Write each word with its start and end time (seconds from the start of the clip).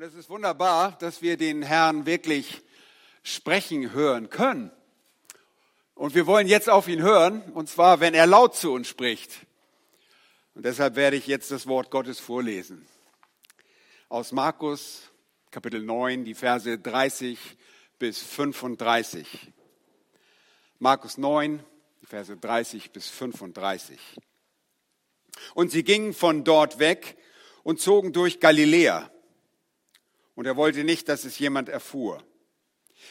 Und 0.00 0.06
es 0.06 0.14
ist 0.14 0.30
wunderbar, 0.30 0.96
dass 0.98 1.20
wir 1.20 1.36
den 1.36 1.60
Herrn 1.60 2.06
wirklich 2.06 2.62
sprechen 3.22 3.92
hören 3.92 4.30
können. 4.30 4.70
Und 5.94 6.14
wir 6.14 6.26
wollen 6.26 6.48
jetzt 6.48 6.70
auf 6.70 6.88
ihn 6.88 7.02
hören, 7.02 7.42
und 7.52 7.68
zwar, 7.68 8.00
wenn 8.00 8.14
er 8.14 8.26
laut 8.26 8.56
zu 8.56 8.72
uns 8.72 8.88
spricht. 8.88 9.30
Und 10.54 10.64
deshalb 10.64 10.96
werde 10.96 11.18
ich 11.18 11.26
jetzt 11.26 11.50
das 11.50 11.66
Wort 11.66 11.90
Gottes 11.90 12.18
vorlesen. 12.18 12.88
Aus 14.08 14.32
Markus 14.32 15.02
Kapitel 15.50 15.82
9, 15.82 16.24
die 16.24 16.32
Verse 16.32 16.78
30 16.78 17.38
bis 17.98 18.22
35. 18.22 19.52
Markus 20.78 21.18
9, 21.18 21.62
die 22.00 22.06
Verse 22.06 22.34
30 22.34 22.92
bis 22.92 23.10
35. 23.10 24.00
Und 25.52 25.70
sie 25.70 25.84
gingen 25.84 26.14
von 26.14 26.42
dort 26.42 26.78
weg 26.78 27.18
und 27.64 27.82
zogen 27.82 28.14
durch 28.14 28.40
Galiläa. 28.40 29.10
Und 30.34 30.46
er 30.46 30.56
wollte 30.56 30.84
nicht, 30.84 31.08
dass 31.08 31.24
es 31.24 31.38
jemand 31.38 31.68
erfuhr. 31.68 32.22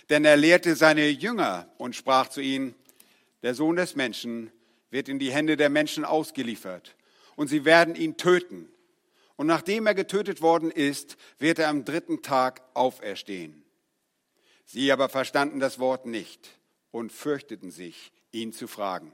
Denn 0.10 0.26
er 0.26 0.38
lehrte 0.38 0.76
seine 0.76 1.08
Jünger 1.08 1.72
und 1.78 1.96
sprach 1.96 2.30
zu 2.30 2.42
ihnen, 2.42 2.76
der 3.42 3.56
Sohn 3.56 3.76
des 3.76 3.96
Menschen 3.96 4.52
wird 4.90 5.10
in 5.10 5.20
die 5.20 5.32
Hände 5.32 5.58
der 5.58 5.70
Menschen 5.70 6.06
ausgeliefert 6.06 6.96
und 7.36 7.48
sie 7.48 7.66
werden 7.66 7.96
ihn 7.96 8.18
töten. 8.18 8.70
Und 9.36 9.48
nachdem 9.48 9.88
er 9.88 9.96
getötet 9.96 10.42
worden 10.42 10.72
ist, 10.72 11.16
wird 11.38 11.60
er 11.60 11.70
am 11.70 11.86
dritten 11.86 12.22
Tag 12.22 12.62
auferstehen. 12.74 13.64
Sie 14.66 14.92
aber 14.92 15.10
verstanden 15.10 15.60
das 15.60 15.80
Wort 15.80 16.06
nicht 16.06 16.60
und 16.92 17.12
fürchteten 17.12 17.72
sich, 17.72 18.12
ihn 18.32 18.52
zu 18.52 18.68
fragen. 18.68 19.14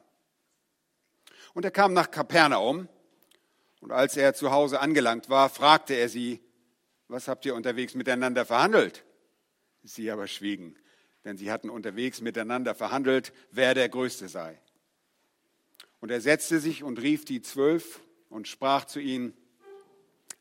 Und 1.53 1.63
er 1.63 1.71
kam 1.71 1.93
nach 1.93 2.11
Kapernaum 2.11 2.89
und 3.79 3.91
als 3.91 4.17
er 4.17 4.33
zu 4.33 4.51
Hause 4.51 4.79
angelangt 4.79 5.29
war, 5.29 5.49
fragte 5.49 5.93
er 5.93 6.09
sie, 6.09 6.41
was 7.07 7.27
habt 7.27 7.45
ihr 7.45 7.55
unterwegs 7.55 7.93
miteinander 7.93 8.45
verhandelt? 8.45 9.03
Sie 9.83 10.09
aber 10.09 10.27
schwiegen, 10.27 10.75
denn 11.23 11.37
sie 11.37 11.51
hatten 11.51 11.69
unterwegs 11.69 12.21
miteinander 12.21 12.73
verhandelt, 12.73 13.33
wer 13.51 13.73
der 13.73 13.89
Größte 13.89 14.27
sei. 14.27 14.59
Und 15.99 16.11
er 16.11 16.21
setzte 16.21 16.59
sich 16.59 16.83
und 16.83 17.01
rief 17.01 17.25
die 17.25 17.41
Zwölf 17.41 18.01
und 18.29 18.47
sprach 18.47 18.85
zu 18.85 18.99
ihnen, 18.99 19.35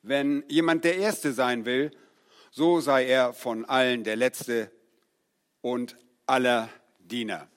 wenn 0.03 0.45
jemand 0.49 0.85
der 0.85 0.97
Erste 0.97 1.33
sein 1.33 1.65
will, 1.65 1.91
so 2.51 2.81
sei 2.81 3.07
er 3.07 3.33
von 3.33 3.65
allen 3.65 4.05
der 4.05 4.17
Letzte 4.17 4.71
und 5.61 5.97
aller 6.27 6.69
Diener. 6.99 7.49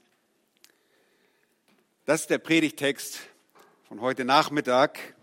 Das 2.05 2.21
ist 2.21 2.29
der 2.29 2.37
Predigtext 2.37 3.19
von 3.83 4.01
heute 4.01 4.23
Nachmittag. 4.25 5.15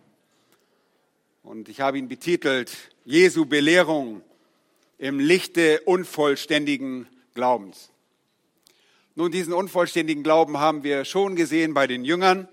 Und 1.43 1.69
ich 1.69 1.81
habe 1.81 1.99
ihn 1.99 2.09
betitelt, 2.09 2.94
Jesu 3.05 3.45
Belehrung 3.45 4.23
im 4.97 5.19
Lichte 5.19 5.83
unvollständigen 5.83 7.07
Glaubens. 7.35 7.91
Nun, 9.15 9.31
diesen 9.31 9.53
unvollständigen 9.53 10.23
Glauben 10.23 10.59
haben 10.59 10.83
wir 10.85 11.05
schon 11.05 11.37
gesehen 11.37 11.75
bei 11.75 11.87
den 11.87 12.05
Jüngern. 12.05 12.49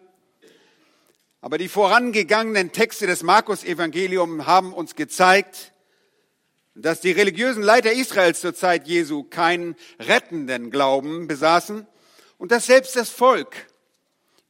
Aber 1.40 1.58
die 1.58 1.70
vorangegangenen 1.70 2.74
Texte 2.74 3.08
des 3.08 3.24
Markus-Evangeliums 3.24 4.46
haben 4.46 4.74
uns 4.74 4.96
gezeigt, 4.96 5.72
dass 6.76 7.00
die 7.00 7.12
religiösen 7.12 7.64
Leiter 7.64 7.94
Israels 7.94 8.42
zur 8.42 8.54
Zeit 8.54 8.88
Jesu 8.88 9.24
keinen 9.24 9.76
rettenden 10.00 10.70
Glauben 10.70 11.28
besaßen 11.28 11.88
und 12.38 12.52
dass 12.52 12.66
selbst 12.66 12.96
das 12.98 13.10
Volk 13.10 13.68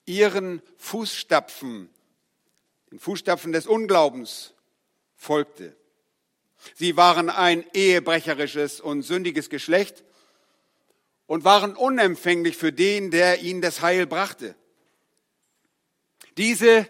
ihren 0.05 0.61
Fußstapfen 0.77 1.89
den 2.91 2.99
Fußstapfen 2.99 3.53
des 3.53 3.67
Unglaubens 3.67 4.53
folgte. 5.15 5.75
Sie 6.75 6.97
waren 6.97 7.29
ein 7.29 7.65
ehebrecherisches 7.73 8.81
und 8.81 9.03
sündiges 9.03 9.49
Geschlecht 9.49 10.03
und 11.25 11.43
waren 11.43 11.75
unempfänglich 11.75 12.57
für 12.57 12.71
den, 12.71 13.11
der 13.11 13.41
ihnen 13.41 13.61
das 13.61 13.81
Heil 13.81 14.05
brachte. 14.05 14.55
Diese 16.37 16.87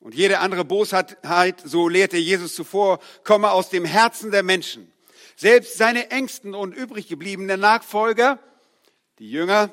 und 0.00 0.14
jede 0.14 0.38
andere 0.38 0.64
Bosheit, 0.64 1.16
so 1.64 1.88
lehrte 1.88 2.16
Jesus 2.16 2.54
zuvor, 2.54 3.00
komme 3.24 3.50
aus 3.50 3.68
dem 3.68 3.84
Herzen 3.84 4.30
der 4.30 4.42
Menschen. 4.42 4.92
Selbst 5.36 5.76
seine 5.76 6.10
engsten 6.10 6.54
und 6.54 6.74
übrig 6.74 7.08
gebliebenen 7.08 7.60
Nachfolger, 7.60 8.38
die 9.18 9.30
Jünger, 9.30 9.72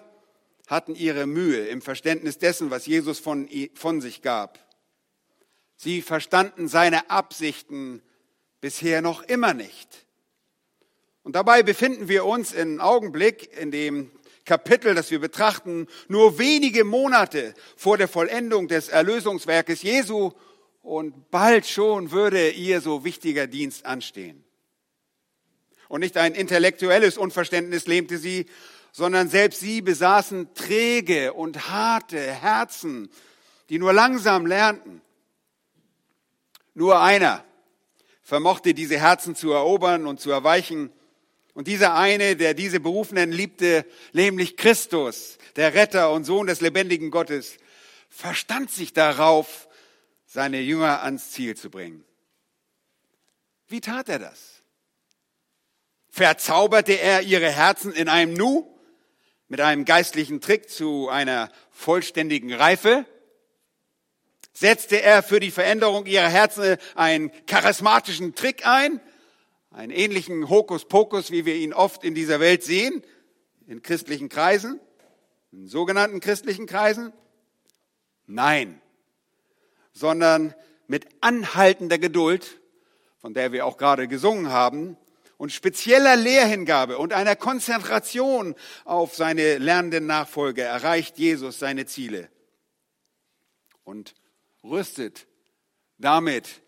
hatten 0.68 0.96
ihre 0.96 1.28
Mühe 1.28 1.68
im 1.68 1.82
Verständnis 1.82 2.38
dessen, 2.38 2.72
was 2.72 2.86
Jesus 2.86 3.20
von, 3.20 3.48
von 3.76 4.02
sich 4.02 4.22
gab. 4.22 4.60
Sie 5.76 6.02
verstanden 6.02 6.68
seine 6.68 7.10
Absichten 7.10 8.02
bisher 8.66 9.04
noch 9.04 9.22
immer 9.22 9.54
nicht. 9.54 10.08
Und 11.22 11.36
dabei 11.36 11.62
befinden 11.62 12.08
wir 12.08 12.26
uns 12.26 12.52
im 12.52 12.82
Augenblick 12.82 13.56
in 13.62 13.70
dem 13.70 14.10
Kapitel, 14.44 14.96
das 14.96 15.12
wir 15.12 15.20
betrachten, 15.20 15.86
nur 16.08 16.40
wenige 16.40 16.84
Monate 16.84 17.54
vor 17.78 18.00
der 18.00 18.08
Vollendung 18.08 18.68
des 18.68 18.90
Erlösungswerkes 18.90 19.84
Jesu 19.84 20.32
und 20.82 21.30
bald 21.30 21.68
schon 21.68 22.10
würde 22.10 22.50
ihr 22.50 22.82
so 22.82 23.06
wichtiger 23.06 23.46
Dienst 23.46 23.86
anstehen. 23.86 24.44
Und 25.88 26.00
nicht 26.00 26.18
ein 26.18 26.34
intellektuelles 26.34 27.20
Unverständnis 27.20 27.86
lähmte 27.86 28.18
sie, 28.18 28.48
sondern 28.92 29.30
selbst 29.30 29.60
sie 29.60 29.84
besaßen 29.84 30.56
träge 30.56 31.34
und 31.34 31.70
harte 31.70 32.20
Herzen, 32.20 33.12
die 33.70 33.78
nur 33.78 33.94
langsam 33.94 34.48
lernten. 34.48 35.04
Nur 36.74 37.00
einer 37.00 37.46
vermochte 38.26 38.74
diese 38.74 39.00
Herzen 39.00 39.36
zu 39.36 39.52
erobern 39.52 40.08
und 40.08 40.20
zu 40.20 40.32
erweichen. 40.32 40.92
Und 41.54 41.68
dieser 41.68 41.94
eine, 41.94 42.36
der 42.36 42.56
diese 42.56 42.80
Berufenen 42.80 43.32
liebte, 43.32 43.86
nämlich 44.14 44.58
Christus, 44.58 45.38
der 45.56 45.76
Retter 45.76 46.12
und 46.12 46.26
Sohn 46.26 46.48
des 46.48 46.60
lebendigen 46.60 47.12
Gottes, 47.12 47.58
verstand 48.10 48.72
sich 48.72 48.94
darauf, 48.94 49.70
seine 50.26 50.60
Jünger 50.60 51.04
ans 51.04 51.32
Ziel 51.32 51.56
zu 51.56 51.70
bringen. 51.70 52.04
Wie 53.68 53.80
tat 53.80 54.10
er 54.10 54.20
das? 54.20 54.64
Verzauberte 56.10 56.94
er 56.94 57.22
ihre 57.22 57.52
Herzen 57.52 57.94
in 57.94 58.10
einem 58.10 58.34
Nu 58.34 58.68
mit 59.48 59.62
einem 59.62 59.86
geistlichen 59.86 60.42
Trick 60.42 60.70
zu 60.70 61.10
einer 61.10 61.52
vollständigen 61.70 62.52
Reife? 62.52 63.06
Setzte 64.56 65.02
er 65.02 65.22
für 65.22 65.40
die 65.40 65.52
Veränderung 65.52 66.06
ihrer 66.06 66.30
Herzen 66.30 66.78
einen 66.96 67.32
charismatischen 67.46 68.34
Trick 68.34 68.66
ein, 68.66 69.02
einen 69.70 69.92
ähnlichen 69.92 70.50
Hokuspokus, 70.50 71.30
wie 71.30 71.46
wir 71.46 71.56
ihn 71.56 71.74
oft 71.74 72.04
in 72.04 72.16
dieser 72.16 72.40
Welt 72.40 72.64
sehen, 72.64 73.04
in 73.68 73.82
christlichen 73.82 74.30
Kreisen, 74.30 74.80
in 75.52 75.68
sogenannten 75.68 76.22
christlichen 76.22 76.66
Kreisen? 76.66 77.12
Nein, 78.28 78.82
sondern 79.92 80.56
mit 80.88 81.06
anhaltender 81.20 81.98
Geduld, 81.98 82.62
von 83.20 83.34
der 83.34 83.52
wir 83.52 83.66
auch 83.66 83.78
gerade 83.78 84.08
gesungen 84.08 84.50
haben, 84.50 84.98
und 85.38 85.52
spezieller 85.52 86.16
Lehrhingabe 86.16 86.98
und 86.98 87.12
einer 87.12 87.36
Konzentration 87.36 88.56
auf 88.86 89.16
seine 89.16 89.58
lernenden 89.58 90.06
Nachfolger 90.06 90.64
erreicht 90.64 91.18
Jesus 91.18 91.60
seine 91.60 91.86
Ziele. 91.86 92.30
Und 93.84 94.16
rüstet 94.70 95.28
damit 95.98 96.62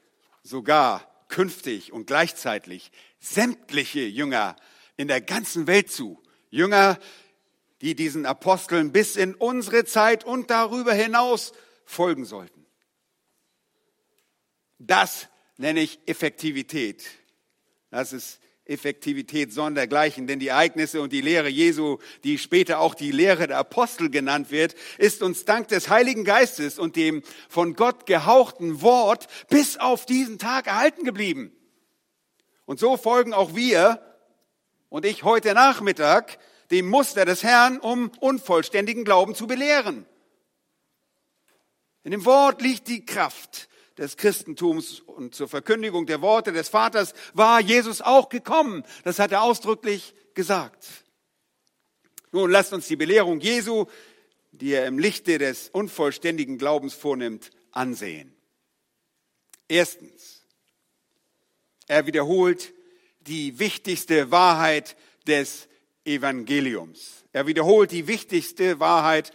sogar 0.43 1.25
künftig 1.27 1.91
und 1.91 2.07
gleichzeitig 2.07 2.91
sämtliche 3.19 4.01
Jünger 4.01 4.55
in 4.95 5.07
der 5.07 5.21
ganzen 5.21 5.67
Welt 5.67 5.91
zu. 5.91 6.21
Jünger, 6.49 6.99
die 7.81 7.95
diesen 7.95 8.25
Aposteln 8.25 8.91
bis 8.91 9.15
in 9.15 9.35
unsere 9.35 9.85
Zeit 9.85 10.23
und 10.23 10.49
darüber 10.49 10.93
hinaus 10.93 11.53
folgen 11.85 12.25
sollten. 12.25 12.65
Das 14.79 15.27
nenne 15.57 15.81
ich 15.81 15.99
Effektivität. 16.05 17.05
Das 17.89 18.13
ist 18.13 18.39
Effektivität 18.69 19.53
sondergleichen, 19.53 20.27
denn 20.27 20.39
die 20.39 20.49
Ereignisse 20.49 21.01
und 21.01 21.13
die 21.13 21.21
Lehre 21.21 21.49
Jesu, 21.49 21.97
die 22.23 22.37
später 22.37 22.79
auch 22.79 22.95
die 22.95 23.11
Lehre 23.11 23.47
der 23.47 23.57
Apostel 23.57 24.09
genannt 24.09 24.51
wird, 24.51 24.75
ist 24.97 25.23
uns 25.23 25.45
dank 25.45 25.67
des 25.69 25.89
Heiligen 25.89 26.23
Geistes 26.23 26.77
und 26.77 26.95
dem 26.95 27.23
von 27.49 27.73
Gott 27.73 28.05
gehauchten 28.05 28.81
Wort 28.81 29.27
bis 29.49 29.77
auf 29.77 30.05
diesen 30.05 30.37
Tag 30.37 30.67
erhalten 30.67 31.03
geblieben. 31.03 31.51
Und 32.65 32.79
so 32.79 32.97
folgen 32.97 33.33
auch 33.33 33.55
wir 33.55 34.01
und 34.89 35.05
ich 35.05 35.23
heute 35.23 35.53
Nachmittag 35.53 36.37
dem 36.71 36.89
Muster 36.89 37.25
des 37.25 37.43
Herrn, 37.43 37.79
um 37.79 38.11
unvollständigen 38.19 39.05
Glauben 39.05 39.35
zu 39.35 39.47
belehren. 39.47 40.05
In 42.03 42.11
dem 42.11 42.25
Wort 42.25 42.61
liegt 42.61 42.87
die 42.87 43.05
Kraft, 43.05 43.66
des 43.97 44.17
Christentums 44.17 44.99
und 44.99 45.33
zur 45.33 45.47
Verkündigung 45.47 46.05
der 46.05 46.21
Worte 46.21 46.51
des 46.51 46.69
Vaters 46.69 47.13
war 47.33 47.59
Jesus 47.59 48.01
auch 48.01 48.29
gekommen. 48.29 48.83
Das 49.03 49.19
hat 49.19 49.31
er 49.31 49.41
ausdrücklich 49.41 50.13
gesagt. 50.33 50.87
Nun 52.31 52.51
lasst 52.51 52.73
uns 52.73 52.87
die 52.87 52.95
Belehrung 52.95 53.39
Jesu, 53.39 53.85
die 54.51 54.71
er 54.71 54.85
im 54.85 54.99
Lichte 54.99 55.37
des 55.37 55.69
unvollständigen 55.69 56.57
Glaubens 56.57 56.93
vornimmt, 56.93 57.51
ansehen. 57.71 58.35
Erstens, 59.67 60.37
Er 61.87 62.05
wiederholt 62.05 62.73
die 63.21 63.59
wichtigste 63.59 64.29
Wahrheit 64.29 64.97
des 65.25 65.69
Evangeliums. 66.03 67.25
Er 67.31 67.47
wiederholt 67.47 67.91
die 67.91 68.07
wichtigste 68.07 68.79
Wahrheit 68.79 69.31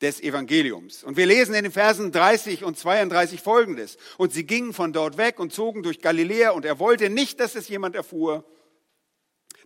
des 0.00 0.20
Evangeliums. 0.20 1.02
Und 1.02 1.16
wir 1.16 1.26
lesen 1.26 1.54
in 1.54 1.64
den 1.64 1.72
Versen 1.72 2.12
30 2.12 2.62
und 2.64 2.78
32 2.78 3.40
folgendes. 3.40 3.96
Und 4.16 4.32
sie 4.32 4.44
gingen 4.44 4.72
von 4.72 4.92
dort 4.92 5.16
weg 5.16 5.40
und 5.40 5.52
zogen 5.52 5.82
durch 5.82 6.00
Galiläa 6.00 6.50
und 6.50 6.64
er 6.64 6.78
wollte 6.78 7.10
nicht, 7.10 7.40
dass 7.40 7.54
es 7.54 7.68
jemand 7.68 7.96
erfuhr, 7.96 8.44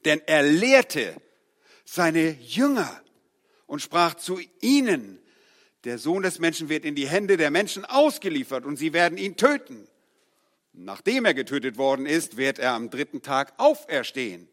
denn 0.05 0.21
er 0.27 0.43
lehrte 0.43 1.15
seine 1.85 2.31
Jünger 2.31 3.03
und 3.67 3.83
sprach 3.83 4.15
zu 4.15 4.41
ihnen, 4.61 5.21
der 5.85 5.99
Sohn 5.99 6.23
des 6.23 6.39
Menschen 6.39 6.69
wird 6.69 6.85
in 6.85 6.95
die 6.95 7.09
Hände 7.09 7.37
der 7.37 7.51
Menschen 7.51 7.85
ausgeliefert 7.85 8.65
und 8.65 8.77
sie 8.77 8.93
werden 8.93 9.19
ihn 9.19 9.37
töten. 9.37 9.89
Nachdem 10.73 11.25
er 11.25 11.35
getötet 11.35 11.77
worden 11.77 12.07
ist, 12.07 12.37
wird 12.37 12.59
er 12.59 12.73
am 12.73 12.89
dritten 12.89 13.21
Tag 13.21 13.53
auferstehen. 13.59 14.49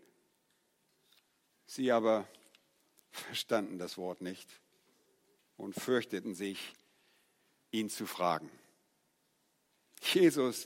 Sie 1.65 1.91
aber 1.91 2.27
verstanden 3.11 3.77
das 3.77 3.97
Wort 3.97 4.21
nicht 4.21 4.49
und 5.59 5.75
fürchteten 5.75 6.33
sich, 6.33 6.73
ihn 7.71 7.89
zu 7.89 8.07
fragen. 8.07 8.50
Jesus 10.01 10.65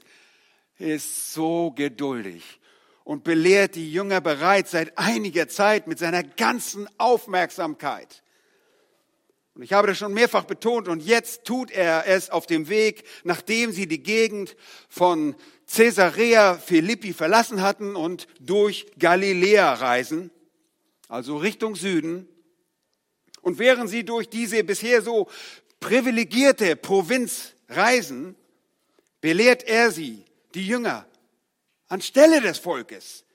ist 0.78 1.34
so 1.34 1.72
geduldig 1.72 2.62
und 3.04 3.24
belehrt 3.24 3.76
die 3.76 3.92
Jünger 3.92 4.22
bereits 4.22 4.72
seit 4.72 4.98
einiger 4.98 5.50
Zeit 5.50 5.88
mit 5.88 6.00
seiner 6.00 6.24
ganzen 6.24 6.88
Aufmerksamkeit. 7.00 8.24
Und 9.56 9.64
ich 9.64 9.74
habe 9.74 9.88
das 9.88 9.98
schon 9.98 10.14
mehrfach 10.14 10.46
betont 10.46 10.88
und 10.88 11.04
jetzt 11.04 11.44
tut 11.44 11.72
er 11.72 12.08
es 12.08 12.30
auf 12.30 12.46
dem 12.46 12.70
Weg, 12.70 13.04
nachdem 13.24 13.72
sie 13.72 13.88
die 13.88 14.02
Gegend 14.02 14.56
von 14.90 15.36
Caesarea 15.68 16.56
Philippi 16.56 17.14
verlassen 17.14 17.62
hatten 17.62 17.96
und 17.96 18.28
durch 18.40 18.86
Galiläa 19.00 19.74
reisen, 19.74 20.32
also 21.08 21.38
Richtung 21.38 21.76
Süden. 21.76 22.28
Und 23.44 23.60
während 23.60 23.90
sie 23.90 24.04
durch 24.04 24.30
diese 24.30 24.64
bisher 24.64 25.02
so 25.02 25.28
privilegierte 25.80 26.76
Provinz 26.76 27.54
reisen, 27.68 28.36
belehrt 29.22 29.64
er 29.64 29.92
sie, 29.92 30.26
die 30.56 30.66
Jünger, 30.66 31.06
anstelle 31.88 32.42
des 32.42 32.58
Volkes, 32.58 33.26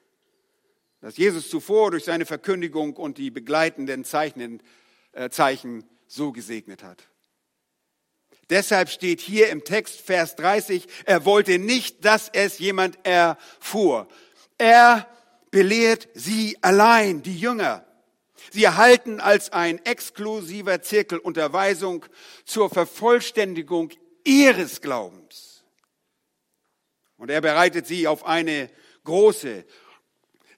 das 1.01 1.19
Jesus 1.19 1.51
zuvor 1.51 1.91
durch 1.91 2.05
seine 2.05 2.27
Verkündigung 2.27 2.97
und 2.97 3.19
die 3.19 3.31
begleitenden 3.31 4.05
Zeichen, 4.05 4.63
äh, 5.13 5.29
Zeichen 5.29 5.85
so 6.07 6.33
gesegnet 6.33 6.83
hat. 6.83 7.07
Deshalb 8.49 8.89
steht 8.89 9.21
hier 9.21 9.51
im 9.51 9.63
Text 9.63 10.01
Vers 10.01 10.35
30, 10.37 10.87
er 11.05 11.27
wollte 11.27 11.59
nicht, 11.59 12.05
dass 12.07 12.31
es 12.33 12.59
jemand 12.59 12.99
erfuhr. 13.05 14.09
Er 14.57 15.07
belehrt 15.51 16.09
sie 16.15 16.57
allein, 16.63 17.23
die 17.23 17.39
Jünger. 17.39 17.85
Sie 18.51 18.65
erhalten 18.65 19.21
als 19.21 19.53
ein 19.53 19.85
exklusiver 19.85 20.83
Zirkel 20.83 21.19
Unterweisung 21.19 22.05
zur 22.45 22.71
Vervollständigung 22.71 23.91
ihres 24.25 24.81
Glaubens. 24.81 25.65
Und 27.17 27.31
er 27.31 27.41
bereitet 27.41 27.87
sie 27.87 28.07
auf 28.07 28.25
eine 28.25 28.71
große, 29.05 29.65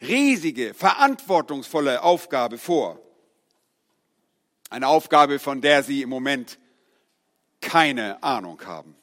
riesige, 0.02 0.74
verantwortungsvolle 0.74 2.02
Aufgabe 2.02 2.58
vor. 2.58 3.00
Eine 4.68 4.88
Aufgabe, 4.88 5.38
von 5.38 5.60
der 5.60 5.82
sie 5.82 6.02
im 6.02 6.10
Moment 6.10 6.58
keine 7.60 8.22
Ahnung 8.22 8.64
haben. 8.64 8.94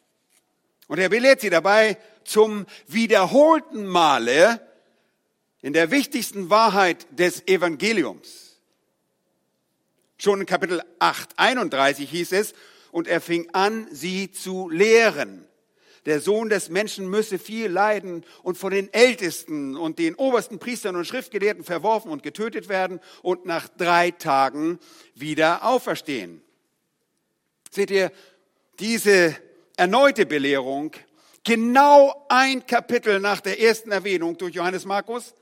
Und 0.88 1.00
er 1.00 1.10
belehrt 1.10 1.42
sie 1.42 1.50
dabei 1.50 1.98
zum 2.24 2.66
wiederholten 2.88 3.86
Male 3.86 4.62
in 5.62 5.74
der 5.74 5.92
wichtigsten 5.92 6.50
Wahrheit 6.50 7.08
des 7.12 7.46
Evangeliums. 7.48 8.47
Schon 10.18 10.42
in 10.42 10.46
Kapitel 10.46 10.82
8, 11.00 11.30
31 11.38 12.10
hieß 12.10 12.32
es, 12.34 12.54
und 12.92 13.08
er 13.08 13.22
fing 13.22 13.50
an, 13.54 13.88
sie 13.92 14.32
zu 14.32 14.70
lehren 14.70 15.48
der 16.08 16.22
Sohn 16.22 16.48
des 16.48 16.70
Menschen 16.70 17.10
müsse 17.10 17.38
viel 17.38 17.68
leiden 17.68 18.24
und 18.42 18.58
von 18.58 18.72
den 18.72 18.92
Ältesten 18.94 19.76
und 19.76 20.00
den 20.00 20.16
obersten 20.16 20.58
Priestern 20.58 20.96
und 20.96 21.04
Schriftgelehrten 21.04 21.66
verworfen 21.66 22.12
und 22.12 22.24
getötet 22.24 22.70
werden 22.70 23.02
und 23.22 23.46
nach 23.46 23.68
drei 23.68 24.12
Tagen 24.12 24.80
wieder 25.16 25.66
auferstehen. 25.66 26.42
Seht 27.70 27.92
ihr, 27.92 28.14
diese 28.80 29.36
erneute 29.76 30.26
Belehrung, 30.26 30.94
genau 31.44 32.26
ein 32.30 32.66
Kapitel 32.66 33.20
nach 33.20 33.42
der 33.42 33.60
ersten 33.60 33.92
Erwähnung 33.92 34.38
durch 34.38 34.56
Johannes 34.56 34.86
Markus, 34.86 35.36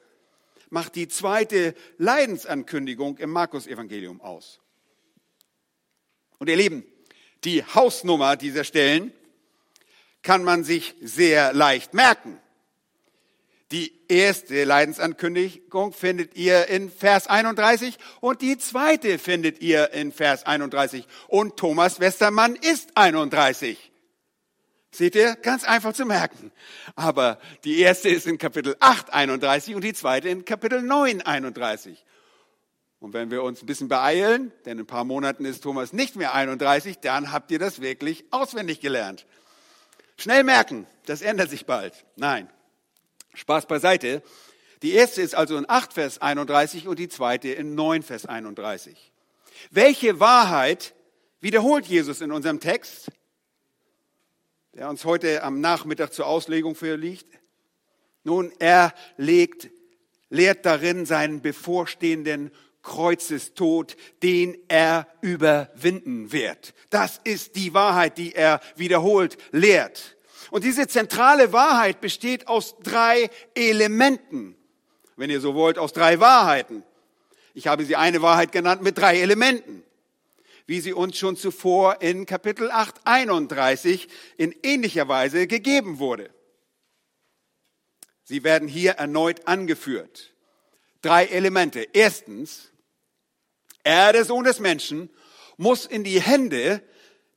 macht 0.72 0.96
die 0.96 1.08
zweite 1.08 1.76
Leidensankündigung 2.00 3.20
im 3.20 3.30
Markus-Evangelium 3.30 4.20
aus. 4.20 4.60
Und 6.40 6.50
ihr 6.50 6.56
Lieben, 6.56 6.86
die 7.44 7.64
Hausnummer 7.64 8.36
dieser 8.36 8.64
Stellen 8.64 9.14
kann 10.24 10.44
man 10.44 10.64
sich 10.64 10.96
sehr 11.02 11.54
leicht 11.54 11.94
merken. 11.94 12.40
Die 13.72 13.94
erste 14.08 14.64
Leidensankündigung 14.64 15.92
findet 15.92 16.36
ihr 16.36 16.68
in 16.68 16.92
Vers 16.92 17.28
31 17.28 17.98
und 18.22 18.42
die 18.42 18.58
zweite 18.58 19.18
findet 19.18 19.60
ihr 19.62 19.92
in 19.92 20.12
Vers 20.12 20.46
31. 20.46 21.08
Und 21.28 21.58
Thomas 21.58 22.00
Westermann 22.00 22.56
ist 22.56 22.96
31. 22.96 23.92
Seht 24.92 25.16
ihr? 25.16 25.36
Ganz 25.36 25.64
einfach 25.66 25.94
zu 25.94 26.06
merken. 26.06 26.52
Aber 26.96 27.40
die 27.64 27.80
erste 27.82 28.08
ist 28.08 28.28
in 28.28 28.38
Kapitel 28.38 28.78
8, 28.80 29.12
31 29.12 29.76
und 29.76 29.84
die 29.84 29.94
zweite 29.94 30.30
in 30.30 30.46
Kapitel 30.46 30.82
9, 30.82 31.22
31. 31.22 32.05
Und 33.06 33.14
wenn 33.14 33.30
wir 33.30 33.44
uns 33.44 33.62
ein 33.62 33.68
bisschen 33.68 33.88
beeilen, 33.88 34.52
denn 34.66 34.80
in 34.80 34.86
ein 34.86 34.88
paar 34.88 35.04
Monaten 35.04 35.46
ist 35.46 35.62
Thomas 35.62 35.94
nicht 35.94 36.16
mehr 36.16 36.34
31, 36.34 36.98
dann 37.02 37.32
habt 37.32 37.52
ihr 37.52 37.60
das 37.60 37.80
wirklich 37.80 38.26
auswendig 38.32 38.80
gelernt. 38.80 39.28
Schnell 40.18 40.44
merken, 40.44 40.88
das 41.06 41.22
ändert 41.22 41.52
sich 41.52 41.68
bald. 41.68 41.94
Nein, 42.16 42.50
Spaß 43.36 43.68
beiseite. 43.68 44.24
Die 44.82 44.94
erste 44.94 45.22
ist 45.22 45.36
also 45.36 45.56
in 45.56 45.70
8 45.70 45.94
Vers 45.94 46.20
31 46.20 46.88
und 46.88 46.98
die 46.98 47.08
zweite 47.08 47.50
in 47.50 47.76
9 47.76 48.02
Vers 48.02 48.26
31. 48.26 49.12
Welche 49.70 50.20
Wahrheit 50.20 50.96
wiederholt 51.42 51.86
Jesus 51.86 52.22
in 52.22 52.32
unserem 52.32 52.60
Text, 52.60 53.12
der 54.74 54.90
uns 54.90 55.06
heute 55.06 55.44
am 55.44 55.62
Nachmittag 55.62 56.12
zur 56.12 56.26
Auslegung 56.26 56.74
vorliegt? 56.74 57.28
Nun, 58.24 58.52
er 58.58 58.96
legt, 59.16 59.70
lehrt 60.32 60.66
darin 60.66 61.06
seinen 61.06 61.44
bevorstehenden 61.44 62.50
Kreuzestod, 62.86 63.98
den 64.24 64.58
er 64.70 65.08
überwinden 65.20 66.32
wird. 66.32 66.74
Das 66.90 67.20
ist 67.26 67.58
die 67.58 67.74
Wahrheit, 67.74 68.18
die 68.18 68.34
er 68.34 68.62
wiederholt 68.78 69.38
lehrt. 69.52 70.16
Und 70.52 70.64
diese 70.64 70.88
zentrale 70.88 71.52
Wahrheit 71.52 72.00
besteht 72.00 72.48
aus 72.48 72.76
drei 72.82 73.30
Elementen. 73.56 74.56
Wenn 75.18 75.30
ihr 75.30 75.42
so 75.42 75.56
wollt, 75.56 75.78
aus 75.78 75.92
drei 75.92 76.20
Wahrheiten. 76.22 76.84
Ich 77.54 77.68
habe 77.68 77.84
sie 77.84 77.96
eine 77.96 78.22
Wahrheit 78.22 78.52
genannt 78.52 78.82
mit 78.82 78.98
drei 78.98 79.20
Elementen. 79.20 79.84
Wie 80.68 80.80
sie 80.80 80.94
uns 80.94 81.18
schon 81.18 81.36
zuvor 81.36 82.02
in 82.02 82.26
Kapitel 82.26 82.72
8, 82.72 83.02
31 83.04 84.08
in 84.38 84.56
ähnlicher 84.64 85.08
Weise 85.08 85.48
gegeben 85.48 86.00
wurde. 86.00 86.30
Sie 88.24 88.44
werden 88.44 88.68
hier 88.68 88.94
erneut 88.94 89.48
angeführt. 89.48 90.34
Drei 91.02 91.26
Elemente. 91.26 91.88
Erstens, 91.94 92.72
er, 93.86 94.12
der 94.12 94.26
Sohn 94.26 94.44
des 94.44 94.60
Menschen, 94.60 95.10
muss 95.58 95.86
in 95.86 96.04
die 96.04 96.22
Hände 96.22 96.82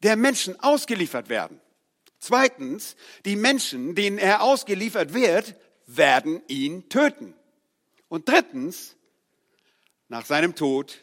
der 0.02 0.16
Menschen 0.16 0.58
ausgeliefert 0.60 1.28
werden. 1.28 1.60
Zweitens, 2.18 2.96
die 3.24 3.36
Menschen, 3.36 3.94
denen 3.94 4.18
er 4.18 4.42
ausgeliefert 4.42 5.14
wird, 5.14 5.54
werden 5.86 6.42
ihn 6.48 6.88
töten. 6.88 7.34
Und 8.08 8.28
drittens, 8.28 8.96
nach 10.08 10.26
seinem 10.26 10.54
Tod 10.54 10.98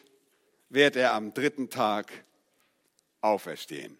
wird 0.68 0.96
er 0.96 1.14
am 1.14 1.32
dritten 1.32 1.70
Tag 1.70 2.12
auferstehen. 3.20 3.96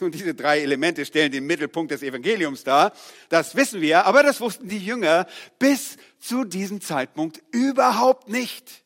Und 0.00 0.14
diese 0.14 0.34
drei 0.34 0.60
Elemente 0.60 1.04
stellen 1.04 1.32
den 1.32 1.46
Mittelpunkt 1.46 1.90
des 1.90 2.02
Evangeliums 2.02 2.62
dar. 2.62 2.92
Das 3.28 3.56
wissen 3.56 3.80
wir, 3.80 4.06
aber 4.06 4.22
das 4.22 4.40
wussten 4.40 4.68
die 4.68 4.78
Jünger 4.78 5.26
bis 5.58 5.96
zu 6.20 6.44
diesem 6.44 6.80
Zeitpunkt 6.80 7.42
überhaupt 7.50 8.28
nicht. 8.28 8.84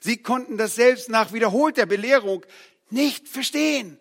Sie 0.00 0.18
konnten 0.18 0.56
das 0.56 0.74
selbst 0.74 1.08
nach 1.08 1.32
wiederholter 1.32 1.86
Belehrung 1.86 2.44
nicht 2.90 3.28
verstehen. 3.28 3.98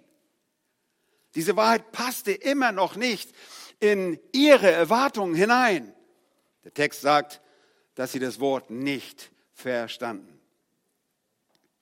Diese 1.35 1.55
Wahrheit 1.55 1.91
passte 1.91 2.31
immer 2.31 2.71
noch 2.71 2.95
nicht 2.95 3.31
in 3.79 4.19
ihre 4.31 4.71
Erwartungen 4.71 5.35
hinein. 5.35 5.93
Der 6.63 6.73
Text 6.73 7.01
sagt, 7.01 7.41
dass 7.95 8.11
sie 8.11 8.19
das 8.19 8.39
Wort 8.39 8.69
nicht 8.69 9.31
verstanden. 9.53 10.39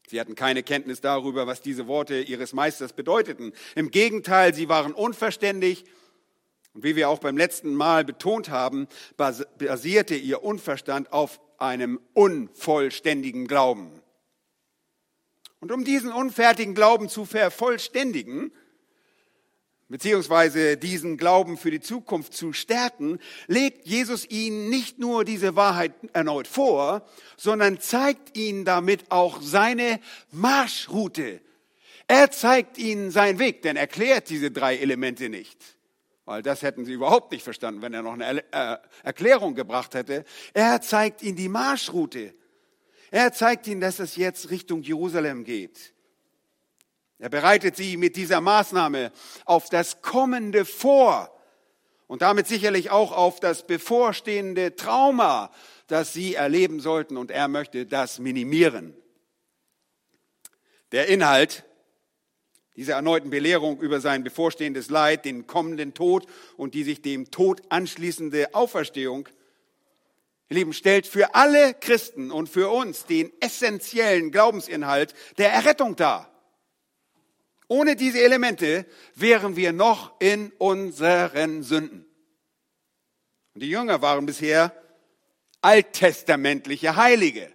Sie 0.09 0.19
hatten 0.21 0.35
keine 0.35 0.63
Kenntnis 0.63 1.01
darüber, 1.01 1.47
was 1.47 1.61
diese 1.61 1.87
Worte 1.87 2.21
ihres 2.21 2.53
Meisters 2.53 2.93
bedeuteten. 2.93 3.51
Im 3.75 3.91
Gegenteil, 3.91 4.53
sie 4.53 4.69
waren 4.69 4.93
unverständlich, 4.93 5.83
Und 6.77 6.83
wie 6.83 6.95
wir 6.95 7.09
auch 7.09 7.17
beim 7.17 7.37
letzten 7.37 7.73
Mal 7.73 8.05
betont 8.05 8.51
haben, 8.51 8.87
basierte 9.17 10.13
ihr 10.13 10.43
Unverstand 10.43 11.11
auf 11.11 11.41
einem 11.57 11.99
unvollständigen 12.13 13.47
Glauben. 13.47 13.89
Und 15.59 15.71
um 15.71 15.83
diesen 15.83 16.11
unfertigen 16.11 16.75
Glauben 16.75 17.09
zu 17.09 17.25
vervollständigen, 17.25 18.51
beziehungsweise 19.89 20.77
diesen 20.77 21.17
Glauben 21.17 21.57
für 21.57 21.71
die 21.71 21.81
Zukunft 21.81 22.35
zu 22.35 22.53
stärken, 22.53 23.17
legt 23.47 23.87
Jesus 23.87 24.29
ihnen 24.29 24.69
nicht 24.69 24.99
nur 24.99 25.25
diese 25.25 25.55
Wahrheit 25.55 25.93
erneut 26.13 26.47
vor, 26.47 27.07
sondern 27.37 27.79
zeigt 27.79 28.37
ihnen 28.37 28.65
damit 28.65 29.09
auch 29.09 29.41
seine 29.41 29.99
Marschroute. 30.29 31.41
Er 32.07 32.29
zeigt 32.29 32.77
ihnen 32.77 33.09
seinen 33.09 33.39
Weg, 33.39 33.63
denn 33.63 33.77
er 33.77 33.81
erklärt 33.81 34.29
diese 34.29 34.51
drei 34.51 34.77
Elemente 34.77 35.29
nicht. 35.29 35.76
Weil 36.27 36.41
das 36.41 36.61
hätten 36.61 36.83
sie 36.83 36.91
überhaupt 36.91 37.31
nicht 37.31 37.41
verstanden, 37.41 37.81
wenn 37.81 37.93
er 37.93 38.01
noch 38.01 38.11
eine 38.11 38.43
äh, 38.51 38.77
Erklärung 39.01 39.55
gebracht 39.55 39.95
hätte. 39.95 40.25
Er 40.53 40.81
zeigt 40.81 41.23
ihnen 41.23 41.37
die 41.37 41.47
Marschroute. 41.47 42.35
Er 43.11 43.31
zeigt 43.31 43.65
ihnen, 43.65 43.79
dass 43.79 43.99
es 43.99 44.17
jetzt 44.17 44.49
Richtung 44.49 44.81
Jerusalem 44.81 45.45
geht. 45.45 45.93
Er 47.17 47.29
bereitet 47.29 47.77
sie 47.77 47.95
mit 47.95 48.17
dieser 48.17 48.41
Maßnahme 48.41 49.13
auf 49.45 49.69
das 49.69 50.01
Kommende 50.01 50.65
vor 50.65 51.31
und 52.07 52.21
damit 52.21 52.45
sicherlich 52.45 52.89
auch 52.89 53.13
auf 53.13 53.39
das 53.39 53.65
bevorstehende 53.65 54.75
Trauma, 54.75 55.49
das 55.87 56.11
sie 56.11 56.35
erleben 56.35 56.81
sollten 56.81 57.15
und 57.15 57.31
er 57.31 57.47
möchte 57.47 57.85
das 57.85 58.19
minimieren. 58.19 58.97
Der 60.91 61.07
Inhalt 61.07 61.63
dieser 62.77 62.93
erneuten 62.93 63.31
Belehrung 63.31 63.81
über 63.81 63.99
sein 63.99 64.23
bevorstehendes 64.23 64.89
Leid, 64.89 65.25
den 65.25 65.47
kommenden 65.47 65.95
Tod 65.95 66.27
und 66.55 66.75
die 66.75 66.83
sich 66.83 67.01
dem 67.01 67.31
Tod 67.31 67.61
anschließende 67.69 68.53
Auferstehung, 68.53 69.27
ihr 70.49 70.57
Lieben, 70.57 70.73
stellt 70.73 71.07
für 71.07 71.33
alle 71.33 71.73
Christen 71.73 72.31
und 72.31 72.47
für 72.47 72.69
uns 72.69 73.05
den 73.05 73.33
essentiellen 73.41 74.31
Glaubensinhalt 74.31 75.15
der 75.39 75.51
Errettung 75.51 75.95
dar. 75.95 76.31
Ohne 77.67 77.95
diese 77.95 78.21
Elemente 78.21 78.85
wären 79.15 79.55
wir 79.55 79.73
noch 79.73 80.21
in 80.21 80.51
unseren 80.59 81.63
Sünden. 81.63 82.05
Und 83.55 83.61
die 83.61 83.69
Jünger 83.69 84.03
waren 84.03 84.27
bisher 84.27 84.71
alttestamentliche 85.61 86.95
Heilige. 86.95 87.51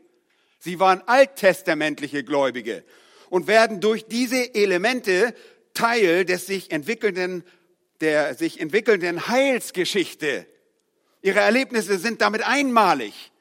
Sie 0.58 0.80
waren 0.80 1.00
alttestamentliche 1.06 2.24
Gläubige 2.24 2.84
und 3.32 3.46
werden 3.46 3.80
durch 3.80 4.04
diese 4.04 4.54
Elemente 4.54 5.34
Teil 5.72 6.26
des 6.26 6.44
sich 6.44 6.70
entwickelnden, 6.70 7.44
der 8.02 8.34
sich 8.34 8.60
entwickelnden 8.60 9.26
Heilsgeschichte. 9.26 10.46
Ihre 11.22 11.40
Erlebnisse 11.40 11.96
sind 11.96 12.20
damit 12.20 12.42
einmalig. 12.42 13.32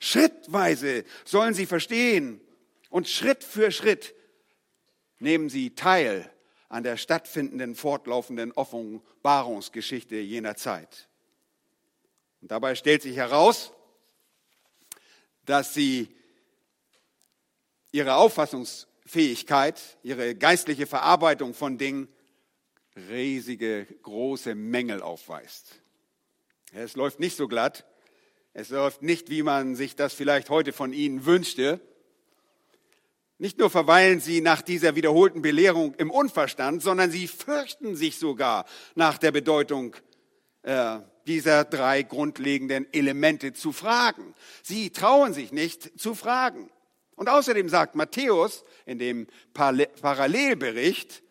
Schrittweise 0.00 1.04
sollen 1.26 1.52
sie 1.52 1.66
verstehen 1.66 2.40
und 2.88 3.06
Schritt 3.06 3.44
für 3.44 3.70
Schritt 3.70 4.14
nehmen 5.18 5.50
sie 5.50 5.74
teil 5.74 6.30
an 6.70 6.82
der 6.82 6.96
stattfindenden, 6.96 7.74
fortlaufenden 7.74 8.50
Offenbarungsgeschichte 8.52 10.16
jener 10.16 10.56
Zeit. 10.56 11.06
Und 12.40 12.50
dabei 12.50 12.76
stellt 12.76 13.02
sich 13.02 13.16
heraus, 13.16 13.74
dass 15.44 15.74
sie 15.74 16.08
ihre 17.92 18.14
Auffassungsfähigkeit, 19.04 19.80
ihre 20.02 20.34
geistliche 20.34 20.86
Verarbeitung 20.86 21.54
von 21.54 21.78
Dingen 21.78 22.08
riesige, 23.10 23.86
große 24.02 24.54
Mängel 24.54 25.02
aufweist. 25.02 25.80
Es 26.72 26.96
läuft 26.96 27.20
nicht 27.20 27.36
so 27.36 27.46
glatt. 27.48 27.84
Es 28.52 28.70
läuft 28.70 29.02
nicht, 29.02 29.30
wie 29.30 29.42
man 29.42 29.74
sich 29.74 29.96
das 29.96 30.14
vielleicht 30.14 30.48
heute 30.48 30.72
von 30.72 30.92
ihnen 30.92 31.26
wünschte. 31.26 31.80
Nicht 33.38 33.58
nur 33.58 33.68
verweilen 33.68 34.20
sie 34.20 34.40
nach 34.40 34.62
dieser 34.62 34.94
wiederholten 34.94 35.42
Belehrung 35.42 35.94
im 35.96 36.10
Unverstand, 36.10 36.82
sondern 36.82 37.10
sie 37.10 37.26
fürchten 37.26 37.96
sich 37.96 38.18
sogar 38.18 38.64
nach 38.94 39.18
der 39.18 39.32
Bedeutung 39.32 39.96
äh, 40.62 41.00
dieser 41.26 41.64
drei 41.64 42.04
grundlegenden 42.04 42.86
Elemente 42.92 43.52
zu 43.52 43.72
fragen. 43.72 44.34
Sie 44.62 44.90
trauen 44.90 45.34
sich 45.34 45.50
nicht 45.50 45.98
zu 46.00 46.14
fragen. 46.14 46.70
Und 47.16 47.28
außerdem 47.28 47.68
sagt 47.68 47.94
Matthäus 47.94 48.64
in 48.86 48.98
dem 48.98 49.26
Parallelbericht, 49.52 51.22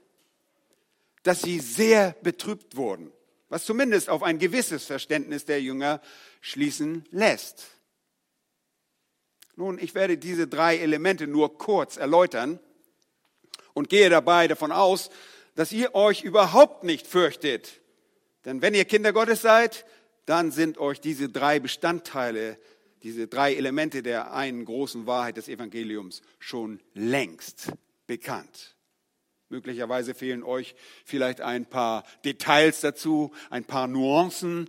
dass 1.24 1.42
sie 1.42 1.60
sehr 1.60 2.16
betrübt 2.22 2.75
wurden, 2.75 3.12
was 3.50 3.66
zumindest 3.66 4.10
auf 4.10 4.24
ein 4.24 4.40
gewisses 4.40 4.86
Verständnis 4.86 5.46
der 5.46 5.62
Jünger 5.62 6.02
schließen 6.42 7.06
lässt. 7.12 7.66
Nun, 9.56 9.78
ich 9.80 9.94
werde 9.94 10.18
diese 10.18 10.48
drei 10.48 10.78
Elemente 10.78 11.28
nur 11.28 11.58
kurz 11.58 11.98
erläutern 11.98 12.60
und 13.74 13.90
gehe 13.90 14.10
dabei 14.10 14.48
davon 14.48 14.72
aus, 14.72 15.10
dass 15.56 15.72
ihr 15.72 15.94
euch 15.96 16.24
überhaupt 16.24 16.84
nicht 16.84 17.06
fürchtet. 17.06 17.82
Denn 18.46 18.62
wenn 18.62 18.74
ihr 18.74 18.86
Kinder 18.86 19.13
Gottes 19.13 19.42
seid, 19.42 19.86
dann 20.25 20.52
sind 20.52 20.78
euch 20.78 21.00
diese 21.00 21.30
drei 21.30 21.60
Bestandteile, 21.60 22.58
diese 23.03 23.27
drei 23.27 23.53
Elemente 23.53 24.01
der 24.01 24.33
einen 24.33 24.65
großen 24.65 25.05
Wahrheit 25.05 25.38
des 25.38 25.50
Evangeliums 25.50 26.22
schon 26.39 26.79
längst 26.93 27.72
bekannt. 28.07 28.75
Möglicherweise 29.50 30.13
fehlen 30.13 30.43
euch 30.43 30.74
vielleicht 31.05 31.41
ein 31.41 31.65
paar 31.65 32.05
Details 32.25 32.81
dazu, 32.81 33.31
ein 33.50 33.65
paar 33.65 33.88
Nuancen, 33.88 34.67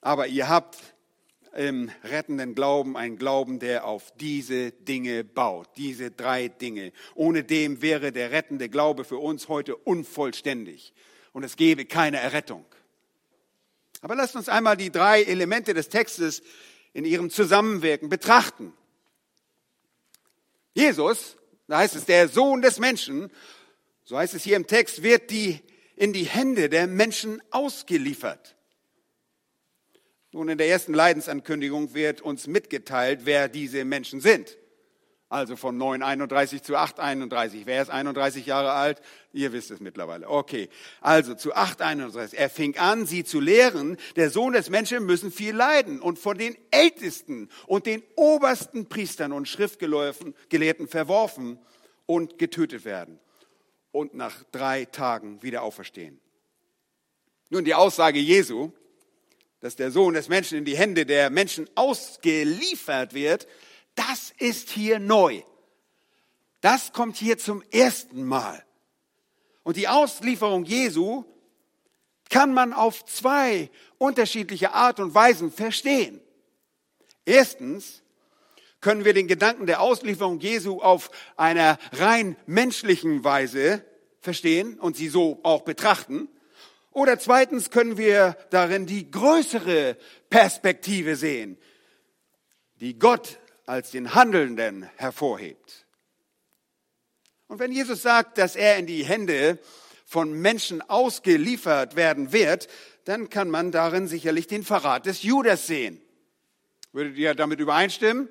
aber 0.00 0.26
ihr 0.26 0.48
habt 0.48 0.76
im 1.54 1.90
rettenden 2.04 2.54
Glauben 2.54 2.96
ein 2.96 3.16
Glauben, 3.16 3.58
der 3.58 3.86
auf 3.86 4.12
diese 4.16 4.70
Dinge 4.72 5.24
baut, 5.24 5.68
diese 5.76 6.10
drei 6.10 6.48
Dinge. 6.48 6.92
Ohne 7.14 7.42
dem 7.42 7.80
wäre 7.80 8.12
der 8.12 8.32
rettende 8.32 8.68
Glaube 8.68 9.04
für 9.04 9.18
uns 9.18 9.48
heute 9.48 9.76
unvollständig 9.76 10.92
und 11.32 11.42
es 11.44 11.56
gäbe 11.56 11.84
keine 11.84 12.18
Errettung. 12.18 12.64
Aber 14.00 14.14
lasst 14.14 14.36
uns 14.36 14.48
einmal 14.48 14.76
die 14.76 14.90
drei 14.90 15.22
Elemente 15.22 15.74
des 15.74 15.88
Textes 15.88 16.42
in 16.92 17.04
ihrem 17.04 17.30
Zusammenwirken 17.30 18.08
betrachten. 18.08 18.72
Jesus, 20.74 21.36
da 21.66 21.78
heißt 21.78 21.96
es, 21.96 22.04
der 22.04 22.28
Sohn 22.28 22.62
des 22.62 22.78
Menschen, 22.78 23.30
so 24.04 24.16
heißt 24.16 24.34
es 24.34 24.44
hier 24.44 24.56
im 24.56 24.66
Text, 24.66 25.02
wird 25.02 25.30
die 25.30 25.60
in 25.96 26.12
die 26.12 26.24
Hände 26.24 26.68
der 26.68 26.86
Menschen 26.86 27.42
ausgeliefert. 27.50 28.56
Nun, 30.30 30.48
in 30.48 30.58
der 30.58 30.68
ersten 30.68 30.94
Leidensankündigung 30.94 31.94
wird 31.94 32.20
uns 32.20 32.46
mitgeteilt, 32.46 33.20
wer 33.24 33.48
diese 33.48 33.84
Menschen 33.84 34.20
sind. 34.20 34.56
Also 35.30 35.56
von 35.56 35.78
9,31 35.78 36.62
zu 36.62 36.76
8,31. 36.76 37.62
Wer 37.66 37.82
ist 37.82 37.90
31 37.90 38.46
Jahre 38.46 38.72
alt? 38.72 39.02
Ihr 39.34 39.52
wisst 39.52 39.70
es 39.70 39.78
mittlerweile. 39.78 40.28
Okay. 40.28 40.70
Also 41.02 41.34
zu 41.34 41.54
8,31. 41.54 42.34
Er 42.34 42.48
fing 42.48 42.78
an, 42.78 43.04
sie 43.04 43.24
zu 43.24 43.38
lehren, 43.38 43.98
der 44.16 44.30
Sohn 44.30 44.54
des 44.54 44.70
Menschen 44.70 45.04
müssen 45.04 45.30
viel 45.30 45.54
leiden 45.54 46.00
und 46.00 46.18
von 46.18 46.38
den 46.38 46.56
Ältesten 46.70 47.50
und 47.66 47.84
den 47.84 48.02
obersten 48.16 48.88
Priestern 48.88 49.32
und 49.32 49.48
Schriftgelehrten 49.48 50.88
verworfen 50.88 51.58
und 52.06 52.38
getötet 52.38 52.86
werden 52.86 53.20
und 53.92 54.14
nach 54.14 54.44
drei 54.50 54.86
Tagen 54.86 55.42
wieder 55.42 55.62
auferstehen. 55.62 56.18
Nun, 57.50 57.64
die 57.64 57.74
Aussage 57.74 58.18
Jesu, 58.18 58.72
dass 59.60 59.76
der 59.76 59.90
Sohn 59.90 60.14
des 60.14 60.28
Menschen 60.28 60.56
in 60.56 60.64
die 60.64 60.76
Hände 60.76 61.04
der 61.04 61.28
Menschen 61.28 61.68
ausgeliefert 61.74 63.12
wird, 63.12 63.46
das 63.98 64.32
ist 64.38 64.70
hier 64.70 65.00
neu. 65.00 65.42
Das 66.60 66.92
kommt 66.92 67.16
hier 67.16 67.36
zum 67.38 67.62
ersten 67.70 68.24
Mal. 68.24 68.64
Und 69.64 69.76
die 69.76 69.88
Auslieferung 69.88 70.64
Jesu 70.64 71.24
kann 72.30 72.54
man 72.54 72.72
auf 72.72 73.04
zwei 73.04 73.70
unterschiedliche 73.98 74.72
Art 74.72 75.00
und 75.00 75.14
Weisen 75.14 75.50
verstehen. 75.50 76.20
Erstens 77.24 78.02
können 78.80 79.04
wir 79.04 79.14
den 79.14 79.26
Gedanken 79.26 79.66
der 79.66 79.80
Auslieferung 79.80 80.38
Jesu 80.40 80.80
auf 80.80 81.10
einer 81.36 81.78
rein 81.92 82.36
menschlichen 82.46 83.24
Weise 83.24 83.84
verstehen 84.20 84.78
und 84.78 84.96
sie 84.96 85.08
so 85.08 85.40
auch 85.42 85.62
betrachten. 85.62 86.28
Oder 86.92 87.18
zweitens 87.18 87.70
können 87.70 87.98
wir 87.98 88.36
darin 88.50 88.86
die 88.86 89.10
größere 89.10 89.96
Perspektive 90.30 91.16
sehen, 91.16 91.58
die 92.80 92.98
Gott 92.98 93.37
als 93.68 93.90
den 93.90 94.14
Handelnden 94.14 94.88
hervorhebt. 94.96 95.86
Und 97.48 97.58
wenn 97.58 97.70
Jesus 97.70 98.00
sagt, 98.00 98.38
dass 98.38 98.56
er 98.56 98.78
in 98.78 98.86
die 98.86 99.04
Hände 99.04 99.58
von 100.06 100.32
Menschen 100.32 100.80
ausgeliefert 100.80 101.94
werden 101.94 102.32
wird, 102.32 102.68
dann 103.04 103.28
kann 103.28 103.50
man 103.50 103.70
darin 103.70 104.08
sicherlich 104.08 104.46
den 104.46 104.64
Verrat 104.64 105.04
des 105.04 105.22
Judas 105.22 105.66
sehen. 105.66 106.00
Würdet 106.92 107.18
ihr 107.18 107.34
damit 107.34 107.60
übereinstimmen? 107.60 108.30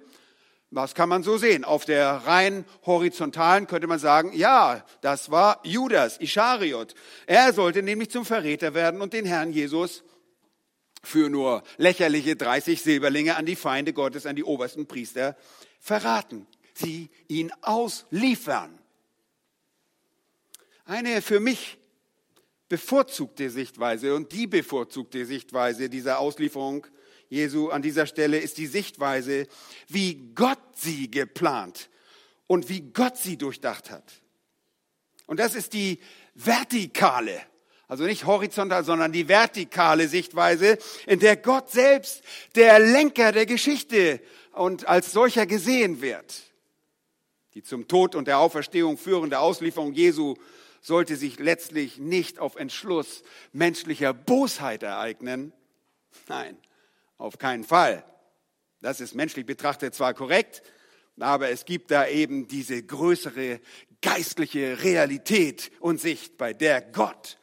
Was 0.72 0.96
kann 0.96 1.08
man 1.08 1.22
so 1.22 1.38
sehen? 1.38 1.63
Auf 1.63 1.86
der 1.86 2.10
rein 2.10 2.65
horizontalen 2.86 3.67
könnte 3.67 3.86
man 3.86 4.00
sagen, 4.00 4.34
ja, 4.34 4.84
das 5.01 5.29
war 5.29 5.60
Judas 5.63 6.17
Ischariot. 6.17 6.96
Er 7.27 7.53
sollte 7.53 7.84
nämlich 7.84 8.10
zum 8.10 8.25
Verräter 8.25 8.74
werden 8.74 9.01
und 9.01 9.13
den 9.13 9.25
Herrn 9.25 9.51
Jesus 9.51 10.03
für 11.08 11.30
nur 11.30 11.64
lächerliche 11.78 12.36
30 12.36 12.82
Silberlinge 12.82 13.36
an 13.36 13.46
die 13.46 13.56
Feinde 13.56 13.94
Gottes, 13.94 14.26
an 14.26 14.36
die 14.36 14.44
obersten 14.44 14.86
Priester 14.86 15.36
verraten. 15.80 16.46
Sie 16.74 17.10
ihn 17.28 17.52
ausliefern. 17.62 18.78
Eine 20.86 21.22
für 21.22 21.40
mich 21.40 21.78
bevorzugte 22.70 23.50
Sichtweise 23.50 24.14
und 24.16 24.32
die 24.32 24.48
bevorzugte 24.48 25.26
Sichtweise 25.26 25.90
dieser 25.90 26.20
Auslieferung 26.20 26.86
Jesu 27.30 27.70
an 27.70 27.82
dieser 27.82 28.06
Stelle 28.06 28.40
ist 28.40 28.58
die 28.58 28.68
Sichtweise, 28.68 29.48
wie 29.88 30.32
Gott 30.34 30.60
sie 30.76 31.12
geplant 31.12 31.90
und 32.48 32.70
wie 32.70 32.82
Gott 32.82 33.18
sie 33.18 33.38
durchdacht 33.38 33.92
hat. 33.92 34.22
Und 35.26 35.40
das 35.40 35.56
ist 35.56 35.74
die 35.74 36.00
vertikale, 36.36 37.42
also 37.88 38.03
nicht 38.03 38.25
horizontal, 38.25 38.84
sondern 38.84 39.12
die 39.12 39.27
vertikale 39.27 40.08
Sichtweise, 40.08 40.77
in 41.06 41.20
der 41.20 41.38
Gott 41.38 41.72
selbst 41.72 42.22
der 42.56 42.79
Lenker 42.79 43.32
der 43.32 43.46
Geschichte 43.46 44.20
und 44.51 44.88
als 44.88 45.12
solcher 45.12 45.46
gesehen 45.46 46.01
wird. 46.01 46.44
Die 47.53 47.63
zum 47.63 47.88
Tod 47.88 48.13
und 48.15 48.27
der 48.27 48.39
Auferstehung 48.39 48.98
führende 48.98 49.39
Auslieferung 49.39 49.94
Jesu 49.94 50.36
sollte 50.82 51.15
sich 51.15 51.39
letztlich 51.39 51.98
nicht 51.98 52.39
auf 52.39 52.56
Entschluss 52.56 53.24
menschlicher 53.51 54.13
Bosheit 54.13 54.84
ereignen. 54.84 55.53
Nein, 56.27 56.58
auf 57.17 57.38
keinen 57.38 57.63
Fall. 57.63 58.03
Das 58.82 59.01
ist 59.01 59.15
menschlich 59.15 59.46
betrachtet 59.46 59.96
zwar 59.96 60.13
korrekt, 60.13 60.62
aber 61.20 61.50
es 61.50 61.65
gibt 61.65 61.89
da 61.89 62.08
eben 62.08 62.48
diese 62.48 62.84
größere 62.84 63.60
geistliche 64.01 64.84
Realität 64.84 65.72
und 65.79 66.00
Sicht, 66.00 66.38
bei 66.38 66.53
der 66.53 66.82
Gott 66.82 67.38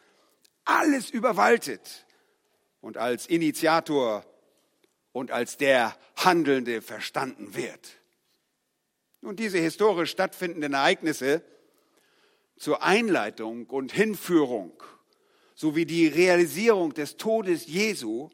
alles 0.65 1.11
überwaltet 1.11 2.07
und 2.81 2.97
als 2.97 3.27
Initiator 3.27 4.25
und 5.13 5.31
als 5.31 5.57
der 5.57 5.97
Handelnde 6.17 6.83
verstanden 6.83 7.55
wird. 7.55 7.99
Und 9.23 9.41
diese 9.41 9.59
historisch 9.59 10.11
stattfindenden 10.11 10.75
Ereignisse 10.75 11.43
zur 12.57 12.83
Einleitung 12.83 13.67
und 13.67 13.93
Hinführung 13.93 14.83
sowie 15.55 15.87
die 15.87 16.07
Realisierung 16.07 16.93
des 16.93 17.17
Todes 17.17 17.67
Jesu 17.67 18.31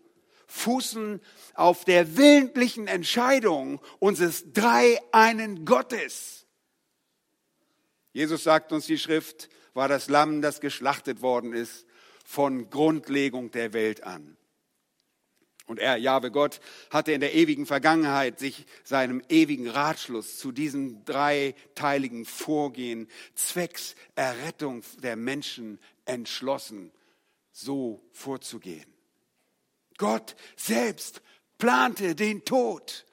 fußen 0.46 1.20
auf 1.54 1.84
der 1.84 2.16
willentlichen 2.16 2.88
Entscheidung 2.88 3.80
unseres 4.00 4.52
dreieinen 4.52 5.64
Gottes. 5.64 6.46
Jesus 8.12 8.42
sagt 8.42 8.72
uns 8.72 8.86
die 8.86 8.98
Schrift, 8.98 9.48
war 9.74 9.86
das 9.86 10.08
Lamm, 10.08 10.42
das 10.42 10.60
geschlachtet 10.60 11.22
worden 11.22 11.52
ist, 11.52 11.86
von 12.30 12.70
Grundlegung 12.70 13.50
der 13.50 13.72
Welt 13.72 14.04
an. 14.04 14.36
Und 15.66 15.80
er, 15.80 15.96
Jahwe 15.96 16.30
Gott, 16.30 16.60
hatte 16.88 17.10
in 17.10 17.20
der 17.20 17.34
ewigen 17.34 17.66
Vergangenheit 17.66 18.38
sich 18.38 18.66
seinem 18.84 19.20
ewigen 19.28 19.68
Ratschluss 19.68 20.38
zu 20.38 20.52
diesem 20.52 21.04
dreiteiligen 21.04 22.24
Vorgehen 22.24 23.08
zwecks 23.34 23.96
Errettung 24.14 24.84
der 25.02 25.16
Menschen 25.16 25.80
entschlossen, 26.04 26.92
so 27.50 28.00
vorzugehen. 28.12 28.86
Gott 29.96 30.36
selbst 30.54 31.22
plante 31.58 32.14
den 32.14 32.44
Tod 32.44 33.06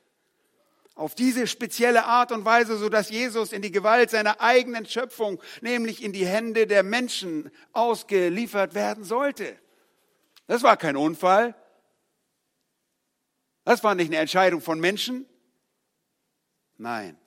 auf 0.98 1.16
diese 1.16 1.48
spezielle 1.48 2.06
Art 2.06 2.32
und 2.32 2.44
Weise, 2.44 2.78
so 2.78 2.90
dass 2.90 3.10
Jesus 3.10 3.54
in 3.54 3.62
die 3.62 3.72
Gewalt 3.72 4.10
seiner 4.10 4.42
eigenen 4.42 4.86
Schöpfung, 4.86 5.42
nämlich 5.62 6.04
in 6.04 6.12
die 6.12 6.26
Hände 6.26 6.68
der 6.68 6.84
Menschen, 6.84 7.52
ausgeliefert 7.72 8.74
werden 8.74 9.04
sollte. 9.04 9.58
Das 10.48 10.64
war 10.64 10.76
kein 10.76 10.98
Unfall. 10.98 11.56
Das 13.64 13.84
war 13.84 13.96
nicht 13.96 14.08
eine 14.08 14.18
Entscheidung 14.18 14.62
von 14.62 14.80
Menschen. 14.80 15.26
Nein. 16.78 17.18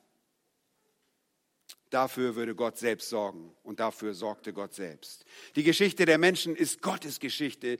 Dafür 1.89 2.35
würde 2.35 2.55
Gott 2.55 2.77
selbst 2.77 3.09
sorgen 3.09 3.53
und 3.63 3.79
dafür 3.79 4.13
sorgte 4.13 4.53
Gott 4.53 4.73
selbst. 4.73 5.25
Die 5.55 5.63
Geschichte 5.63 6.05
der 6.05 6.17
Menschen 6.17 6.55
ist 6.55 6.81
Gottes 6.81 7.19
Geschichte 7.19 7.79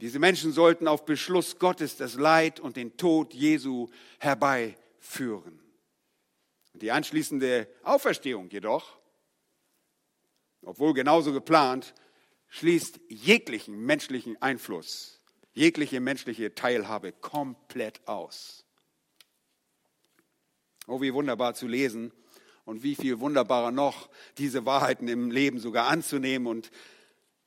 diese 0.00 0.18
Menschen 0.18 0.52
sollten 0.52 0.88
auf 0.88 1.04
Beschluss 1.04 1.58
Gottes 1.58 1.96
das 1.96 2.14
Leid 2.14 2.58
und 2.58 2.76
den 2.76 2.96
Tod 2.96 3.32
Jesu 3.32 3.88
herbeiführen. 5.04 5.60
Die 6.74 6.90
anschließende 6.90 7.68
Auferstehung 7.82 8.50
jedoch, 8.50 8.98
obwohl 10.62 10.94
genauso 10.94 11.32
geplant, 11.32 11.94
schließt 12.48 13.00
jeglichen 13.08 13.84
menschlichen 13.84 14.40
Einfluss, 14.42 15.20
jegliche 15.52 16.00
menschliche 16.00 16.54
Teilhabe 16.54 17.12
komplett 17.12 18.06
aus. 18.08 18.64
Oh, 20.86 21.00
wie 21.00 21.14
wunderbar 21.14 21.54
zu 21.54 21.66
lesen 21.66 22.12
und 22.64 22.82
wie 22.82 22.96
viel 22.96 23.20
wunderbarer 23.20 23.70
noch, 23.70 24.10
diese 24.36 24.66
Wahrheiten 24.66 25.08
im 25.08 25.30
Leben 25.30 25.58
sogar 25.58 25.88
anzunehmen 25.88 26.46
und 26.48 26.70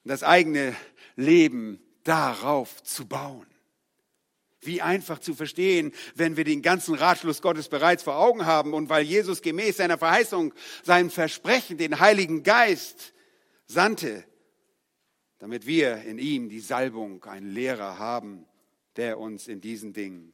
das 0.04 0.24
eigene 0.24 0.76
Leben 1.16 1.82
darauf 2.04 2.82
zu 2.84 3.06
bauen. 3.08 3.57
Wie 4.68 4.82
einfach 4.82 5.20
zu 5.20 5.34
verstehen, 5.34 5.94
wenn 6.14 6.38
wir 6.38 6.44
den 6.44 6.62
ganzen 6.62 6.94
Ratschluss 6.94 7.42
Gottes 7.42 7.70
bereits 7.70 8.04
vor 8.04 8.18
Augen 8.18 8.46
haben 8.46 8.74
und 8.74 8.90
weil 8.90 9.04
Jesus 9.04 9.42
gemäß 9.42 9.78
seiner 9.78 9.98
Verheißung, 9.98 10.54
seinem 10.84 11.10
Versprechen, 11.10 11.78
den 11.78 12.00
Heiligen 12.00 12.44
Geist 12.44 13.14
sandte, 13.66 14.26
damit 15.40 15.66
wir 15.66 16.04
in 16.04 16.20
ihm 16.20 16.50
die 16.50 16.60
Salbung, 16.60 17.24
einen 17.24 17.52
Lehrer 17.52 17.98
haben, 17.98 18.46
der 18.96 19.20
uns 19.20 19.48
in 19.48 19.62
diesen 19.62 19.94
Dingen, 19.94 20.34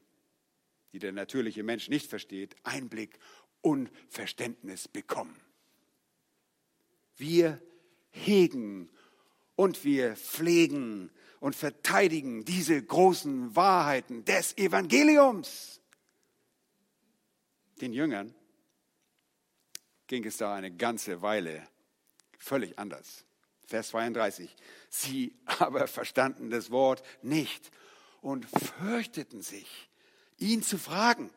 die 0.94 1.00
der 1.00 1.12
natürliche 1.12 1.64
Mensch 1.64 1.90
nicht 1.90 2.10
versteht, 2.10 2.56
Einblick 2.64 3.20
und 3.62 3.92
Verständnis 4.10 4.88
bekommen. 4.88 5.36
Wir 7.18 7.62
hegen 8.12 8.90
und 9.56 9.84
wir 9.84 10.16
pflegen 10.16 11.12
und 11.44 11.58
verteidigen 11.58 12.46
diese 12.46 12.82
großen 12.82 13.54
Wahrheiten 13.54 14.24
des 14.24 14.58
Evangeliums. 14.58 15.82
Den 17.82 17.92
Jüngern 17.92 18.34
ging 20.08 20.24
es 20.24 20.38
da 20.38 20.56
eine 20.56 20.72
ganze 20.72 21.22
Weile 21.22 21.68
völlig 22.38 22.80
anders. 22.80 23.26
Vers 23.68 23.90
32. 23.90 24.56
Sie 24.90 25.36
aber 25.60 25.88
verstanden 25.88 26.50
das 26.50 26.72
Wort 26.72 27.04
nicht 27.24 27.72
und 28.22 28.46
fürchteten 28.46 29.42
sich, 29.42 29.90
ihn 30.38 30.64
zu 30.64 30.78
fragen. 30.78 31.30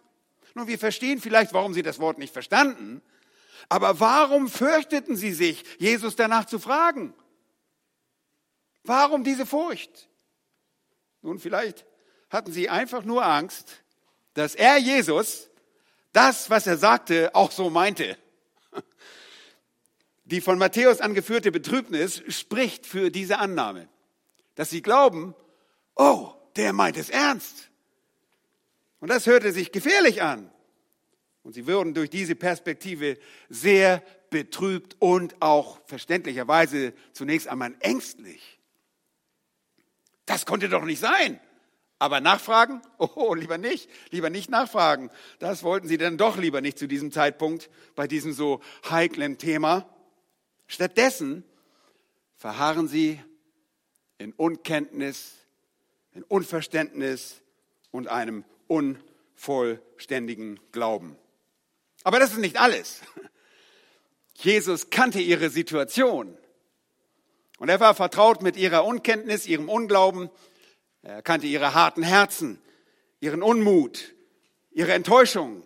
Nun, 0.55 0.69
wir 0.69 0.79
verstehen 0.79 1.21
vielleicht, 1.21 1.53
warum 1.53 1.75
sie 1.75 1.83
das 1.83 1.99
Wort 1.99 2.19
nicht 2.19 2.33
verstanden, 2.33 3.03
aber 3.69 3.99
warum 3.99 4.49
fürchteten 4.49 5.17
sie 5.17 5.33
sich, 5.33 5.65
Jesus 5.81 6.15
danach 6.15 6.45
zu 6.45 6.61
fragen? 6.61 7.13
Warum 8.87 9.25
diese 9.25 9.47
Furcht? 9.47 10.09
Nun, 11.23 11.39
vielleicht 11.39 11.87
hatten 12.31 12.53
sie 12.53 12.69
einfach 12.69 13.05
nur 13.05 13.25
Angst, 13.25 13.83
dass 14.35 14.55
er, 14.55 14.79
Jesus, 14.79 15.51
das, 16.13 16.51
was 16.51 16.67
er 16.67 16.77
sagte, 16.77 17.35
auch 17.35 17.51
so 17.51 17.71
meinte. 17.71 18.17
Die 20.25 20.41
von 20.41 20.59
Matthäus 20.59 21.01
angeführte 21.01 21.53
Betrübnis 21.53 22.23
spricht 22.29 22.87
für 22.87 23.11
diese 23.11 23.39
Annahme, 23.39 23.89
dass 24.55 24.71
sie 24.71 24.83
glauben, 24.83 25.35
oh, 25.95 26.33
der 26.57 26.73
meint 26.73 26.97
es 26.97 27.11
ernst. 27.11 27.71
Und 29.01 29.09
das 29.09 29.27
hörte 29.27 29.53
sich 29.53 29.73
gefährlich 29.73 30.23
an. 30.23 30.51
Und 31.43 31.53
sie 31.53 31.67
würden 31.67 31.95
durch 31.95 32.11
diese 32.11 32.35
Perspektive 32.35 33.19
sehr 33.49 34.03
betrübt 34.31 34.97
und 34.99 35.41
auch 35.41 35.81
verständlicherweise 35.87 36.93
zunächst 37.13 37.47
einmal 37.47 37.77
ängstlich. 37.81 38.56
Das 40.27 40.45
konnte 40.45 40.69
doch 40.69 40.85
nicht 40.85 41.01
sein. 41.01 41.41
Aber 41.99 42.21
nachfragen? 42.21 42.83
Oh, 42.99 43.35
lieber 43.35 43.59
nicht, 43.59 43.89
lieber 44.11 44.31
nicht 44.31 44.51
nachfragen. 44.51 45.11
Das 45.39 45.63
wollten 45.63 45.89
sie 45.89 45.99
dann 45.99 46.19
doch 46.19 46.37
lieber 46.37 46.61
nicht 46.61 46.79
zu 46.79 46.87
diesem 46.87 47.13
Zeitpunkt 47.13 47.71
bei 47.95 48.07
diesem 48.07 48.33
so 48.33 48.61
heiklen 48.91 49.39
Thema. 49.39 49.89
Stattdessen 50.67 51.45
verharren 52.37 52.89
sie 52.89 53.21
in 54.19 54.33
Unkenntnis, 54.33 55.35
in 56.13 56.23
Unverständnis 56.23 57.43
und 57.91 58.09
einem 58.09 58.45
unvollständigen 58.67 60.61
Glauben. 60.73 61.17
Aber 62.03 62.19
das 62.19 62.33
ist 62.33 62.39
nicht 62.39 62.59
alles. 62.59 63.01
Jesus 64.35 64.91
kannte 64.91 65.21
ihre 65.21 65.51
Situation. 65.51 66.37
Und 67.57 67.69
er 67.69 67.81
war 67.81 67.95
vertraut 67.95 68.43
mit 68.43 68.57
ihrer 68.57 68.85
Unkenntnis, 68.85 69.47
ihrem 69.47 69.69
Unglauben. 69.69 70.31
Er 71.03 71.23
kannte 71.23 71.47
ihre 71.47 71.75
harten 71.75 72.03
Herzen, 72.03 72.61
ihren 73.21 73.43
Unmut, 73.43 74.15
ihre 74.71 74.93
Enttäuschung. 74.93 75.63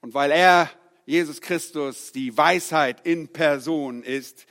Und 0.00 0.14
weil 0.14 0.30
er, 0.30 0.70
Jesus 1.04 1.40
Christus, 1.40 2.12
die 2.12 2.36
Weisheit 2.36 3.06
in 3.06 3.28
Person 3.28 4.02
ist, 4.02 4.46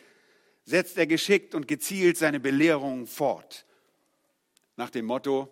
setzt 0.63 0.97
er 0.97 1.07
geschickt 1.07 1.55
und 1.55 1.67
gezielt 1.67 2.17
seine 2.17 2.39
Belehrung 2.39 3.07
fort. 3.07 3.65
nach 4.75 4.89
dem 4.89 5.05
Motto, 5.05 5.49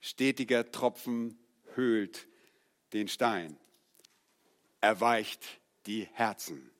stetiger 0.00 0.72
Tropfen 0.72 1.38
höhlt 1.74 2.26
den 2.92 3.06
Stein, 3.06 3.56
erweicht 4.80 5.44
die 5.86 6.08
Herzen. 6.14 6.70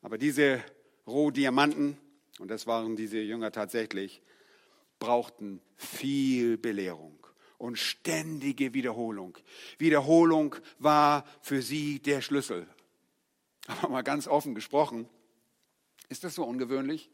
Aber 0.00 0.16
diese 0.16 0.64
Rohdiamanten, 1.06 1.96
und 2.38 2.50
das 2.50 2.66
waren 2.66 2.96
diese 2.96 3.18
Jünger 3.18 3.52
tatsächlich, 3.52 4.22
brauchten 4.98 5.60
viel 5.76 6.56
Belehrung 6.58 7.18
und 7.58 7.78
ständige 7.78 8.74
Wiederholung. 8.74 9.38
Wiederholung 9.78 10.56
war 10.78 11.24
für 11.40 11.62
sie 11.62 12.00
der 12.00 12.20
Schlüssel. 12.20 12.66
Aber 13.66 13.88
mal 13.88 14.02
ganz 14.02 14.28
offen 14.28 14.54
gesprochen, 14.54 15.08
ist 16.08 16.24
das 16.24 16.34
so 16.34 16.44
ungewöhnlich? 16.44 17.10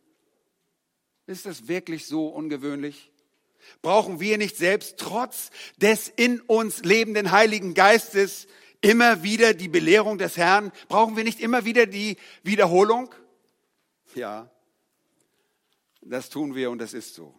Ist 1.26 1.46
das 1.46 1.68
wirklich 1.68 2.06
so 2.06 2.26
ungewöhnlich? 2.26 3.10
Brauchen 3.80 4.20
wir 4.20 4.38
nicht 4.38 4.56
selbst 4.56 4.98
trotz 4.98 5.50
des 5.76 6.08
in 6.08 6.40
uns 6.40 6.82
lebenden 6.82 7.30
Heiligen 7.30 7.74
Geistes 7.74 8.48
immer 8.80 9.22
wieder 9.22 9.54
die 9.54 9.68
Belehrung 9.68 10.18
des 10.18 10.36
Herrn? 10.36 10.72
Brauchen 10.88 11.16
wir 11.16 11.24
nicht 11.24 11.40
immer 11.40 11.64
wieder 11.64 11.86
die 11.86 12.16
Wiederholung? 12.42 13.14
Ja, 14.14 14.50
das 16.02 16.28
tun 16.28 16.54
wir 16.54 16.70
und 16.70 16.78
das 16.78 16.94
ist 16.94 17.14
so. 17.14 17.34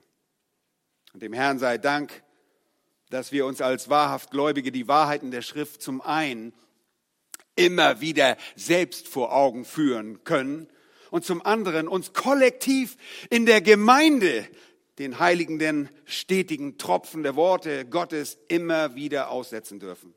Und 1.14 1.22
dem 1.22 1.34
Herrn 1.34 1.60
sei 1.60 1.78
Dank, 1.78 2.24
dass 3.10 3.32
wir 3.32 3.46
uns 3.46 3.62
als 3.62 3.90
wahrhaft 3.90 4.32
Gläubige 4.32 4.72
die 4.72 4.88
Wahrheiten 4.88 5.32
der 5.32 5.42
Schrift 5.42 5.82
zum 5.82 6.02
einen 6.02 6.54
immer 7.56 8.02
wieder 8.02 8.38
selbst 8.56 9.08
vor 9.08 9.34
Augen 9.34 9.66
führen 9.66 10.24
können 10.24 10.68
und 11.12 11.24
zum 11.24 11.46
anderen 11.46 11.88
uns 11.88 12.14
kollektiv 12.14 12.98
in 13.30 13.46
der 13.46 13.62
Gemeinde 13.62 14.48
den 15.00 15.20
heiligen, 15.20 15.60
den 15.60 15.90
stetigen 16.06 16.78
Tropfen 16.78 17.24
der 17.24 17.36
Worte 17.36 17.86
Gottes 17.86 18.38
immer 18.48 18.96
wieder 18.96 19.30
aussetzen 19.30 19.80
dürfen. 19.80 20.14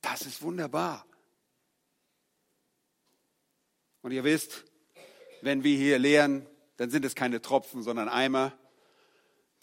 Das 0.00 0.22
ist 0.22 0.42
wunderbar. 0.42 1.06
Und 4.02 4.10
ihr 4.10 4.24
wisst, 4.24 4.64
wenn 5.40 5.64
wir 5.64 5.76
hier 5.76 5.98
lehren, 5.98 6.46
dann 6.76 6.90
sind 6.90 7.04
es 7.04 7.14
keine 7.14 7.40
Tropfen, 7.40 7.82
sondern 7.82 8.08
Eimer. 8.08 8.52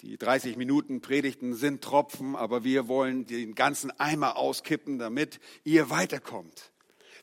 Die 0.02 0.17
30 0.17 0.56
Minuten 0.56 1.02
Predigten 1.02 1.54
sind 1.56 1.84
Tropfen, 1.84 2.38
aber 2.38 2.63
wir 2.63 2.88
wollen 2.88 3.25
den 3.25 3.54
ganzen 3.54 3.91
Eimer 3.99 4.38
auskippen, 4.38 4.97
damit 4.97 5.41
ihr 5.65 5.89
weiterkommt. 5.89 6.71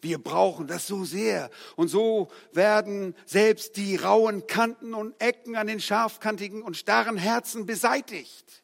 Wir 0.03 0.19
brauchen 0.19 0.67
das 0.67 0.87
so 0.87 1.05
sehr. 1.07 1.51
Und 1.77 1.89
so 1.89 2.29
werden 2.53 3.15
selbst 3.25 3.77
die 3.79 3.97
rauen 3.97 4.47
Kanten 4.47 4.93
und 4.93 5.19
Ecken 5.21 5.57
an 5.57 5.67
den 5.67 5.81
scharfkantigen 5.81 6.61
und 6.61 6.77
starren 6.77 7.17
Herzen 7.17 7.65
beseitigt. 7.65 8.63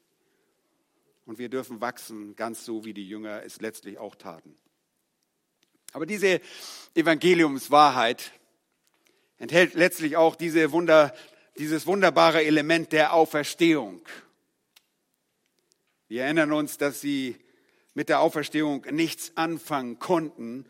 Und 1.25 1.39
wir 1.39 1.49
dürfen 1.49 1.81
wachsen, 1.81 2.37
ganz 2.37 2.67
so 2.67 2.85
wie 2.85 2.93
die 2.93 3.09
Jünger 3.09 3.43
es 3.45 3.63
letztlich 3.63 3.99
auch 3.99 4.15
taten. 4.15 4.55
Aber 5.93 6.05
diese 6.05 6.41
Evangeliumswahrheit 6.95 8.33
enthält 9.43 9.75
letztlich 9.75 10.17
auch 10.17 10.37
diese 10.37 10.71
Wunder, 10.71 11.13
dieses 11.59 11.85
wunderbare 11.89 12.45
Element 12.45 12.93
der 12.93 13.13
Auferstehung. 13.13 14.01
Wir 16.07 16.23
erinnern 16.23 16.53
uns, 16.53 16.79
dass 16.79 17.01
sie 17.01 17.37
mit 17.93 18.09
der 18.09 18.21
Auferstehung 18.21 18.87
nichts 18.93 19.33
anfangen 19.35 19.99
konnten 19.99 20.65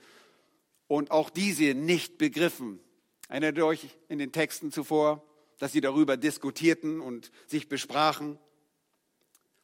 und 0.86 1.10
auch 1.10 1.28
diese 1.28 1.74
nicht 1.74 2.16
begriffen. 2.16 2.80
Erinnert 3.28 3.58
ihr 3.58 3.66
euch 3.66 3.90
in 4.08 4.18
den 4.18 4.32
Texten 4.32 4.72
zuvor, 4.72 5.22
dass 5.58 5.72
sie 5.72 5.82
darüber 5.82 6.16
diskutierten 6.16 7.02
und 7.02 7.30
sich 7.46 7.68
besprachen? 7.68 8.38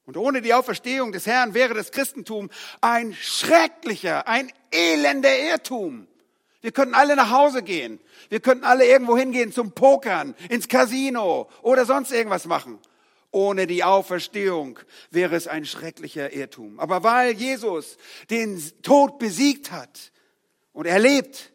Und 0.04 0.18
ohne 0.18 0.42
die 0.42 0.52
Auferstehung 0.52 1.12
des 1.12 1.24
Herrn 1.24 1.54
wäre 1.54 1.72
das 1.72 1.92
Christentum 1.92 2.50
ein 2.82 3.14
schrecklicher, 3.14 4.28
ein 4.28 4.52
elender 4.70 5.34
Irrtum. 5.38 6.08
Wir 6.60 6.72
könnten 6.72 6.94
alle 6.94 7.14
nach 7.14 7.30
Hause 7.30 7.62
gehen. 7.62 8.00
Wir 8.28 8.40
könnten 8.40 8.64
alle 8.64 8.86
irgendwo 8.86 9.16
hingehen 9.16 9.52
zum 9.52 9.72
Pokern, 9.72 10.34
ins 10.48 10.68
Casino 10.68 11.48
oder 11.62 11.84
sonst 11.84 12.10
irgendwas 12.10 12.46
machen. 12.46 12.78
Ohne 13.30 13.66
die 13.66 13.84
Auferstehung 13.84 14.78
wäre 15.10 15.36
es 15.36 15.46
ein 15.46 15.66
schrecklicher 15.66 16.32
Irrtum. 16.32 16.80
Aber 16.80 17.02
weil 17.02 17.32
Jesus 17.32 17.98
den 18.30 18.60
Tod 18.82 19.18
besiegt 19.18 19.70
hat 19.70 20.12
und 20.72 20.86
er 20.86 20.98
lebt, 20.98 21.52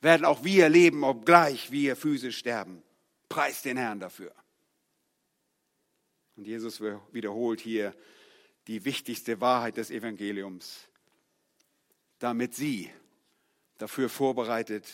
werden 0.00 0.24
auch 0.24 0.44
wir 0.44 0.68
leben, 0.68 1.04
obgleich 1.04 1.70
wir 1.70 1.96
physisch 1.96 2.38
sterben. 2.38 2.82
Preis 3.28 3.62
den 3.62 3.76
Herrn 3.76 4.00
dafür. 4.00 4.32
Und 6.36 6.46
Jesus 6.46 6.80
wiederholt 7.12 7.60
hier 7.60 7.94
die 8.66 8.84
wichtigste 8.84 9.40
Wahrheit 9.40 9.76
des 9.76 9.90
Evangeliums, 9.90 10.88
damit 12.18 12.54
sie 12.54 12.90
dafür 13.82 14.08
vorbereitet 14.08 14.86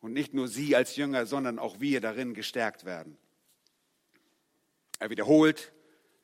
und 0.00 0.12
nicht 0.12 0.34
nur 0.34 0.48
Sie 0.48 0.74
als 0.74 0.96
Jünger, 0.96 1.24
sondern 1.24 1.60
auch 1.60 1.78
wir 1.78 2.00
darin 2.00 2.34
gestärkt 2.34 2.84
werden. 2.84 3.16
Er 4.98 5.08
wiederholt 5.08 5.72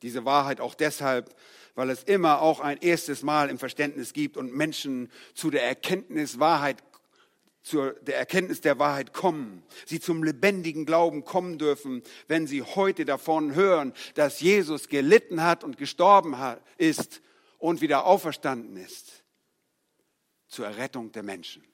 diese 0.02 0.24
Wahrheit 0.24 0.60
auch 0.60 0.74
deshalb, 0.74 1.36
weil 1.76 1.90
es 1.90 2.02
immer 2.02 2.42
auch 2.42 2.58
ein 2.58 2.78
erstes 2.78 3.22
Mal 3.22 3.48
im 3.48 3.60
Verständnis 3.60 4.12
gibt 4.12 4.36
und 4.36 4.52
Menschen 4.52 5.08
zu 5.34 5.50
der 5.50 5.62
Erkenntnis 5.64 6.40
Wahrheit 6.40 6.82
zur 7.62 7.92
der 7.92 8.16
Erkenntnis 8.16 8.60
der 8.60 8.78
Wahrheit 8.78 9.12
kommen, 9.12 9.62
sie 9.84 10.00
zum 10.00 10.24
lebendigen 10.24 10.86
Glauben 10.86 11.24
kommen 11.24 11.58
dürfen, 11.58 12.02
wenn 12.26 12.46
sie 12.46 12.62
heute 12.62 13.04
davon 13.04 13.54
hören, 13.54 13.92
dass 14.14 14.40
Jesus 14.40 14.88
gelitten 14.88 15.42
hat 15.42 15.62
und 15.64 15.76
gestorben 15.76 16.36
ist 16.76 17.20
und 17.58 17.80
wieder 17.80 18.06
auferstanden 18.06 18.76
ist 18.76 19.17
zur 20.48 20.66
Errettung 20.66 21.12
der 21.12 21.22
Menschen. 21.22 21.64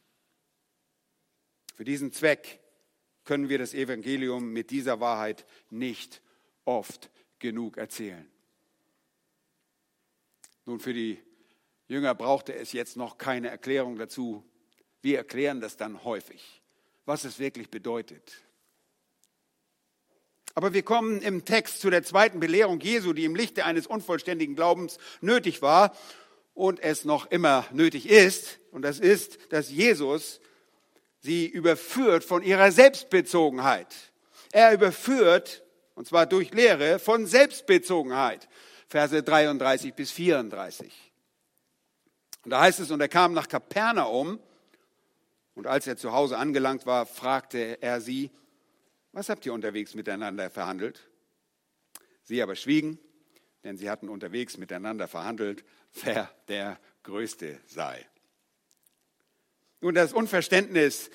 Für 1.74 1.84
diesen 1.84 2.12
Zweck 2.12 2.60
können 3.24 3.48
wir 3.48 3.58
das 3.58 3.74
Evangelium 3.74 4.52
mit 4.52 4.70
dieser 4.70 5.00
Wahrheit 5.00 5.46
nicht 5.70 6.20
oft 6.64 7.10
genug 7.38 7.76
erzählen. 7.78 8.30
Nun, 10.66 10.80
für 10.80 10.94
die 10.94 11.18
Jünger 11.88 12.14
brauchte 12.14 12.54
es 12.54 12.72
jetzt 12.72 12.96
noch 12.96 13.18
keine 13.18 13.48
Erklärung 13.48 13.96
dazu. 13.96 14.44
Wir 15.02 15.18
erklären 15.18 15.60
das 15.60 15.76
dann 15.76 16.04
häufig, 16.04 16.62
was 17.04 17.24
es 17.24 17.38
wirklich 17.38 17.70
bedeutet. 17.70 18.44
Aber 20.54 20.72
wir 20.72 20.82
kommen 20.82 21.20
im 21.20 21.44
Text 21.44 21.80
zu 21.80 21.90
der 21.90 22.04
zweiten 22.04 22.38
Belehrung 22.38 22.80
Jesu, 22.80 23.12
die 23.12 23.24
im 23.24 23.34
Lichte 23.34 23.64
eines 23.64 23.86
unvollständigen 23.86 24.54
Glaubens 24.54 24.98
nötig 25.20 25.62
war 25.62 25.94
und 26.54 26.80
es 26.80 27.04
noch 27.04 27.30
immer 27.30 27.66
nötig 27.72 28.08
ist. 28.08 28.58
Und 28.70 28.82
das 28.82 29.00
ist, 29.00 29.38
dass 29.52 29.70
Jesus 29.70 30.40
sie 31.20 31.46
überführt 31.46 32.24
von 32.24 32.42
ihrer 32.42 32.70
Selbstbezogenheit. 32.70 33.94
Er 34.52 34.72
überführt, 34.72 35.64
und 35.94 36.06
zwar 36.06 36.26
durch 36.26 36.52
Lehre, 36.52 36.98
von 36.98 37.26
Selbstbezogenheit. 37.26 38.48
Verse 38.88 39.22
33 39.22 39.94
bis 39.94 40.10
34. 40.12 40.92
Und 42.44 42.50
da 42.50 42.60
heißt 42.60 42.80
es, 42.80 42.90
und 42.90 43.00
er 43.00 43.08
kam 43.08 43.32
nach 43.32 43.48
Kapernaum, 43.48 44.38
und 45.54 45.66
als 45.66 45.86
er 45.86 45.96
zu 45.96 46.12
Hause 46.12 46.36
angelangt 46.36 46.84
war, 46.84 47.06
fragte 47.06 47.78
er 47.80 48.00
sie, 48.00 48.30
was 49.12 49.28
habt 49.28 49.46
ihr 49.46 49.52
unterwegs 49.52 49.94
miteinander 49.94 50.50
verhandelt? 50.50 51.00
Sie 52.24 52.42
aber 52.42 52.56
schwiegen, 52.56 52.98
denn 53.64 53.76
sie 53.76 53.90
hatten 53.90 54.08
unterwegs 54.08 54.58
miteinander 54.58 55.08
verhandelt, 55.08 55.64
wer 56.02 56.30
der 56.48 56.78
Größte 57.02 57.58
sei. 57.66 58.06
Nun, 59.80 59.94
das 59.94 60.12
Unverständnis 60.12 61.10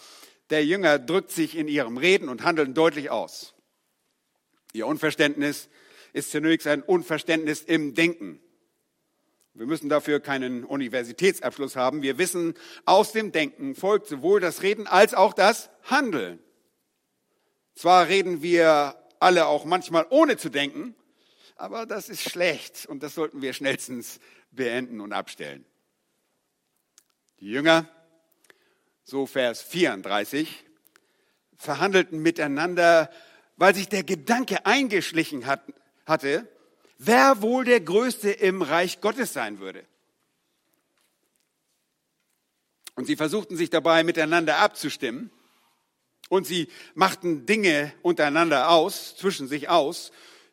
der 0.49 0.65
Jünger 0.65 0.99
drückt 0.99 1.31
sich 1.31 1.55
in 1.55 1.67
ihrem 1.67 1.97
Reden 1.97 2.27
und 2.27 2.43
Handeln 2.43 2.73
deutlich 2.73 3.09
aus. 3.11 3.53
Ihr 4.73 4.87
Unverständnis 4.87 5.69
ist 6.13 6.31
zunächst 6.31 6.67
ein 6.67 6.81
Unverständnis 6.81 7.61
im 7.61 7.93
Denken. 7.93 8.41
Wir 9.53 9.65
müssen 9.65 9.89
dafür 9.89 10.19
keinen 10.19 10.63
Universitätsabschluss 10.63 11.75
haben. 11.75 12.01
Wir 12.01 12.17
wissen, 12.17 12.53
aus 12.85 13.11
dem 13.11 13.31
Denken 13.31 13.75
folgt 13.75 14.07
sowohl 14.07 14.39
das 14.39 14.61
Reden 14.61 14.87
als 14.87 15.13
auch 15.13 15.33
das 15.33 15.69
Handeln. 15.83 16.39
Zwar 17.75 18.07
reden 18.07 18.41
wir 18.41 18.95
alle 19.19 19.47
auch 19.47 19.65
manchmal 19.65 20.05
ohne 20.09 20.37
zu 20.37 20.49
denken, 20.49 20.95
aber 21.59 21.85
das 21.85 22.07
ist 22.07 22.29
schlecht 22.29 22.85
und 22.85 23.03
das 23.03 23.15
sollten 23.15 23.41
wir 23.41 23.51
schnellstens 23.51 24.19
beenden 24.51 25.01
und 25.01 25.11
abstellen. 25.11 25.65
Die 27.41 27.49
Jünger, 27.49 27.87
so 29.03 29.25
Vers 29.25 29.61
34, 29.63 30.63
verhandelten 31.57 32.21
miteinander, 32.21 33.11
weil 33.57 33.75
sich 33.75 33.89
der 33.89 34.03
Gedanke 34.03 34.65
eingeschlichen 34.65 35.45
hat, 35.45 35.61
hatte, 36.05 36.47
wer 36.97 37.41
wohl 37.41 37.65
der 37.65 37.81
Größte 37.81 38.31
im 38.31 38.61
Reich 38.61 39.01
Gottes 39.01 39.33
sein 39.33 39.59
würde. 39.59 39.85
Und 42.95 43.05
sie 43.05 43.17
versuchten 43.17 43.57
sich 43.57 43.69
dabei 43.69 44.03
miteinander 44.03 44.57
abzustimmen. 44.57 45.29
Und 46.29 46.45
sie 46.45 46.69
machten 46.93 47.45
Dinge 47.45 47.91
untereinander 48.01 48.69
aus, 48.69 49.17
zwischen 49.17 49.47
sich 49.47 49.67
aus, 49.67 50.11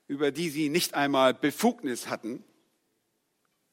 über 0.09 0.31
die 0.31 0.51
sie 0.51 0.69
nicht 0.69 0.95
einmal 0.95 1.35
Befugnis 1.35 2.09
hatten. 2.09 2.45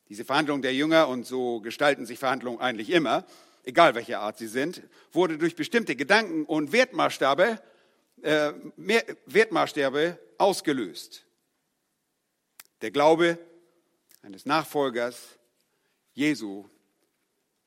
Diese 0.10 0.26
Verhandlungen 0.26 0.62
der 0.62 0.74
Jünger, 0.74 1.08
und 1.08 1.26
so 1.26 1.62
gestalten 1.62 2.06
sich 2.06 2.20
Verhandlungen 2.20 2.60
eigentlich 2.60 2.90
immer, 2.90 3.26
egal 3.64 3.96
welcher 3.96 4.20
Art 4.20 4.38
sie 4.38 4.48
sind, 4.48 4.84
wurde 5.12 5.38
durch 5.38 5.56
bestimmte 5.56 5.96
Gedanken 5.96 6.46
und 6.46 6.72
Wertmaßstabe, 6.72 7.62
äh, 8.22 8.54
Wertmaßstäbe 9.26 10.20
ausgelöst. 10.38 11.26
Der 12.82 12.92
Glaube 12.92 13.38
eines 14.22 14.46
Nachfolgers 14.46 15.40
Jesu 16.14 16.66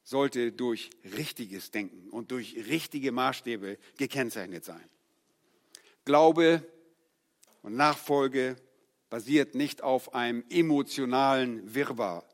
sollte 0.03 0.53
durch 0.53 0.91
richtiges 1.17 1.71
Denken 1.71 2.11
und 2.11 2.31
durch 2.31 2.55
richtige 2.69 3.13
Maßstäbe 3.13 3.79
gekennzeichnet 3.97 4.65
sein. 4.65 4.89
Glaube 6.05 6.63
und 7.67 7.75
Nachfolge 7.75 8.55
basiert 9.11 9.57
nicht 9.57 9.83
auf 9.83 10.15
einem 10.15 10.45
emotionalen 10.51 11.75
Wirrwarr. 11.75 12.25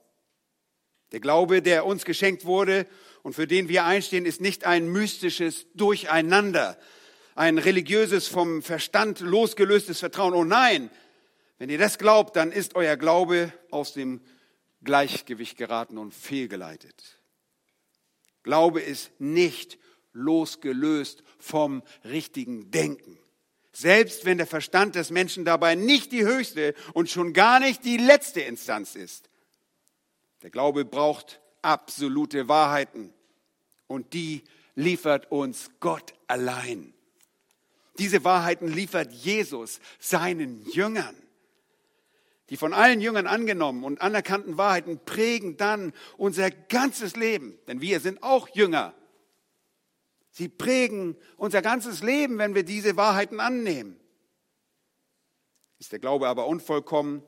Der 1.11 1.21
Glaube, 1.21 1.62
der 1.62 1.87
uns 1.87 2.05
geschenkt 2.05 2.45
wurde 2.45 2.87
und 3.23 3.33
für 3.33 3.47
den 3.47 3.66
wir 3.71 3.87
einstehen, 3.87 4.27
ist 4.27 4.42
nicht 4.42 4.66
ein 4.66 4.88
mystisches 4.88 5.66
Durcheinander, 5.73 6.79
ein 7.35 7.57
religiöses, 7.57 8.29
vom 8.29 8.61
Verstand 8.61 9.21
losgelöstes 9.21 10.01
Vertrauen. 10.01 10.35
Oh 10.35 10.45
nein, 10.45 10.90
wenn 11.57 11.71
ihr 11.71 11.79
das 11.79 11.97
glaubt, 11.97 12.37
dann 12.37 12.53
ist 12.53 12.75
euer 12.75 12.99
Glaube 12.99 13.55
aus 13.71 13.95
dem 13.95 14.21
Gleichgewicht 14.85 15.57
geraten 15.57 15.97
und 15.97 16.12
fehlgeleitet. 16.12 17.18
Glaube 18.42 18.83
ist 18.83 19.18
nicht 19.18 19.79
losgelöst 20.12 21.23
vom 21.38 21.83
richtigen 22.05 22.71
Denken. 22.71 23.21
Selbst 23.72 24.24
wenn 24.24 24.38
der 24.38 24.46
Verstand 24.46 24.94
des 24.94 25.11
Menschen 25.11 25.44
dabei 25.44 25.74
nicht 25.74 26.12
die 26.12 26.24
höchste 26.24 26.74
und 26.92 27.08
schon 27.08 27.32
gar 27.32 27.58
nicht 27.58 27.85
die 27.85 27.96
letzte 27.96 28.42
Instanz 28.42 28.94
ist. 28.94 29.30
Der 30.42 30.50
Glaube 30.50 30.85
braucht 30.85 31.40
absolute 31.62 32.48
Wahrheiten 32.48 33.14
und 33.87 34.12
die 34.12 34.42
liefert 34.74 35.30
uns 35.30 35.70
Gott 35.80 36.14
allein. 36.26 36.92
Diese 37.98 38.24
Wahrheiten 38.24 38.68
liefert 38.68 39.12
Jesus 39.12 39.80
seinen 39.98 40.64
Jüngern. 40.70 41.14
Die 42.50 42.56
von 42.56 42.74
allen 42.74 43.00
Jüngern 43.00 43.26
angenommen 43.26 43.85
und 43.85 44.00
anerkannten 44.00 44.58
Wahrheiten 44.58 45.00
prägen 45.04 45.56
dann 45.56 45.92
unser 46.16 46.50
ganzes 46.50 47.16
Leben, 47.16 47.58
denn 47.66 47.80
wir 47.80 48.00
sind 48.00 48.22
auch 48.22 48.48
Jünger. 48.48 48.94
Sie 50.33 50.49
prägen 50.49 51.16
unser 51.37 51.61
ganzes 51.61 52.03
Leben, 52.03 52.38
wenn 52.38 52.55
wir 52.55 52.64
diese 52.64 52.97
Wahrheiten 52.97 53.38
annehmen. 53.38 54.01
Ist 55.79 55.92
der 55.92 55.99
Glaube 55.99 56.29
aber 56.29 56.47
unvollkommen, 56.47 57.23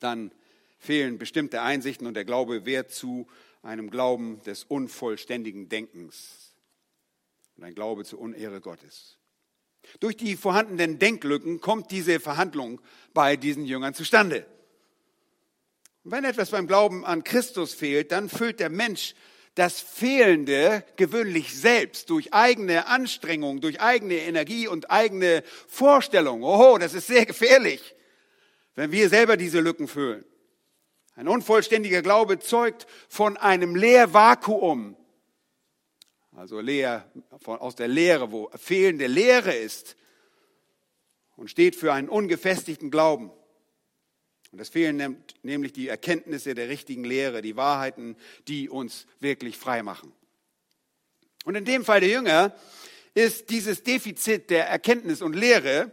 dann 0.00 0.32
fehlen 0.78 1.18
bestimmte 1.18 1.62
Einsichten 1.62 2.06
und 2.06 2.14
der 2.14 2.26
Glaube 2.26 2.66
wird 2.66 2.90
zu 2.90 3.26
einem 3.62 3.90
Glauben 3.90 4.42
des 4.42 4.64
unvollständigen 4.64 5.68
Denkens 5.68 6.54
und 7.56 7.64
ein 7.64 7.74
Glaube 7.74 8.04
zur 8.04 8.18
Unehre 8.18 8.60
Gottes. 8.60 9.18
Durch 9.98 10.16
die 10.16 10.36
vorhandenen 10.36 10.98
Denklücken 10.98 11.60
kommt 11.60 11.90
diese 11.90 12.20
Verhandlung 12.20 12.82
bei 13.14 13.36
diesen 13.36 13.64
Jüngern 13.64 13.94
zustande. 13.94 14.46
Und 16.04 16.10
wenn 16.10 16.24
etwas 16.24 16.50
beim 16.50 16.66
Glauben 16.66 17.04
an 17.06 17.24
Christus 17.24 17.72
fehlt, 17.72 18.12
dann 18.12 18.28
füllt 18.28 18.60
der 18.60 18.70
Mensch 18.70 19.14
das 19.54 19.80
Fehlende 19.80 20.84
gewöhnlich 20.96 21.54
selbst 21.54 22.10
durch 22.10 22.32
eigene 22.32 22.86
Anstrengung, 22.86 23.60
durch 23.60 23.80
eigene 23.80 24.14
Energie 24.14 24.68
und 24.68 24.90
eigene 24.90 25.42
Vorstellung. 25.68 26.42
Oho, 26.42 26.78
das 26.78 26.94
ist 26.94 27.08
sehr 27.08 27.26
gefährlich, 27.26 27.94
wenn 28.74 28.92
wir 28.92 29.08
selber 29.08 29.36
diese 29.36 29.60
Lücken 29.60 29.88
füllen. 29.88 30.24
Ein 31.14 31.28
unvollständiger 31.28 32.02
Glaube 32.02 32.38
zeugt 32.38 32.86
von 33.08 33.36
einem 33.36 33.74
Leervakuum, 33.74 34.96
also 36.34 36.60
leer, 36.60 37.10
von, 37.42 37.58
aus 37.58 37.74
der 37.74 37.88
Lehre, 37.88 38.32
wo 38.32 38.50
fehlende 38.54 39.06
Lehre 39.06 39.54
ist 39.54 39.96
und 41.36 41.50
steht 41.50 41.76
für 41.76 41.92
einen 41.92 42.08
ungefestigten 42.08 42.90
Glauben. 42.90 43.32
Und 44.52 44.60
es 44.60 44.68
fehlen 44.68 45.22
nämlich 45.42 45.72
die 45.72 45.88
Erkenntnisse 45.88 46.54
der 46.54 46.68
richtigen 46.68 47.04
Lehre, 47.04 47.40
die 47.40 47.56
Wahrheiten, 47.56 48.16
die 48.48 48.68
uns 48.68 49.06
wirklich 49.20 49.56
frei 49.56 49.82
machen. 49.82 50.12
Und 51.44 51.54
in 51.54 51.64
dem 51.64 51.84
Fall 51.84 52.00
der 52.00 52.08
Jünger 52.08 52.54
ist 53.14 53.50
dieses 53.50 53.82
Defizit 53.82 54.50
der 54.50 54.68
Erkenntnis 54.68 55.22
und 55.22 55.34
Lehre, 55.34 55.92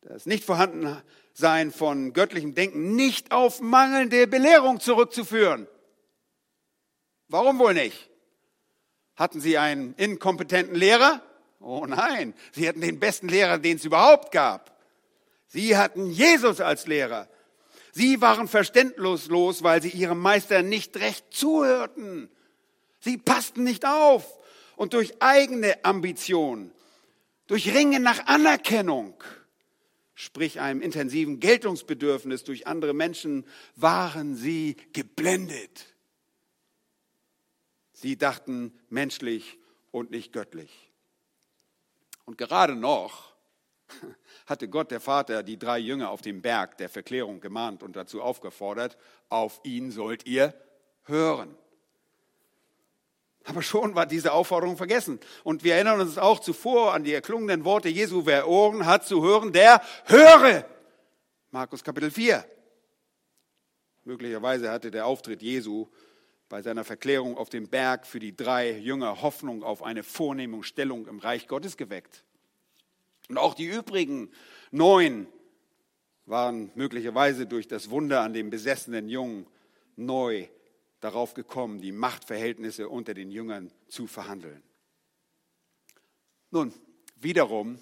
das 0.00 0.26
Nicht-Vorhandensein 0.26 1.70
von 1.70 2.12
göttlichem 2.12 2.54
Denken, 2.54 2.96
nicht 2.96 3.32
auf 3.32 3.60
mangelnde 3.60 4.26
Belehrung 4.26 4.80
zurückzuführen. 4.80 5.66
Warum 7.28 7.58
wohl 7.58 7.74
nicht? 7.74 8.10
Hatten 9.16 9.40
sie 9.40 9.58
einen 9.58 9.94
inkompetenten 9.94 10.74
Lehrer? 10.74 11.22
Oh 11.60 11.84
nein, 11.86 12.34
sie 12.52 12.66
hatten 12.66 12.80
den 12.80 12.98
besten 12.98 13.28
Lehrer, 13.28 13.58
den 13.58 13.76
es 13.76 13.84
überhaupt 13.84 14.32
gab. 14.32 14.80
Sie 15.46 15.76
hatten 15.76 16.10
Jesus 16.10 16.60
als 16.60 16.86
Lehrer. 16.86 17.28
Sie 17.92 18.20
waren 18.20 18.48
verständnislos, 18.48 19.62
weil 19.62 19.82
sie 19.82 19.90
ihrem 19.90 20.20
Meister 20.20 20.62
nicht 20.62 20.96
recht 20.96 21.26
zuhörten. 21.30 22.30
Sie 23.00 23.16
passten 23.16 23.64
nicht 23.64 23.84
auf 23.86 24.38
und 24.76 24.92
durch 24.92 25.20
eigene 25.20 25.84
Ambition, 25.84 26.70
durch 27.46 27.74
Ringen 27.74 28.02
nach 28.02 28.26
Anerkennung, 28.26 29.14
sprich 30.14 30.60
einem 30.60 30.82
intensiven 30.82 31.40
Geltungsbedürfnis 31.40 32.44
durch 32.44 32.66
andere 32.66 32.94
Menschen, 32.94 33.46
waren 33.76 34.36
sie 34.36 34.76
geblendet. 34.92 35.86
Sie 37.92 38.16
dachten 38.16 38.72
menschlich 38.88 39.58
und 39.90 40.10
nicht 40.10 40.32
göttlich. 40.32 40.92
Und 42.24 42.38
gerade 42.38 42.76
noch 42.76 43.34
hatte 44.50 44.68
Gott 44.68 44.90
der 44.90 45.00
Vater 45.00 45.42
die 45.42 45.58
drei 45.58 45.78
Jünger 45.78 46.10
auf 46.10 46.20
dem 46.20 46.42
Berg 46.42 46.76
der 46.78 46.88
Verklärung 46.88 47.40
gemahnt 47.40 47.82
und 47.82 47.96
dazu 47.96 48.20
aufgefordert, 48.20 48.98
auf 49.28 49.60
ihn 49.62 49.90
sollt 49.92 50.26
ihr 50.26 50.52
hören. 51.04 51.56
Aber 53.44 53.62
schon 53.62 53.94
war 53.94 54.06
diese 54.06 54.32
Aufforderung 54.32 54.76
vergessen. 54.76 55.18
Und 55.44 55.64
wir 55.64 55.74
erinnern 55.74 56.00
uns 56.00 56.18
auch 56.18 56.40
zuvor 56.40 56.92
an 56.92 57.04
die 57.04 57.14
erklungenen 57.14 57.64
Worte 57.64 57.88
Jesu, 57.88 58.26
wer 58.26 58.46
Ohren 58.46 58.84
hat 58.84 59.06
zu 59.06 59.22
hören, 59.22 59.52
der 59.52 59.80
höre. 60.04 60.66
Markus 61.50 61.82
Kapitel 61.82 62.10
4. 62.10 62.44
Möglicherweise 64.04 64.70
hatte 64.70 64.90
der 64.90 65.06
Auftritt 65.06 65.42
Jesu 65.42 65.88
bei 66.48 66.62
seiner 66.62 66.84
Verklärung 66.84 67.38
auf 67.38 67.48
dem 67.48 67.68
Berg 67.68 68.06
für 68.06 68.18
die 68.18 68.36
drei 68.36 68.72
Jünger 68.72 69.22
Hoffnung 69.22 69.62
auf 69.62 69.82
eine 69.82 70.02
vornehme 70.02 70.62
Stellung 70.64 71.06
im 71.06 71.18
Reich 71.18 71.46
Gottes 71.46 71.76
geweckt. 71.76 72.24
Und 73.30 73.38
auch 73.38 73.54
die 73.54 73.66
übrigen 73.66 74.28
neun 74.72 75.28
waren 76.26 76.72
möglicherweise 76.74 77.46
durch 77.46 77.68
das 77.68 77.88
Wunder 77.88 78.22
an 78.22 78.32
dem 78.32 78.50
besessenen 78.50 79.08
Jungen 79.08 79.46
neu 79.94 80.48
darauf 80.98 81.34
gekommen, 81.34 81.80
die 81.80 81.92
Machtverhältnisse 81.92 82.88
unter 82.88 83.14
den 83.14 83.30
Jüngern 83.30 83.70
zu 83.86 84.08
verhandeln. 84.08 84.64
Nun, 86.50 86.74
wiederum 87.14 87.78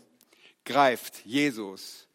greift 0.67 1.25
Jesus 1.25 2.09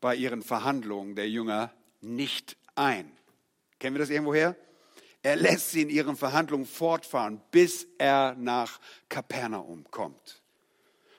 bei 0.00 0.14
ihren 0.14 0.42
Verhandlungen 0.42 1.16
der 1.16 1.28
Jünger 1.28 1.74
nicht 2.02 2.56
ein. 2.76 3.10
Kennen 3.80 3.96
wir 3.96 4.00
das 4.00 4.10
irgendwoher? 4.10 4.54
Er 5.22 5.34
lässt 5.34 5.72
sie 5.72 5.82
in 5.82 5.90
ihren 5.90 6.16
Verhandlungen 6.16 6.66
fortfahren, 6.66 7.42
bis 7.50 7.88
er 7.98 8.36
nach 8.36 8.78
Kapernaum 9.08 9.84
kommt. 9.90 10.41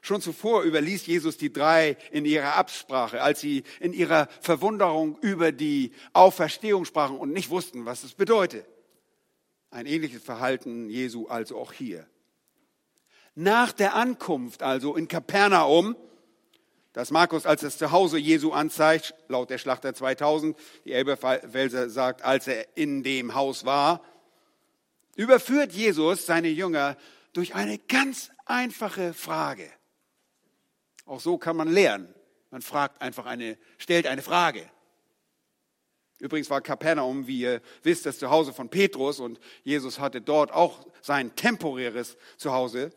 Schon 0.06 0.20
zuvor 0.20 0.64
überließ 0.64 1.08
Jesus 1.08 1.38
die 1.38 1.54
drei 1.54 1.96
in 2.12 2.26
ihrer 2.26 2.58
Absprache, 2.58 3.22
als 3.22 3.40
sie 3.40 3.64
in 3.80 3.94
ihrer 3.94 4.28
Verwunderung 4.42 5.18
über 5.22 5.54
die 5.54 5.94
Auferstehung 6.12 6.84
sprachen 6.84 7.18
und 7.18 7.32
nicht 7.32 7.50
wussten, 7.50 7.86
was 7.86 8.04
es 8.04 8.14
bedeutet. 8.14 8.68
Ein 9.72 9.86
ähnliches 9.86 10.22
Verhalten 10.22 10.90
Jesu 10.90 11.28
also 11.28 11.58
auch 11.58 11.72
hier. 11.72 12.06
Nach 13.34 13.72
der 13.72 13.96
Ankunft 13.96 14.62
also 14.62 14.98
in 14.98 15.08
Kapernaum 15.08 15.96
dass 16.92 17.10
Markus 17.10 17.48
als 17.48 17.62
das 17.62 17.80
Zuhause 17.80 18.20
Jesu 18.20 18.52
anzeigt, 18.52 19.16
laut 19.28 19.50
der 19.50 19.58
Schlachter 19.58 19.96
2000, 19.96 20.56
die 20.86 20.92
Elberfelser 20.92 21.90
sagt, 21.90 22.22
als 22.22 22.48
er 22.48 22.78
in 22.78 23.02
dem 23.02 23.34
Haus 23.34 23.66
war, 23.66 24.04
überführt 25.16 25.74
Jesus 25.74 26.28
seine 26.28 26.50
Jünger 26.50 26.96
durch 27.34 27.56
eine 27.56 27.80
ganz 27.80 28.30
einfache 28.46 29.16
Frage. 29.16 29.68
Auch 31.06 31.20
so 31.20 31.38
kann 31.38 31.56
man 31.56 31.68
lernen. 31.68 32.14
Man 32.52 32.62
fragt 32.62 33.02
einfach 33.02 33.26
eine, 33.26 33.58
stellt 33.78 34.08
eine 34.08 34.22
Frage. 34.22 34.70
Übrigens 36.20 36.50
war 36.50 36.62
Kapernaum, 36.62 37.28
wie 37.28 37.40
ihr 37.40 37.62
wisst, 37.82 38.06
das 38.06 38.20
Zuhause 38.20 38.54
von 38.54 38.70
Petrus 38.70 39.20
und 39.20 39.40
Jesus 39.64 40.00
hatte 40.00 40.22
dort 40.22 40.54
auch 40.54 40.86
sein 41.02 41.36
temporäres 41.36 42.18
Zuhause. 42.38 42.92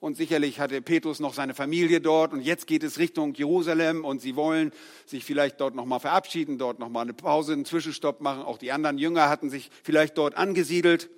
Und 0.00 0.16
sicherlich 0.16 0.58
hatte 0.58 0.82
Petrus 0.82 1.20
noch 1.20 1.32
seine 1.32 1.54
Familie 1.54 2.00
dort 2.00 2.32
und 2.32 2.40
jetzt 2.40 2.66
geht 2.66 2.82
es 2.82 2.98
Richtung 2.98 3.34
Jerusalem 3.34 4.04
und 4.04 4.20
sie 4.20 4.34
wollen 4.34 4.72
sich 5.06 5.24
vielleicht 5.24 5.60
dort 5.60 5.76
nochmal 5.76 6.00
verabschieden, 6.00 6.58
dort 6.58 6.80
nochmal 6.80 7.04
eine 7.04 7.14
Pause, 7.14 7.52
einen 7.52 7.64
Zwischenstopp 7.64 8.20
machen. 8.20 8.42
Auch 8.42 8.58
die 8.58 8.72
anderen 8.72 8.98
Jünger 8.98 9.28
hatten 9.28 9.48
sich 9.48 9.70
vielleicht 9.84 10.18
dort 10.18 10.34
angesiedelt. 10.34 11.08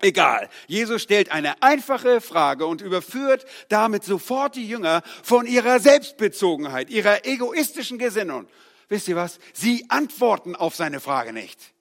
Egal. 0.00 0.48
Jesus 0.66 1.02
stellt 1.02 1.30
eine 1.30 1.62
einfache 1.62 2.20
Frage 2.20 2.66
und 2.66 2.80
überführt 2.80 3.44
damit 3.68 4.04
sofort 4.04 4.56
die 4.56 4.68
Jünger 4.68 5.02
von 5.22 5.46
ihrer 5.46 5.80
Selbstbezogenheit, 5.80 6.90
ihrer 6.90 7.24
egoistischen 7.26 7.98
Gesinnung. 7.98 8.48
Wisst 8.88 9.08
ihr 9.08 9.16
was? 9.16 9.38
Sie 9.52 9.86
antworten 9.88 10.56
auf 10.56 10.74
seine 10.74 11.00
Frage 11.00 11.32
nicht. 11.32 11.72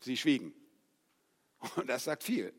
Sie 0.00 0.16
schwiegen. 0.16 0.54
Und 1.76 1.88
das 1.88 2.04
sagt 2.04 2.22
viel. 2.22 2.54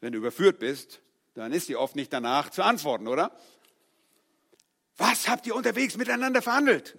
Wenn 0.00 0.12
du 0.12 0.18
überführt 0.18 0.58
bist, 0.58 1.00
dann 1.34 1.52
ist 1.52 1.68
dir 1.68 1.80
oft 1.80 1.96
nicht 1.96 2.12
danach 2.12 2.50
zu 2.50 2.62
antworten, 2.62 3.08
oder? 3.08 3.34
Was 4.96 5.28
habt 5.28 5.46
ihr 5.46 5.54
unterwegs 5.54 5.96
miteinander 5.96 6.42
verhandelt? 6.42 6.98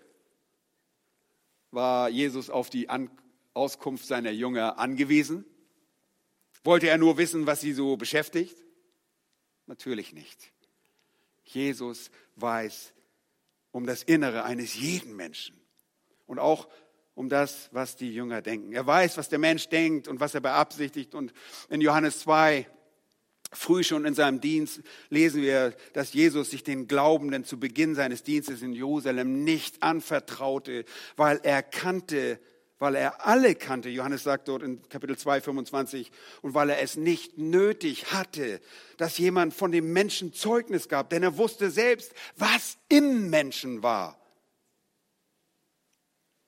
War 1.70 2.10
Jesus 2.10 2.50
auf 2.50 2.70
die 2.70 2.90
An 2.90 3.12
Auskunft 3.54 4.08
seiner 4.08 4.32
Jünger 4.32 4.80
angewiesen? 4.80 5.46
Wollte 6.64 6.88
er 6.88 6.98
nur 6.98 7.18
wissen, 7.18 7.46
was 7.46 7.62
sie 7.62 7.74
so 7.74 7.98
beschäftigt? 7.98 8.58
Natürlich 9.66 10.14
nicht. 10.14 10.52
Jesus 11.44 12.10
weiß 12.36 12.94
um 13.72 13.86
das 13.86 14.04
Innere 14.04 14.44
eines 14.44 14.76
jeden 14.76 15.16
Menschen 15.16 15.60
und 16.26 16.40
auch 16.40 16.70
um 17.16 17.30
das, 17.30 17.70
was 17.72 17.96
die 17.96 18.14
Jünger 18.14 18.42
denken. 18.42 18.74
Er 18.74 18.86
weiß, 18.86 19.18
was 19.18 19.30
der 19.30 19.40
Mensch 19.40 19.68
denkt 19.70 20.08
und 20.08 20.20
was 20.20 20.34
er 20.34 20.42
beabsichtigt. 20.42 21.14
Und 21.16 21.34
in 21.70 21.82
Johannes 21.82 22.20
2 22.20 22.68
Früh 23.56 23.84
schon 23.84 24.06
in 24.06 24.14
seinem 24.14 24.42
Dienst 24.42 24.82
lesen 25.10 25.42
wir, 25.42 25.76
dass 25.94 26.14
Jesus 26.14 26.50
sich 26.50 26.64
den 26.64 26.88
Glaubenden 26.88 27.46
zu 27.46 27.60
Beginn 27.60 27.96
seines 27.96 28.24
Dienstes 28.24 28.62
in 28.62 28.74
Jerusalem 28.74 29.44
nicht 29.44 29.84
anvertraute, 29.84 30.86
weil 31.16 31.40
er 31.44 31.62
kannte, 31.62 32.40
weil 32.84 32.96
er 32.96 33.26
alle 33.26 33.56
kannte. 33.56 33.88
Johannes 33.88 34.24
sagt 34.24 34.50
dort 34.50 34.62
in 34.62 34.82
Kapitel 34.90 35.18
2, 35.18 35.40
25, 35.40 36.12
und 36.42 36.54
weil 36.54 36.70
er 36.70 36.82
es 36.82 36.98
nicht 36.98 37.38
nötig 37.38 38.12
hatte, 38.12 38.60
dass 38.98 39.18
jemand 39.18 39.54
von 39.54 39.72
dem 39.72 39.94
Menschen 39.94 40.34
Zeugnis 40.34 40.90
gab, 40.90 41.10
denn 41.10 41.24
er 41.24 41.38
wusste 41.38 41.72
selbst, 41.72 42.14
was 42.36 42.78
im 42.90 43.30
Menschen 43.30 43.84
war. 43.84 44.20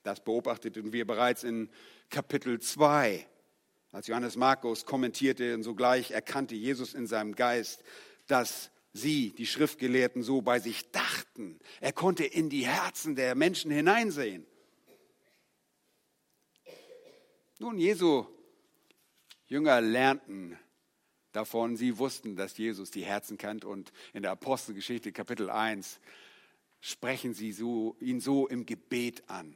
Das 0.04 0.20
beobachteten 0.20 0.92
wir 0.92 1.08
bereits 1.08 1.46
in 1.46 1.70
Kapitel 2.10 2.60
2. 2.60 3.26
Als 3.94 4.08
Johannes 4.08 4.36
Markus 4.36 4.86
kommentierte 4.86 5.54
und 5.54 5.64
sogleich 5.64 6.12
erkannte 6.12 6.56
Jesus 6.56 6.94
in 6.94 7.08
seinem 7.08 7.36
Geist, 7.36 7.82
dass 8.28 8.72
sie, 8.92 9.32
die 9.32 9.48
Schriftgelehrten, 9.48 10.22
so 10.22 10.42
bei 10.42 10.60
sich 10.60 10.92
dachten. 10.92 11.60
Er 11.80 11.94
konnte 11.94 12.26
in 12.26 12.50
die 12.50 12.68
Herzen 12.68 13.16
der 13.16 13.36
Menschen 13.36 13.72
hineinsehen. 13.72 14.46
Nun, 17.58 17.78
Jesu 17.78 18.26
Jünger 19.48 19.80
lernten 19.80 20.60
davon, 21.32 21.78
sie 21.78 21.98
wussten, 21.98 22.36
dass 22.36 22.58
Jesus 22.58 22.92
die 22.92 23.06
Herzen 23.06 23.38
kennt 23.38 23.64
und 23.64 23.94
in 24.14 24.24
der 24.24 24.32
Apostelgeschichte 24.32 25.14
Kapitel 25.14 25.50
1 25.50 26.02
sprechen 26.82 27.34
sie 27.34 27.54
so, 27.54 27.96
ihn 28.02 28.20
so 28.20 28.48
im 28.48 28.66
Gebet 28.66 29.24
an. 29.30 29.56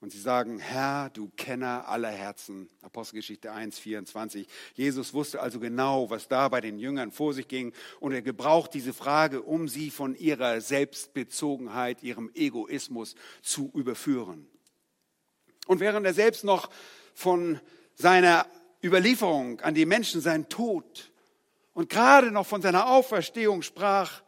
Und 0.00 0.12
sie 0.12 0.18
sagen, 0.18 0.58
Herr, 0.58 1.10
du 1.10 1.30
Kenner 1.36 1.86
aller 1.88 2.10
Herzen. 2.10 2.70
Apostelgeschichte 2.80 3.52
1, 3.52 3.78
24. 3.78 4.48
Jesus 4.74 5.12
wusste 5.12 5.40
also 5.40 5.60
genau, 5.60 6.08
was 6.08 6.26
da 6.26 6.48
bei 6.48 6.62
den 6.62 6.78
Jüngern 6.78 7.12
vor 7.12 7.34
sich 7.34 7.46
ging. 7.46 7.72
Und 8.00 8.12
er 8.12 8.22
gebraucht 8.22 8.72
diese 8.74 8.94
Frage, 8.94 9.42
um 9.42 9.68
sie 9.68 9.90
von 9.90 10.16
ihrer 10.16 10.60
Selbstbezogenheit, 10.60 12.02
ihrem 12.02 12.30
Egoismus 12.34 13.14
zu 13.42 13.70
überführen. 13.74 14.48
Und 15.66 15.80
während 15.80 16.06
er 16.06 16.14
selbst 16.14 16.44
noch 16.44 16.70
von 17.14 17.60
seiner 17.94 18.46
Überlieferung 18.82 19.60
an 19.60 19.74
die 19.74 19.86
Menschen, 19.86 20.20
seinen 20.20 20.48
Tod 20.48 21.12
und 21.72 21.88
gerade 21.88 22.30
noch 22.30 22.46
von 22.46 22.62
seiner 22.62 22.90
Auferstehung 22.90 23.62
sprach, 23.62 24.22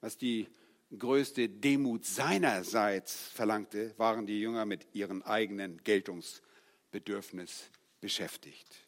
was 0.00 0.18
die 0.18 0.48
größte 0.96 1.48
Demut 1.48 2.04
seinerseits 2.04 3.28
verlangte, 3.28 3.94
waren 3.98 4.26
die 4.26 4.40
Jünger 4.40 4.64
mit 4.64 4.86
ihrem 4.92 5.22
eigenen 5.22 5.82
Geltungsbedürfnis 5.82 7.70
beschäftigt. 8.00 8.86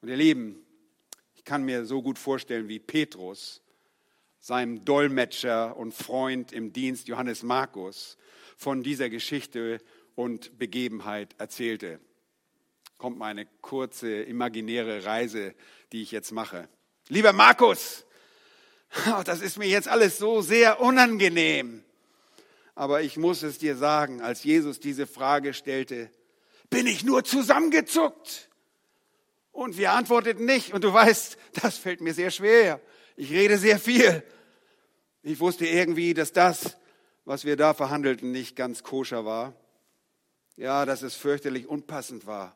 Und 0.00 0.08
ihr 0.08 0.16
Lieben, 0.16 0.64
ich 1.34 1.44
kann 1.44 1.64
mir 1.64 1.84
so 1.84 2.02
gut 2.02 2.18
vorstellen, 2.18 2.68
wie 2.68 2.78
Petrus 2.78 3.62
seinem 4.38 4.84
Dolmetscher 4.84 5.76
und 5.76 5.92
Freund 5.92 6.52
im 6.52 6.72
Dienst 6.72 7.08
Johannes 7.08 7.42
Markus 7.42 8.18
von 8.56 8.82
dieser 8.82 9.10
Geschichte 9.10 9.80
und 10.14 10.58
Begebenheit 10.58 11.34
erzählte. 11.38 12.00
Kommt 12.98 13.18
meine 13.18 13.46
kurze 13.60 14.22
imaginäre 14.22 15.04
Reise, 15.04 15.54
die 15.92 16.02
ich 16.02 16.12
jetzt 16.12 16.32
mache. 16.32 16.68
Lieber 17.08 17.32
Markus, 17.32 18.04
das 19.24 19.40
ist 19.40 19.58
mir 19.58 19.68
jetzt 19.68 19.88
alles 19.88 20.18
so 20.18 20.40
sehr 20.40 20.80
unangenehm. 20.80 21.84
Aber 22.74 23.02
ich 23.02 23.16
muss 23.16 23.42
es 23.42 23.58
dir 23.58 23.76
sagen, 23.76 24.20
als 24.20 24.42
Jesus 24.42 24.80
diese 24.80 25.06
Frage 25.06 25.54
stellte, 25.54 26.10
bin 26.70 26.86
ich 26.86 27.04
nur 27.04 27.24
zusammengezuckt? 27.24 28.48
Und 29.52 29.78
wir 29.78 29.92
antworteten 29.92 30.44
nicht. 30.44 30.74
Und 30.74 30.82
du 30.82 30.92
weißt, 30.92 31.38
das 31.62 31.78
fällt 31.78 32.00
mir 32.00 32.14
sehr 32.14 32.30
schwer. 32.30 32.80
Ich 33.16 33.30
rede 33.30 33.58
sehr 33.58 33.78
viel. 33.78 34.22
Ich 35.22 35.40
wusste 35.40 35.66
irgendwie, 35.66 36.12
dass 36.12 36.32
das, 36.32 36.76
was 37.24 37.44
wir 37.44 37.56
da 37.56 37.74
verhandelten, 37.74 38.30
nicht 38.30 38.56
ganz 38.56 38.82
koscher 38.82 39.24
war. 39.24 39.54
Ja, 40.56 40.84
dass 40.84 41.02
es 41.02 41.14
fürchterlich 41.14 41.66
unpassend 41.66 42.26
war. 42.26 42.54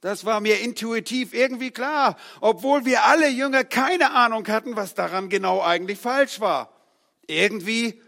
Das 0.00 0.26
war 0.26 0.40
mir 0.40 0.60
intuitiv 0.60 1.32
irgendwie 1.32 1.70
klar, 1.70 2.18
obwohl 2.42 2.84
wir 2.84 3.04
alle 3.04 3.28
Jünger 3.30 3.64
keine 3.64 4.12
Ahnung 4.12 4.46
hatten, 4.48 4.76
was 4.76 4.94
daran 4.94 5.30
genau 5.30 5.62
eigentlich 5.62 5.98
falsch 5.98 6.40
war. 6.40 6.70
Irgendwie 7.26 8.02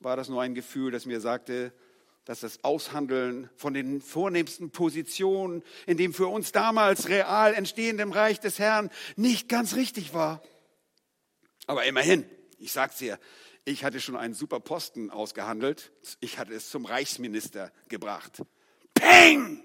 war 0.00 0.16
das 0.16 0.28
nur 0.28 0.42
ein 0.42 0.56
Gefühl, 0.56 0.90
das 0.90 1.06
mir 1.06 1.20
sagte, 1.20 1.72
dass 2.24 2.40
das 2.40 2.64
Aushandeln 2.64 3.48
von 3.56 3.74
den 3.74 4.00
vornehmsten 4.00 4.70
Positionen 4.70 5.62
in 5.86 5.96
dem 5.96 6.12
für 6.12 6.26
uns 6.26 6.52
damals 6.52 7.08
real 7.08 7.54
entstehenden 7.54 8.12
Reich 8.12 8.40
des 8.40 8.58
Herrn 8.58 8.90
nicht 9.16 9.48
ganz 9.48 9.76
richtig 9.76 10.14
war. 10.14 10.42
Aber 11.66 11.84
immerhin, 11.84 12.24
ich 12.58 12.72
sag's 12.72 12.98
dir, 12.98 13.18
ich 13.70 13.84
hatte 13.84 14.00
schon 14.00 14.16
einen 14.16 14.34
super 14.34 14.60
Posten 14.60 15.10
ausgehandelt. 15.10 15.92
Ich 16.20 16.38
hatte 16.38 16.52
es 16.54 16.70
zum 16.70 16.84
Reichsminister 16.84 17.72
gebracht. 17.88 18.42
Peng! 18.94 19.62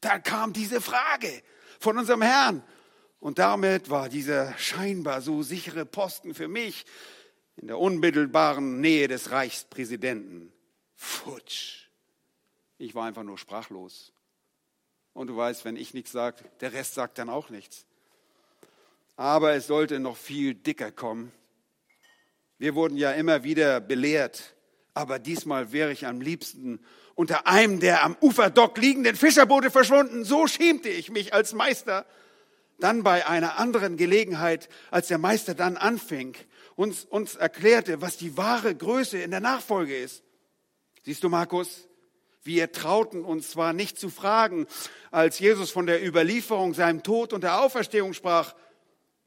Da 0.00 0.18
kam 0.18 0.52
diese 0.52 0.80
Frage 0.80 1.42
von 1.78 1.98
unserem 1.98 2.22
Herrn. 2.22 2.62
Und 3.20 3.38
damit 3.38 3.90
war 3.90 4.08
dieser 4.08 4.56
scheinbar 4.58 5.20
so 5.20 5.42
sichere 5.42 5.84
Posten 5.86 6.34
für 6.34 6.48
mich 6.48 6.84
in 7.56 7.68
der 7.68 7.78
unmittelbaren 7.78 8.80
Nähe 8.80 9.08
des 9.08 9.30
Reichspräsidenten 9.30 10.52
futsch. 10.94 11.88
Ich 12.78 12.94
war 12.94 13.06
einfach 13.06 13.22
nur 13.22 13.38
sprachlos. 13.38 14.12
Und 15.12 15.28
du 15.28 15.36
weißt, 15.36 15.64
wenn 15.64 15.76
ich 15.76 15.94
nichts 15.94 16.12
sage, 16.12 16.44
der 16.60 16.72
Rest 16.72 16.94
sagt 16.94 17.18
dann 17.18 17.30
auch 17.30 17.48
nichts. 17.48 17.86
Aber 19.16 19.54
es 19.54 19.66
sollte 19.66 19.98
noch 19.98 20.16
viel 20.16 20.54
dicker 20.54 20.92
kommen. 20.92 21.32
Wir 22.58 22.74
wurden 22.74 22.96
ja 22.96 23.12
immer 23.12 23.44
wieder 23.44 23.80
belehrt, 23.80 24.54
aber 24.94 25.18
diesmal 25.18 25.72
wäre 25.72 25.92
ich 25.92 26.06
am 26.06 26.22
liebsten 26.22 26.80
unter 27.14 27.46
einem 27.46 27.80
der 27.80 28.02
am 28.02 28.16
Uferdock 28.20 28.78
liegenden 28.78 29.14
Fischerboote 29.14 29.70
verschwunden. 29.70 30.24
So 30.24 30.46
schämte 30.46 30.88
ich 30.88 31.10
mich 31.10 31.34
als 31.34 31.52
Meister. 31.52 32.06
Dann 32.78 33.02
bei 33.02 33.26
einer 33.26 33.58
anderen 33.58 33.96
Gelegenheit, 33.96 34.68
als 34.90 35.08
der 35.08 35.18
Meister 35.18 35.54
dann 35.54 35.76
anfing, 35.78 36.34
uns, 36.76 37.04
uns 37.04 37.34
erklärte, 37.34 38.02
was 38.02 38.18
die 38.18 38.36
wahre 38.36 38.74
Größe 38.74 39.18
in 39.18 39.30
der 39.30 39.40
Nachfolge 39.40 39.96
ist. 39.96 40.22
Siehst 41.02 41.24
du, 41.24 41.30
Markus, 41.30 41.88
wir 42.42 42.72
trauten 42.72 43.24
uns 43.24 43.50
zwar 43.50 43.72
nicht 43.72 43.98
zu 43.98 44.10
fragen, 44.10 44.66
als 45.10 45.38
Jesus 45.38 45.70
von 45.70 45.86
der 45.86 46.06
Überlieferung, 46.06 46.74
seinem 46.74 47.02
Tod 47.02 47.32
und 47.32 47.42
der 47.44 47.60
Auferstehung 47.60 48.12
sprach, 48.12 48.54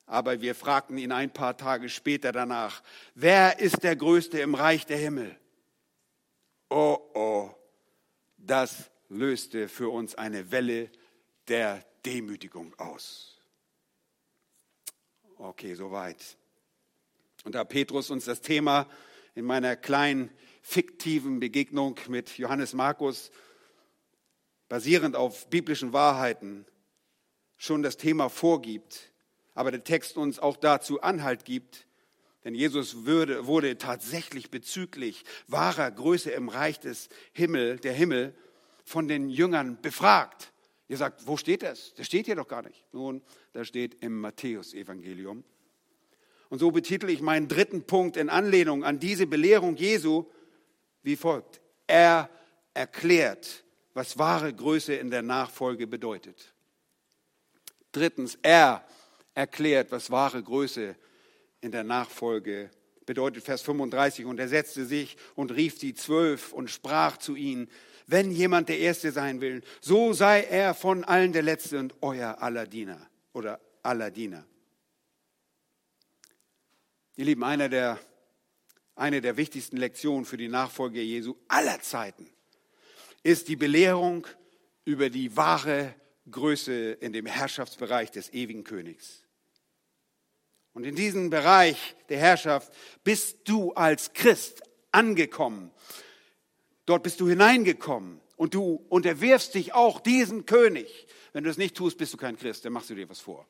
aber 0.10 0.42
wir 0.42 0.56
fragten 0.56 0.98
ihn 0.98 1.12
ein 1.12 1.32
paar 1.32 1.56
Tage 1.56 1.88
später 1.88 2.32
danach, 2.32 2.82
wer 3.14 3.60
ist 3.60 3.84
der 3.84 3.96
Größte 3.96 4.40
im 4.40 4.56
Reich 4.56 4.88
der 4.88 4.98
Himmel? 4.98 5.40
Oh, 6.68 6.98
oh, 7.14 7.52
das 8.38 8.90
löste 9.08 9.70
für 9.70 9.90
uns 9.90 10.16
eine 10.16 10.52
Welle 10.52 10.90
der 11.48 11.86
Demütigung 12.06 12.74
aus. 12.80 13.40
Okay, 15.38 15.76
soweit. 15.76 16.38
Und 17.44 17.54
da 17.54 17.64
Petrus 17.64 18.10
uns 18.10 18.26
das 18.26 18.42
Thema 18.42 18.90
in 19.36 19.46
meiner 19.46 19.76
kleinen 19.76 20.32
fiktiven 20.64 21.40
Begegnung 21.40 22.00
mit 22.08 22.36
Johannes 22.40 22.74
Markus 22.74 23.30
basierend 24.70 25.16
auf 25.16 25.48
biblischen 25.52 25.94
Wahrheiten 25.94 26.66
schon 27.58 27.84
das 27.84 27.98
Thema 27.98 28.30
vorgibt, 28.30 29.09
aber 29.60 29.72
der 29.72 29.84
Text 29.84 30.16
uns 30.16 30.40
auch 30.40 30.56
dazu 30.56 31.02
Anhalt 31.02 31.44
gibt, 31.44 31.86
denn 32.46 32.56
Jesus 32.56 33.04
würde, 33.04 33.46
wurde 33.46 33.78
tatsächlich 33.78 34.52
bezüglich 34.52 35.26
wahrer 35.50 35.92
Größe 35.92 36.32
im 36.32 36.48
Reich 36.48 36.80
des 36.80 37.10
Himmel, 37.34 37.78
der 37.78 37.92
Himmel, 37.92 38.34
von 38.86 39.10
den 39.10 39.30
Jüngern 39.30 39.78
befragt. 39.82 40.54
Ihr 40.88 40.96
sagt, 40.96 41.28
wo 41.28 41.36
steht 41.36 41.62
das? 41.64 41.94
Das 41.96 42.06
steht 42.06 42.28
hier 42.28 42.38
doch 42.38 42.48
gar 42.48 42.62
nicht. 42.62 42.86
Nun, 42.94 43.22
das 43.52 43.68
steht 43.68 44.02
im 44.02 44.22
Matthäusevangelium. 44.22 45.44
Und 46.48 46.60
so 46.60 46.72
betitel 46.72 47.10
ich 47.10 47.20
meinen 47.20 47.50
dritten 47.50 47.84
Punkt 47.84 48.16
in 48.16 48.30
Anlehnung 48.30 48.86
an 48.86 49.02
diese 49.02 49.28
Belehrung 49.28 49.76
Jesu 49.76 50.24
wie 51.04 51.18
folgt. 51.18 51.60
Er 51.86 52.30
erklärt, 52.74 53.66
was 53.94 54.18
wahre 54.18 54.54
Größe 54.54 54.94
in 54.94 55.12
der 55.12 55.22
Nachfolge 55.22 55.86
bedeutet. 55.86 56.54
Drittens, 57.92 58.40
er 58.42 58.86
erklärt, 59.40 59.92
was 59.92 60.12
wahre 60.12 60.44
Größe 60.44 60.96
in 61.62 61.72
der 61.72 61.86
Nachfolge 61.86 62.70
bedeutet. 63.06 63.44
Vers 63.44 63.62
35, 63.62 64.26
und 64.26 64.38
er 64.38 64.50
setzte 64.50 64.86
sich 64.86 65.16
und 65.34 65.52
rief 65.52 65.80
die 65.80 65.94
Zwölf 65.94 66.52
und 66.52 66.70
sprach 66.70 67.18
zu 67.18 67.36
ihnen, 67.36 67.70
wenn 68.06 68.32
jemand 68.32 68.68
der 68.68 68.80
Erste 68.80 69.12
sein 69.12 69.40
will, 69.40 69.62
so 69.80 70.12
sei 70.14 70.44
er 70.44 70.74
von 70.74 71.06
allen 71.06 71.32
der 71.32 71.44
Letzte 71.44 71.80
und 71.80 71.96
euer 72.02 72.42
aller 72.42 72.68
Diener 72.68 73.00
oder 73.32 73.62
aller 73.82 74.12
Diener. 74.12 74.46
Ihr 77.16 77.26
Lieben, 77.26 77.44
einer 77.44 77.70
der, 77.70 77.98
eine 78.96 79.22
der 79.22 79.38
wichtigsten 79.38 79.78
Lektionen 79.78 80.26
für 80.26 80.38
die 80.38 80.50
Nachfolger 80.50 81.02
Jesu 81.02 81.36
aller 81.48 81.80
Zeiten 81.82 82.30
ist 83.24 83.48
die 83.48 83.56
Belehrung 83.56 84.28
über 84.86 85.10
die 85.10 85.36
wahre 85.36 85.94
Größe 86.30 86.92
in 86.92 87.14
dem 87.14 87.26
Herrschaftsbereich 87.26 88.12
des 88.12 88.34
ewigen 88.34 88.64
Königs. 88.64 89.24
Und 90.74 90.86
in 90.86 90.96
diesem 90.96 91.30
Bereich 91.30 91.96
der 92.10 92.20
Herrschaft 92.20 92.72
bist 93.04 93.40
du 93.46 93.74
als 93.74 94.14
Christ 94.14 94.62
angekommen. 94.92 95.72
Dort 96.86 97.04
bist 97.04 97.20
du 97.20 97.28
hineingekommen 97.28 98.20
und 98.36 98.54
du 98.54 98.86
unterwirfst 98.90 99.54
dich 99.54 99.74
auch 99.74 100.00
diesem 100.00 100.46
König. 100.46 101.08
Wenn 101.34 101.44
du 101.44 101.50
es 101.50 101.58
nicht 101.58 101.76
tust, 101.76 101.98
bist 101.98 102.14
du 102.14 102.18
kein 102.18 102.38
Christ, 102.38 102.66
dann 102.66 102.74
machst 102.74 102.90
du 102.90 102.96
dir 102.96 103.10
was 103.10 103.20
vor. 103.20 103.46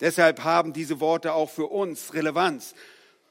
Deshalb 0.00 0.42
haben 0.42 0.72
diese 0.72 1.00
Worte 1.00 1.32
auch 1.32 1.48
für 1.48 1.66
uns 1.66 2.12
Relevanz. 2.12 2.74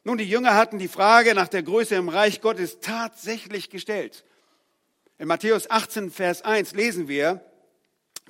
Nun, 0.03 0.17
die 0.17 0.23
Jünger 0.23 0.55
hatten 0.55 0.79
die 0.79 0.87
Frage 0.87 1.35
nach 1.35 1.47
der 1.47 1.63
Größe 1.63 1.95
im 1.95 2.09
Reich 2.09 2.41
Gottes 2.41 2.79
tatsächlich 2.79 3.69
gestellt. 3.69 4.23
In 5.17 5.27
Matthäus 5.27 5.69
18, 5.69 6.09
Vers 6.09 6.41
1 6.41 6.73
lesen 6.73 7.07
wir, 7.07 7.45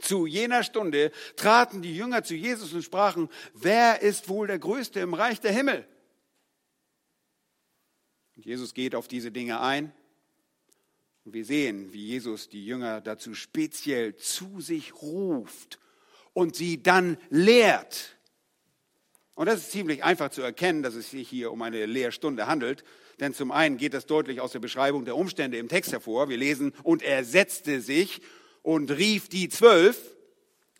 zu 0.02 0.26
jener 0.26 0.64
Stunde 0.64 1.12
traten 1.36 1.82
die 1.82 1.95
Jünger 1.95 2.24
zu 2.24 2.36
Jesus 2.36 2.74
und 2.74 2.84
sprachen, 2.84 3.30
wer 3.54 4.02
ist 4.02 4.30
wohl 4.30 4.47
der 4.47 4.60
Größte 4.60 4.99
im 4.99 5.14
Reich 5.14 5.39
der 5.39 5.52
Himmel? 5.52 5.88
Und 8.36 8.45
Jesus 8.45 8.74
geht 8.74 8.95
auf 8.95 9.08
diese 9.08 9.32
Dinge 9.32 9.62
ein 9.62 9.93
und 11.24 11.34
wir 11.34 11.45
sehen, 11.45 11.93
wie 11.93 12.06
Jesus 12.08 12.49
die 12.49 12.66
Jünger 12.66 13.02
dazu 13.02 13.36
speziell 13.36 14.16
zu 14.16 14.60
sich 14.60 15.02
ruft 15.02 15.80
und 16.34 16.56
sie 16.56 16.82
dann 16.82 17.18
lehrt. 17.30 18.18
Und 19.36 19.45
das 19.45 19.60
ist 19.60 19.72
ziemlich 19.72 20.04
einfach 20.04 20.30
zu 20.30 20.41
erkennen, 20.41 20.84
dass 20.84 20.95
es 20.95 21.12
sich 21.12 21.30
hier 21.30 21.52
um 21.52 21.62
eine 21.62 21.86
Lehrstunde 21.86 22.47
handelt. 22.47 22.84
Denn 23.20 23.34
zum 23.34 23.52
einen 23.52 23.78
geht 23.78 23.93
das 23.93 24.08
deutlich 24.08 24.41
aus 24.41 24.52
der 24.52 24.60
Beschreibung 24.60 25.06
der 25.06 25.16
Umstände 25.16 25.58
im 25.58 25.68
Text 25.68 25.91
hervor. 25.91 26.30
Wir 26.30 26.38
lesen, 26.38 26.74
und 26.84 27.04
er 27.04 27.24
setzte 27.24 27.82
sich 27.82 28.22
und 28.62 28.91
rief 28.91 29.30
die 29.30 29.49
Zwölf. 29.49 29.99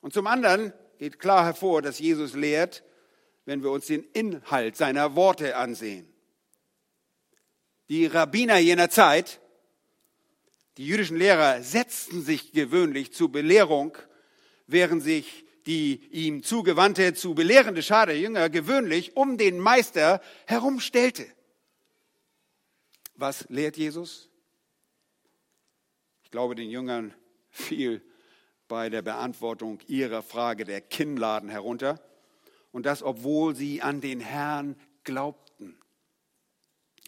Und 0.02 0.14
zum 0.14 0.28
anderen 0.28 0.74
geht 0.98 1.20
klar 1.20 1.46
hervor, 1.46 1.82
dass 1.82 2.00
Jesus 2.00 2.34
lehrt, 2.34 2.84
wenn 3.46 3.64
wir 3.64 3.72
uns 3.72 3.88
den 3.88 4.04
Inhalt 4.14 4.78
seiner 4.78 5.16
Worte 5.16 5.56
ansehen. 5.56 6.08
Die 7.90 8.06
Rabbiner 8.06 8.58
jener 8.58 8.90
Zeit 8.90 9.42
die 10.78 10.88
jüdischen 10.88 11.18
Lehrer 11.18 11.62
setzten 11.62 12.22
sich 12.22 12.54
gewöhnlich 12.54 13.14
zur 13.14 13.32
Belehrung, 13.32 13.98
während 14.68 15.04
sich 15.04 15.46
die 15.66 16.08
ihm 16.12 16.44
zugewandte, 16.44 17.14
zu 17.14 17.36
belehrende 17.36 17.84
Schar 17.84 18.08
der 18.08 18.18
Jünger 18.18 18.50
gewöhnlich 18.50 19.16
um 19.16 19.38
den 19.38 19.60
Meister 19.60 20.22
herumstellte. 20.48 21.28
Was 23.16 23.48
lehrt 23.50 23.78
Jesus? 23.78 24.30
Ich 26.24 26.32
glaube, 26.32 26.56
den 26.56 26.70
Jüngern 26.70 27.14
fiel 27.52 28.02
bei 28.68 28.90
der 28.90 29.02
Beantwortung 29.02 29.80
ihrer 29.88 30.24
Frage 30.24 30.64
der 30.64 30.82
Kinnladen 30.82 31.50
herunter. 31.50 32.00
Und 32.72 32.86
das, 32.86 33.04
obwohl 33.04 33.56
sie 33.56 33.82
an 33.82 34.02
den 34.02 34.22
Herrn 34.22 34.76
glaubten. 35.04 35.78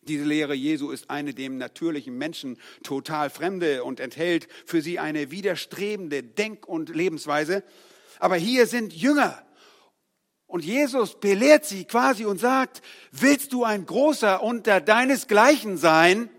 Diese 0.04 0.26
Lehre 0.26 0.54
Jesu 0.54 0.92
ist 0.92 1.10
eine 1.10 1.34
dem 1.34 1.58
natürlichen 1.58 2.18
Menschen 2.18 2.58
total 2.84 3.30
fremde 3.30 3.86
und 3.86 4.02
enthält 4.02 4.48
für 4.66 4.82
sie 4.82 5.00
eine 5.00 5.32
widerstrebende 5.32 6.22
Denk- 6.22 6.68
und 6.68 6.90
Lebensweise. 6.90 7.64
Aber 8.20 8.36
hier 8.36 8.68
sind 8.68 8.94
Jünger. 8.94 9.42
Und 10.46 10.66
Jesus 10.66 11.20
belehrt 11.20 11.66
sie 11.66 11.86
quasi 11.86 12.26
und 12.26 12.40
sagt, 12.40 12.82
willst 13.12 13.54
du 13.54 13.64
ein 13.64 13.86
großer 13.86 14.44
unter 14.44 14.82
deinesgleichen 14.82 15.78
sein, 15.78 16.30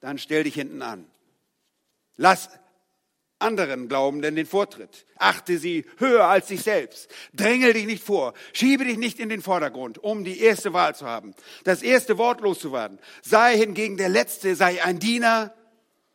dann 0.00 0.18
stell 0.18 0.44
dich 0.44 0.54
hinten 0.54 0.82
an. 0.82 1.06
Lass 2.16 2.50
anderen 3.38 3.88
Glaubenden 3.88 4.36
den 4.36 4.46
Vortritt. 4.46 5.06
Achte 5.16 5.58
sie 5.58 5.84
höher 5.98 6.24
als 6.24 6.46
dich 6.48 6.62
selbst. 6.62 7.10
Drängel 7.32 7.72
dich 7.72 7.86
nicht 7.86 8.02
vor. 8.02 8.34
Schiebe 8.52 8.84
dich 8.84 8.98
nicht 8.98 9.20
in 9.20 9.28
den 9.28 9.42
Vordergrund, 9.42 9.98
um 9.98 10.24
die 10.24 10.40
erste 10.40 10.72
Wahl 10.72 10.94
zu 10.94 11.06
haben, 11.06 11.34
das 11.64 11.82
erste 11.82 12.18
Wort 12.18 12.40
loszuwerden. 12.40 12.98
Sei 13.22 13.56
hingegen 13.56 13.96
der 13.96 14.08
Letzte, 14.08 14.54
sei 14.56 14.82
ein 14.82 14.98
Diener 14.98 15.54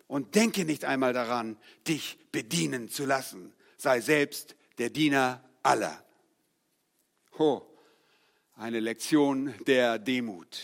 und 0.07 0.35
denke 0.35 0.65
nicht 0.65 0.85
einmal 0.85 1.13
daran, 1.13 1.57
dich 1.87 2.17
bedienen 2.31 2.89
zu 2.89 3.05
lassen. 3.05 3.53
Sei 3.77 4.01
selbst 4.01 4.55
der 4.77 4.89
Diener 4.89 5.43
aller. 5.63 6.03
Ho, 7.39 7.65
eine 8.55 8.79
Lektion 8.79 9.53
der 9.65 9.97
Demut. 9.97 10.61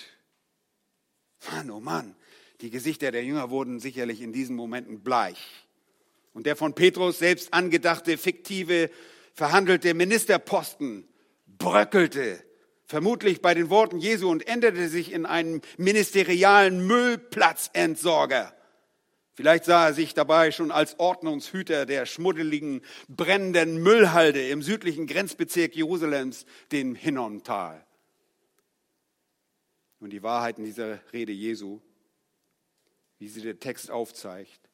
Mann, 1.52 1.72
oh 1.72 1.80
Mann, 1.80 2.16
die 2.62 2.70
Gesichter 2.70 3.12
der 3.12 3.24
Jünger 3.24 3.50
wurden 3.50 3.80
sicherlich 3.80 4.22
in 4.22 4.34
diesen 4.34 4.56
Momenten 4.56 5.02
bleich. 5.02 5.69
Und 6.34 6.46
der 6.46 6.56
von 6.56 6.74
Petrus 6.74 7.20
selbst 7.20 7.54
angedachte, 7.54 8.18
fiktive, 8.18 8.90
verhandelte 9.34 9.94
Ministerposten 9.94 11.08
bröckelte, 11.46 12.44
vermutlich 12.86 13.42
bei 13.42 13.54
den 13.54 13.70
Worten 13.70 14.00
Jesu 14.00 14.30
und 14.30 14.48
änderte 14.48 14.88
sich 14.90 15.12
in 15.12 15.26
einen 15.26 15.62
ministerialen 15.78 16.86
Müllplatzentsorger. 16.86 18.54
Vielleicht 19.34 19.64
sah 19.64 19.88
er 19.88 19.94
sich 19.94 20.14
dabei 20.14 20.52
schon 20.52 20.70
als 20.70 21.00
Ordnungshüter 21.00 21.86
der 21.86 22.06
schmuddeligen, 22.06 22.82
brennenden 23.08 23.82
Müllhalde 23.82 24.50
im 24.50 24.62
südlichen 24.62 25.08
Grenzbezirk 25.08 25.76
Jerusalems, 25.76 26.46
dem 26.74 26.94
Hinnomtal. 26.94 27.86
Und 30.02 30.10
die 30.12 30.24
Wahrheiten 30.24 30.66
dieser 30.66 31.00
Rede 31.14 31.32
Jesu, 31.32 31.80
wie 33.18 33.30
sie 33.30 33.42
der 33.42 33.60
Text 33.60 33.92
aufzeigt, 33.92 34.69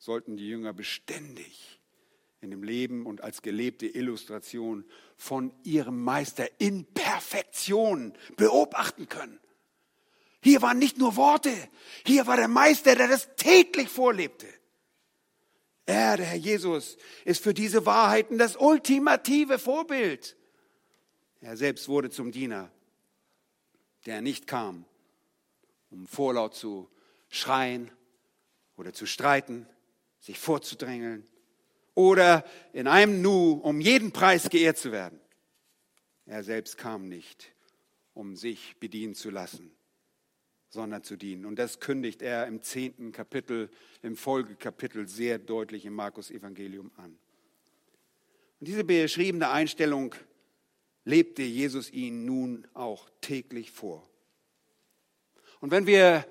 sollten 0.00 0.36
die 0.36 0.48
Jünger 0.48 0.72
beständig 0.72 1.78
in 2.40 2.50
dem 2.50 2.62
Leben 2.62 3.04
und 3.04 3.20
als 3.22 3.42
gelebte 3.42 3.86
Illustration 3.86 4.84
von 5.16 5.54
ihrem 5.62 6.02
Meister 6.02 6.48
in 6.58 6.86
Perfektion 6.86 8.14
beobachten 8.36 9.08
können. 9.10 9.38
Hier 10.42 10.62
waren 10.62 10.78
nicht 10.78 10.96
nur 10.96 11.16
Worte, 11.16 11.52
hier 12.06 12.26
war 12.26 12.38
der 12.38 12.48
Meister, 12.48 12.96
der 12.96 13.08
das 13.08 13.28
täglich 13.36 13.90
vorlebte. 13.90 14.48
Er, 15.84 16.16
der 16.16 16.26
Herr 16.26 16.38
Jesus, 16.38 16.96
ist 17.26 17.42
für 17.42 17.52
diese 17.52 17.84
Wahrheiten 17.84 18.38
das 18.38 18.56
ultimative 18.56 19.58
Vorbild. 19.58 20.34
Er 21.42 21.58
selbst 21.58 21.88
wurde 21.88 22.08
zum 22.08 22.32
Diener, 22.32 22.70
der 24.06 24.22
nicht 24.22 24.46
kam, 24.46 24.86
um 25.90 26.06
vorlaut 26.06 26.54
zu 26.54 26.88
schreien 27.28 27.90
oder 28.76 28.94
zu 28.94 29.04
streiten, 29.04 29.66
sich 30.20 30.38
vorzudrängeln 30.38 31.26
oder 31.94 32.44
in 32.72 32.86
einem 32.86 33.20
Nu 33.22 33.52
um 33.52 33.80
jeden 33.80 34.12
Preis 34.12 34.48
geehrt 34.48 34.78
zu 34.78 34.92
werden. 34.92 35.20
Er 36.26 36.44
selbst 36.44 36.78
kam 36.78 37.08
nicht, 37.08 37.52
um 38.14 38.36
sich 38.36 38.76
bedienen 38.78 39.14
zu 39.14 39.30
lassen, 39.30 39.72
sondern 40.68 41.02
zu 41.02 41.16
dienen. 41.16 41.44
Und 41.44 41.58
das 41.58 41.80
kündigt 41.80 42.22
er 42.22 42.46
im 42.46 42.62
zehnten 42.62 43.12
Kapitel, 43.12 43.70
im 44.02 44.16
Folgekapitel 44.16 45.08
sehr 45.08 45.38
deutlich 45.38 45.84
im 45.84 45.94
Markus 45.94 46.30
Evangelium 46.30 46.92
an. 46.96 47.18
Und 48.60 48.68
diese 48.68 48.84
beschriebene 48.84 49.50
Einstellung 49.50 50.14
lebte 51.04 51.42
Jesus 51.42 51.90
ihnen 51.90 52.26
nun 52.26 52.66
auch 52.74 53.08
täglich 53.20 53.70
vor. 53.72 54.08
Und 55.60 55.70
wenn 55.70 55.86
wir 55.86 56.26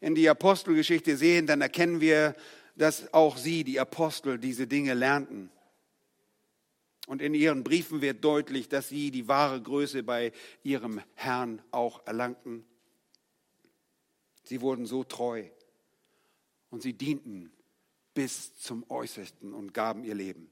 in 0.00 0.14
die 0.14 0.28
Apostelgeschichte 0.28 1.16
sehen, 1.16 1.46
dann 1.46 1.60
erkennen 1.60 2.00
wir, 2.00 2.34
dass 2.80 3.12
auch 3.12 3.36
sie, 3.36 3.62
die 3.62 3.78
Apostel, 3.78 4.38
diese 4.38 4.66
Dinge 4.66 4.94
lernten. 4.94 5.50
Und 7.06 7.20
in 7.20 7.34
ihren 7.34 7.62
Briefen 7.62 8.00
wird 8.00 8.24
deutlich, 8.24 8.70
dass 8.70 8.88
sie 8.88 9.10
die 9.10 9.28
wahre 9.28 9.60
Größe 9.60 10.02
bei 10.02 10.32
ihrem 10.62 11.02
Herrn 11.14 11.60
auch 11.72 12.06
erlangten. 12.06 12.64
Sie 14.44 14.62
wurden 14.62 14.86
so 14.86 15.04
treu 15.04 15.44
und 16.70 16.80
sie 16.80 16.94
dienten 16.94 17.52
bis 18.14 18.56
zum 18.56 18.88
Äußersten 18.88 19.52
und 19.52 19.74
gaben 19.74 20.02
ihr 20.02 20.14
Leben. 20.14 20.50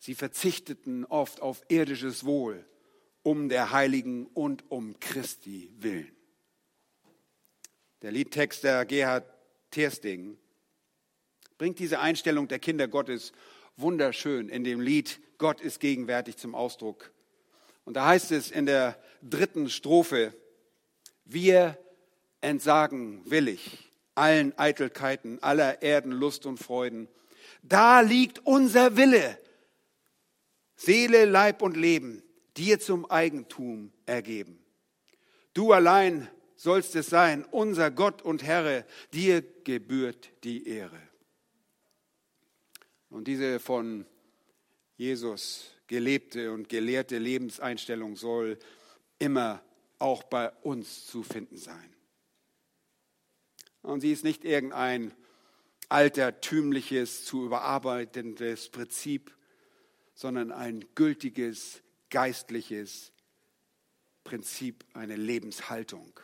Sie 0.00 0.16
verzichteten 0.16 1.04
oft 1.04 1.40
auf 1.42 1.62
irdisches 1.68 2.24
Wohl 2.24 2.66
um 3.22 3.48
der 3.48 3.70
Heiligen 3.70 4.26
und 4.26 4.68
um 4.68 4.98
Christi 4.98 5.72
willen. 5.78 6.10
Der 8.02 8.10
Liedtexter 8.10 8.84
Gerhard 8.84 9.32
Tersting 9.70 10.38
bringt 11.58 11.78
diese 11.78 12.00
Einstellung 12.00 12.48
der 12.48 12.58
Kinder 12.58 12.88
Gottes 12.88 13.32
wunderschön 13.76 14.48
in 14.48 14.64
dem 14.64 14.80
Lied 14.80 15.20
Gott 15.38 15.60
ist 15.60 15.80
gegenwärtig 15.80 16.36
zum 16.38 16.54
Ausdruck. 16.54 17.12
Und 17.84 17.94
da 17.94 18.06
heißt 18.06 18.32
es 18.32 18.50
in 18.50 18.66
der 18.66 18.98
dritten 19.22 19.68
Strophe, 19.68 20.34
wir 21.24 21.78
entsagen 22.40 23.22
willig 23.30 23.86
allen 24.16 24.58
Eitelkeiten, 24.58 25.42
aller 25.42 25.82
Erden 25.82 26.10
Lust 26.10 26.46
und 26.46 26.58
Freuden. 26.58 27.08
Da 27.62 28.00
liegt 28.00 28.44
unser 28.44 28.96
Wille, 28.96 29.38
Seele, 30.74 31.26
Leib 31.26 31.62
und 31.62 31.76
Leben, 31.76 32.22
dir 32.56 32.80
zum 32.80 33.08
Eigentum 33.10 33.92
ergeben. 34.06 34.58
Du 35.52 35.72
allein 35.72 36.28
sollst 36.56 36.96
es 36.96 37.08
sein, 37.08 37.44
unser 37.50 37.90
Gott 37.90 38.22
und 38.22 38.42
Herr, 38.42 38.84
dir 39.12 39.42
gebührt 39.64 40.30
die 40.44 40.66
Ehre. 40.66 41.05
Und 43.16 43.28
diese 43.28 43.60
von 43.60 44.04
Jesus 44.98 45.70
gelebte 45.86 46.52
und 46.52 46.68
gelehrte 46.68 47.16
Lebenseinstellung 47.16 48.14
soll 48.14 48.58
immer 49.18 49.62
auch 49.98 50.22
bei 50.22 50.50
uns 50.60 51.06
zu 51.06 51.22
finden 51.22 51.56
sein. 51.56 51.96
Und 53.80 54.02
sie 54.02 54.12
ist 54.12 54.22
nicht 54.22 54.44
irgendein 54.44 55.14
altertümliches, 55.88 57.24
zu 57.24 57.46
überarbeitendes 57.46 58.68
Prinzip, 58.68 59.34
sondern 60.12 60.52
ein 60.52 60.84
gültiges, 60.94 61.80
geistliches 62.10 63.12
Prinzip, 64.24 64.84
eine 64.92 65.16
Lebenshaltung. 65.16 66.20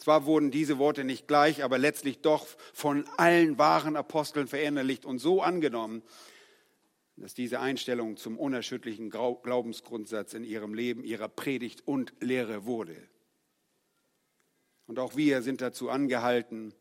Zwar 0.00 0.24
wurden 0.24 0.50
diese 0.50 0.78
Worte 0.78 1.04
nicht 1.04 1.28
gleich, 1.28 1.62
aber 1.62 1.76
letztlich 1.76 2.22
doch 2.22 2.46
von 2.72 3.04
allen 3.18 3.58
wahren 3.58 3.96
Aposteln 3.96 4.48
verinnerlicht 4.48 5.04
und 5.04 5.18
so 5.18 5.42
angenommen, 5.42 6.02
dass 7.16 7.34
diese 7.34 7.60
Einstellung 7.60 8.16
zum 8.16 8.38
unerschütterlichen 8.38 9.10
Glaubensgrundsatz 9.10 10.32
in 10.32 10.42
ihrem 10.42 10.72
Leben, 10.72 11.04
ihrer 11.04 11.28
Predigt 11.28 11.86
und 11.86 12.14
Lehre 12.20 12.64
wurde. 12.64 12.96
Und 14.86 14.98
auch 14.98 15.16
wir 15.16 15.42
sind 15.42 15.60
dazu 15.60 15.90
angehalten, 15.90 16.72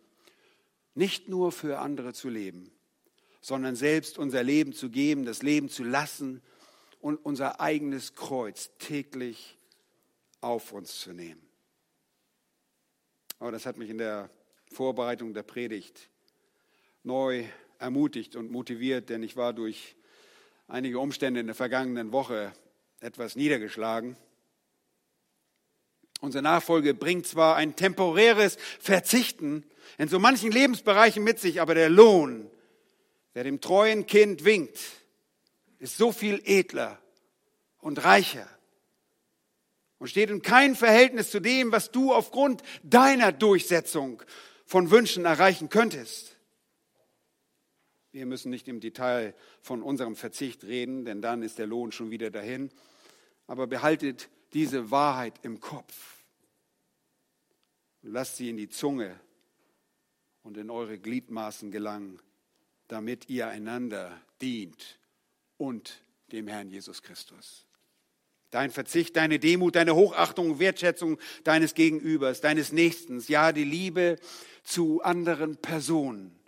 nicht 0.95 1.27
nur 1.27 1.51
für 1.51 1.79
andere 1.79 2.13
zu 2.13 2.29
leben, 2.29 2.71
sondern 3.41 3.75
selbst 3.75 4.17
unser 4.17 4.43
Leben 4.43 4.71
zu 4.71 4.89
geben, 4.89 5.25
das 5.25 5.43
Leben 5.43 5.67
zu 5.67 5.83
lassen 5.83 6.41
und 7.01 7.17
unser 7.17 7.59
eigenes 7.59 8.15
Kreuz 8.15 8.71
täglich 8.79 9.57
auf 10.39 10.71
uns 10.71 11.01
zu 11.01 11.11
nehmen. 11.11 11.48
Aber 13.39 13.51
das 13.51 13.65
hat 13.65 13.77
mich 13.77 13.89
in 13.89 13.97
der 13.97 14.29
Vorbereitung 14.71 15.33
der 15.33 15.43
Predigt 15.43 16.09
neu 17.03 17.45
ermutigt 17.79 18.35
und 18.35 18.51
motiviert, 18.51 19.09
denn 19.09 19.23
ich 19.23 19.37
war 19.37 19.53
durch 19.53 19.95
einige 20.67 20.99
Umstände 20.99 21.39
in 21.39 21.47
der 21.47 21.55
vergangenen 21.55 22.11
Woche 22.11 22.53
etwas 22.99 23.37
niedergeschlagen. 23.37 24.17
Unsere 26.19 26.43
Nachfolge 26.43 26.93
bringt 26.93 27.25
zwar 27.27 27.55
ein 27.55 27.77
temporäres 27.77 28.57
Verzichten 28.79 29.63
in 29.97 30.09
so 30.09 30.19
manchen 30.19 30.51
Lebensbereichen 30.51 31.23
mit 31.23 31.39
sich, 31.39 31.61
aber 31.61 31.75
der 31.75 31.89
Lohn, 31.89 32.51
der 33.35 33.45
dem 33.45 33.61
treuen 33.61 34.05
Kind 34.05 34.43
winkt, 34.43 34.77
ist 35.79 35.95
so 35.95 36.11
viel 36.11 36.41
edler 36.43 37.01
und 37.77 38.03
reicher 38.03 38.49
und 39.99 40.07
steht 40.07 40.29
in 40.29 40.41
keinem 40.41 40.75
Verhältnis 40.75 41.29
zu 41.29 41.39
dem, 41.39 41.71
was 41.71 41.91
du 41.91 42.13
aufgrund 42.13 42.63
deiner 42.83 43.31
Durchsetzung 43.31 44.23
von 44.65 44.91
Wünschen 44.91 45.25
erreichen 45.25 45.69
könntest. 45.69 46.35
Wir 48.11 48.25
müssen 48.25 48.49
nicht 48.49 48.67
im 48.67 48.79
Detail 48.79 49.35
von 49.61 49.83
unserem 49.83 50.15
Verzicht 50.15 50.63
reden, 50.63 51.05
denn 51.05 51.21
dann 51.21 51.43
ist 51.43 51.59
der 51.59 51.67
Lohn 51.67 51.91
schon 51.91 52.09
wieder 52.09 52.31
dahin. 52.31 52.71
Aber 53.45 53.67
behaltet 53.67 54.29
diese 54.53 54.89
Wahrheit 54.89 55.35
im 55.43 55.59
Kopf 55.59 56.19
lasst 58.01 58.37
sie 58.37 58.49
in 58.49 58.57
die 58.57 58.69
Zunge 58.69 59.19
und 60.43 60.57
in 60.57 60.69
eure 60.69 60.99
Gliedmaßen 60.99 61.71
gelangen, 61.71 62.21
damit 62.87 63.29
ihr 63.29 63.47
einander 63.47 64.19
dient 64.41 64.99
und 65.57 66.03
dem 66.31 66.47
Herrn 66.47 66.69
Jesus 66.69 67.01
Christus. 67.01 67.65
Dein 68.51 68.71
Verzicht, 68.71 69.15
deine 69.15 69.37
Demut, 69.39 69.75
deine 69.75 69.95
Hochachtung, 69.95 70.59
Wertschätzung 70.59 71.19
deines 71.43 71.75
Gegenübers, 71.75 72.41
deines 72.41 72.71
Nächstens, 72.71 73.27
ja 73.27 73.51
die 73.51 73.63
Liebe 73.63 74.17
zu 74.63 75.01
anderen 75.01 75.57
Personen 75.57 76.39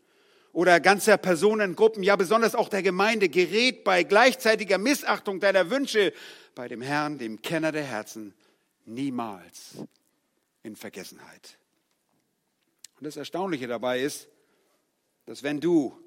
oder 0.54 0.80
ganzer 0.80 1.18
Personengruppen, 1.18 2.04
ja 2.04 2.16
besonders 2.16 2.56
auch 2.56 2.70
der 2.70 2.84
Gemeinde, 2.84 3.30
gerät 3.30 3.84
bei 3.84 4.04
gleichzeitiger 4.04 4.78
Missachtung 4.78 5.39
deiner 5.39 5.70
Wünsche 5.70 6.14
bei 6.56 6.68
dem 6.68 6.82
Herrn, 6.82 7.18
dem 7.18 7.41
Kenner 7.41 7.72
der 7.72 7.84
Herzen, 7.84 8.34
niemals 8.86 9.76
in 10.64 10.76
Vergessenheit. 10.76 11.58
Und 12.99 13.06
das 13.06 13.18
Erstaunliche 13.18 13.68
dabei 13.68 14.02
ist, 14.02 14.28
dass 15.26 15.43
wenn 15.43 15.60
du 15.60 15.97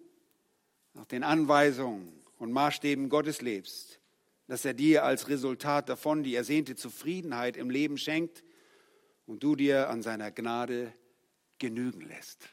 nach 0.92 1.06
den 1.06 1.24
Anweisungen 1.24 2.12
und 2.38 2.52
Maßstäben 2.52 3.08
Gottes 3.08 3.40
lebst, 3.40 3.98
dass 4.46 4.64
er 4.64 4.74
dir 4.74 5.04
als 5.04 5.28
Resultat 5.28 5.88
davon 5.88 6.22
die 6.22 6.34
ersehnte 6.34 6.76
Zufriedenheit 6.76 7.56
im 7.56 7.70
Leben 7.70 7.98
schenkt 7.98 8.44
und 9.26 9.42
du 9.42 9.56
dir 9.56 9.88
an 9.88 10.02
seiner 10.02 10.30
Gnade 10.30 10.92
genügen 11.58 12.02
lässt. 12.02 12.48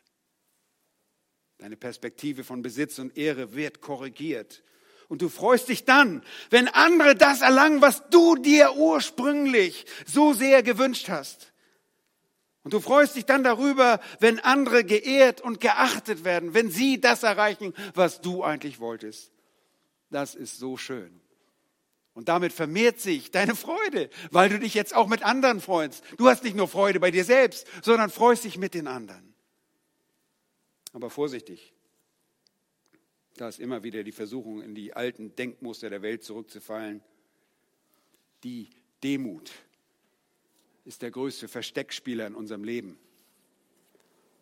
Deine 1.57 1.77
Perspektive 1.77 2.43
von 2.43 2.61
Besitz 2.61 2.97
und 2.97 3.17
Ehre 3.17 3.53
wird 3.53 3.81
korrigiert. 3.81 4.63
Und 5.09 5.21
du 5.21 5.29
freust 5.29 5.67
dich 5.67 5.83
dann, 5.83 6.23
wenn 6.49 6.67
andere 6.69 7.15
das 7.15 7.41
erlangen, 7.41 7.81
was 7.81 8.09
du 8.09 8.35
dir 8.35 8.75
ursprünglich 8.77 9.85
so 10.05 10.33
sehr 10.33 10.63
gewünscht 10.63 11.09
hast. 11.09 11.51
Und 12.63 12.73
du 12.73 12.79
freust 12.79 13.15
dich 13.15 13.25
dann 13.25 13.43
darüber, 13.43 13.99
wenn 14.19 14.39
andere 14.39 14.83
geehrt 14.83 15.41
und 15.41 15.59
geachtet 15.59 16.23
werden, 16.23 16.53
wenn 16.53 16.71
sie 16.71 17.01
das 17.01 17.23
erreichen, 17.23 17.73
was 17.93 18.21
du 18.21 18.43
eigentlich 18.43 18.79
wolltest. 18.79 19.31
Das 20.09 20.35
ist 20.35 20.57
so 20.57 20.77
schön. 20.77 21.20
Und 22.13 22.27
damit 22.27 22.51
vermehrt 22.51 22.99
sich 22.99 23.31
deine 23.31 23.55
Freude, 23.55 24.09
weil 24.31 24.49
du 24.49 24.59
dich 24.59 24.73
jetzt 24.73 24.93
auch 24.93 25.07
mit 25.07 25.23
anderen 25.23 25.61
freust. 25.61 26.03
Du 26.17 26.27
hast 26.27 26.43
nicht 26.43 26.55
nur 26.55 26.67
Freude 26.67 26.99
bei 26.99 27.09
dir 27.09 27.23
selbst, 27.23 27.65
sondern 27.81 28.09
freust 28.09 28.43
dich 28.43 28.57
mit 28.57 28.73
den 28.73 28.87
anderen. 28.87 29.33
Aber 30.93 31.09
vorsichtig, 31.09 31.73
da 33.37 33.47
ist 33.47 33.59
immer 33.59 33.83
wieder 33.83 34.03
die 34.03 34.11
Versuchung, 34.11 34.61
in 34.61 34.75
die 34.75 34.93
alten 34.93 35.35
Denkmuster 35.35 35.89
der 35.89 36.01
Welt 36.01 36.23
zurückzufallen. 36.23 37.01
Die 38.43 38.69
Demut 39.03 39.51
ist 40.83 41.01
der 41.01 41.11
größte 41.11 41.47
Versteckspieler 41.47 42.27
in 42.27 42.35
unserem 42.35 42.65
Leben. 42.65 42.99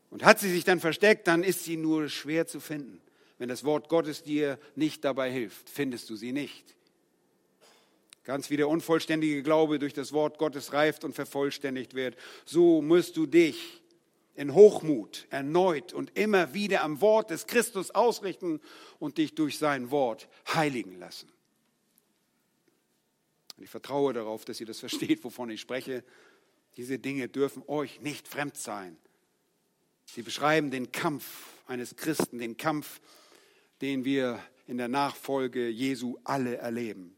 Und 0.10 0.26
hat 0.26 0.40
sie 0.40 0.50
sich 0.50 0.64
dann 0.64 0.80
versteckt, 0.80 1.28
dann 1.28 1.44
ist 1.44 1.66
sie 1.66 1.78
nur 1.78 2.10
schwer 2.10 2.48
zu 2.48 2.60
finden. 2.60 3.00
Wenn 3.38 3.48
das 3.48 3.64
Wort 3.64 3.90
Gottes 3.90 4.24
dir 4.24 4.60
nicht 4.76 5.06
dabei 5.06 5.32
hilft, 5.32 5.70
findest 5.70 6.10
du 6.10 6.16
sie 6.16 6.32
nicht. 6.32 6.76
Ganz 8.30 8.52
wie 8.52 8.58
der 8.58 8.70
unvollständige 8.70 9.42
Glaube 9.42 9.80
durch 9.80 9.96
das 9.96 10.14
Wort 10.14 10.38
Gottes 10.38 10.72
reift 10.72 11.04
und 11.04 11.16
vervollständigt 11.16 11.96
wird, 11.96 12.16
so 12.46 12.80
musst 12.80 13.18
du 13.18 13.26
dich 13.26 13.82
in 14.36 14.54
Hochmut 14.54 15.26
erneut 15.32 15.94
und 15.94 16.16
immer 16.16 16.54
wieder 16.54 16.84
am 16.84 17.02
Wort 17.02 17.32
des 17.32 17.48
Christus 17.48 17.90
ausrichten 17.90 18.62
und 19.00 19.18
dich 19.18 19.34
durch 19.34 19.58
sein 19.58 19.90
Wort 19.90 20.28
heiligen 20.54 21.00
lassen. 21.00 21.28
Und 23.58 23.64
ich 23.64 23.72
vertraue 23.72 24.14
darauf, 24.14 24.46
dass 24.46 24.60
ihr 24.60 24.68
das 24.68 24.80
versteht, 24.80 25.24
wovon 25.24 25.50
ich 25.50 25.60
spreche. 25.60 26.04
Diese 26.78 27.00
Dinge 27.00 27.30
dürfen 27.30 27.64
euch 27.66 28.00
nicht 28.02 28.28
fremd 28.28 28.58
sein. 28.58 28.96
Sie 30.06 30.22
beschreiben 30.22 30.70
den 30.70 30.92
Kampf 30.92 31.48
eines 31.66 31.96
Christen, 31.96 32.38
den 32.38 32.58
Kampf, 32.58 33.02
den 33.82 34.06
wir 34.06 34.40
in 34.68 34.78
der 34.78 34.88
Nachfolge 34.88 35.68
Jesu 35.68 36.20
alle 36.26 36.58
erleben. 36.58 37.16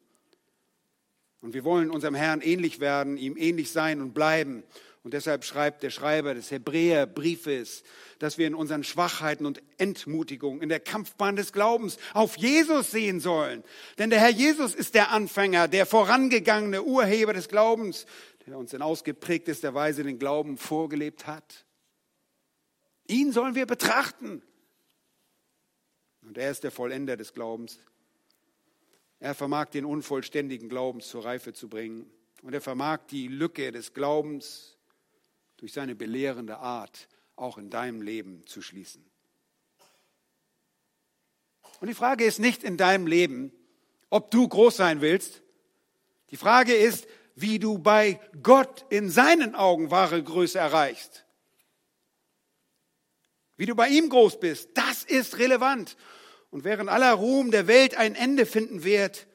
Und 1.41 1.53
wir 1.53 1.63
wollen 1.63 1.89
unserem 1.89 2.15
Herrn 2.15 2.41
ähnlich 2.41 2.79
werden, 2.79 3.17
ihm 3.17 3.35
ähnlich 3.35 3.71
sein 3.71 3.99
und 3.99 4.13
bleiben 4.13 4.63
Und 5.03 5.15
deshalb 5.15 5.43
schreibt 5.43 5.81
der 5.81 5.89
Schreiber 5.89 6.35
des 6.35 6.51
Hebräerbriefes, 6.51 7.83
dass 8.19 8.37
wir 8.37 8.45
in 8.45 8.53
unseren 8.53 8.83
Schwachheiten 8.83 9.47
und 9.47 9.61
Entmutigungen 9.79 10.61
in 10.61 10.69
der 10.69 10.79
Kampfbahn 10.79 11.35
des 11.35 11.53
Glaubens 11.53 11.97
auf 12.13 12.37
Jesus 12.37 12.91
sehen 12.91 13.19
sollen. 13.19 13.63
Denn 13.97 14.11
der 14.11 14.19
Herr 14.19 14.29
Jesus 14.29 14.75
ist 14.75 14.93
der 14.93 15.09
Anfänger, 15.09 15.67
der 15.67 15.87
vorangegangene 15.87 16.83
Urheber 16.83 17.33
des 17.33 17.49
Glaubens, 17.49 18.05
der 18.45 18.57
uns 18.57 18.73
in 18.73 18.83
ausgeprägtester 18.83 19.73
Weise 19.73 20.03
den 20.03 20.19
Glauben 20.19 20.57
vorgelebt 20.57 21.25
hat. 21.25 21.65
Ihn 23.07 23.31
sollen 23.31 23.55
wir 23.55 23.65
betrachten. 23.65 24.43
Und 26.21 26.37
er 26.37 26.51
ist 26.51 26.63
der 26.63 26.71
Vollender 26.71 27.17
des 27.17 27.33
Glaubens. 27.33 27.79
Er 29.21 29.35
vermag 29.35 29.69
den 29.69 29.85
unvollständigen 29.85 30.67
Glauben 30.67 30.99
zur 30.99 31.23
Reife 31.23 31.53
zu 31.53 31.69
bringen. 31.69 32.09
Und 32.41 32.53
er 32.53 32.61
vermag 32.61 33.01
die 33.11 33.27
Lücke 33.27 33.71
des 33.71 33.93
Glaubens 33.93 34.77
durch 35.57 35.73
seine 35.73 35.93
belehrende 35.93 36.57
Art 36.57 37.07
auch 37.35 37.59
in 37.59 37.69
deinem 37.69 38.01
Leben 38.01 38.45
zu 38.47 38.63
schließen. 38.63 39.05
Und 41.79 41.87
die 41.87 41.93
Frage 41.93 42.25
ist 42.25 42.39
nicht 42.39 42.63
in 42.63 42.77
deinem 42.77 43.05
Leben, 43.05 43.53
ob 44.09 44.31
du 44.31 44.47
groß 44.47 44.75
sein 44.75 45.01
willst. 45.01 45.43
Die 46.31 46.37
Frage 46.37 46.73
ist, 46.73 47.07
wie 47.35 47.59
du 47.59 47.77
bei 47.77 48.19
Gott 48.41 48.87
in 48.89 49.11
seinen 49.11 49.53
Augen 49.53 49.91
wahre 49.91 50.21
Größe 50.23 50.57
erreichst. 50.57 51.25
Wie 53.55 53.67
du 53.67 53.75
bei 53.75 53.89
ihm 53.89 54.09
groß 54.09 54.39
bist, 54.39 54.71
das 54.73 55.03
ist 55.03 55.37
relevant. 55.37 55.95
Und 56.51 56.63
während 56.65 56.89
aller 56.89 57.13
Ruhm 57.13 57.49
der 57.49 57.67
Welt 57.67 57.95
ein 57.95 58.13
Ende 58.13 58.45
finden 58.45 58.83
wird, 58.83 59.27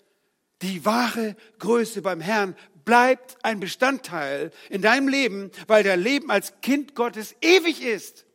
die 0.62 0.84
wahre 0.84 1.36
Größe 1.58 2.02
beim 2.02 2.20
Herrn 2.20 2.56
bleibt 2.84 3.36
ein 3.42 3.58
Bestandteil 3.58 4.52
in 4.70 4.80
deinem 4.80 5.08
Leben, 5.08 5.50
weil 5.66 5.82
dein 5.82 6.00
Leben 6.00 6.30
als 6.30 6.60
Kind 6.60 6.94
Gottes 6.94 7.34
ewig 7.40 7.82
ist. 7.82 8.26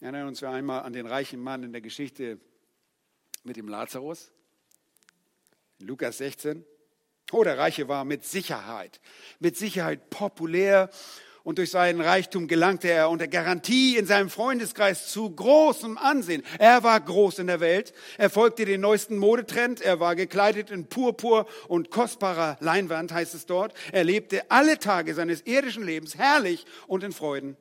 Erinnern 0.00 0.28
uns 0.28 0.42
einmal 0.42 0.82
an 0.82 0.92
den 0.92 1.06
reichen 1.06 1.40
Mann 1.40 1.62
in 1.62 1.72
der 1.72 1.80
Geschichte 1.80 2.40
mit 3.44 3.56
dem 3.56 3.68
Lazarus. 3.68 4.32
In 5.78 5.86
Lukas 5.86 6.18
16. 6.18 6.64
Oh, 7.30 7.44
der 7.44 7.56
Reiche 7.56 7.88
war 7.88 8.04
mit 8.04 8.24
Sicherheit, 8.24 9.00
mit 9.38 9.56
Sicherheit 9.56 10.10
populär 10.10 10.90
und 11.44 11.58
durch 11.58 11.70
seinen 11.70 12.00
Reichtum 12.00 12.46
gelangte 12.46 12.88
er 12.88 13.10
unter 13.10 13.26
Garantie 13.26 13.96
in 13.96 14.06
seinem 14.06 14.30
Freundeskreis 14.30 15.08
zu 15.08 15.30
großem 15.30 15.98
Ansehen. 15.98 16.42
Er 16.58 16.82
war 16.82 17.00
groß 17.00 17.40
in 17.40 17.48
der 17.48 17.60
Welt, 17.60 17.92
er 18.18 18.30
folgte 18.30 18.64
den 18.64 18.80
neuesten 18.80 19.18
Modetrend, 19.18 19.80
er 19.80 20.00
war 20.00 20.14
gekleidet 20.14 20.70
in 20.70 20.88
Purpur 20.88 21.46
und 21.68 21.90
kostbarer 21.90 22.56
Leinwand, 22.60 23.12
heißt 23.12 23.34
es 23.34 23.46
dort. 23.46 23.74
Er 23.92 24.04
lebte 24.04 24.50
alle 24.50 24.78
Tage 24.78 25.14
seines 25.14 25.42
irdischen 25.42 25.84
Lebens 25.84 26.16
herrlich 26.16 26.64
und 26.86 27.02
in 27.02 27.12
Freuden. 27.12 27.56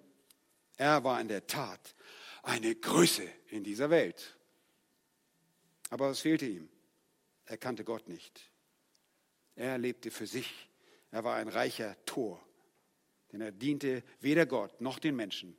Er 0.77 1.03
war 1.03 1.19
in 1.19 1.27
der 1.27 1.47
Tat 1.47 1.95
eine 2.43 2.75
Größe 2.75 3.27
in 3.49 3.63
dieser 3.63 3.89
Welt. 3.89 4.37
Aber 5.89 6.09
was 6.09 6.19
fehlte 6.19 6.45
ihm? 6.45 6.69
Er 7.45 7.57
kannte 7.57 7.83
Gott 7.83 8.07
nicht. 8.07 8.49
Er 9.55 9.77
lebte 9.77 10.09
für 10.09 10.25
sich. 10.25 10.69
Er 11.11 11.23
war 11.23 11.35
ein 11.35 11.49
reicher 11.49 11.97
Tor 12.05 12.41
denn 13.31 13.41
er 13.41 13.51
diente 13.51 14.03
weder 14.19 14.45
Gott 14.45 14.81
noch 14.81 14.99
den 14.99 15.15
Menschen 15.15 15.55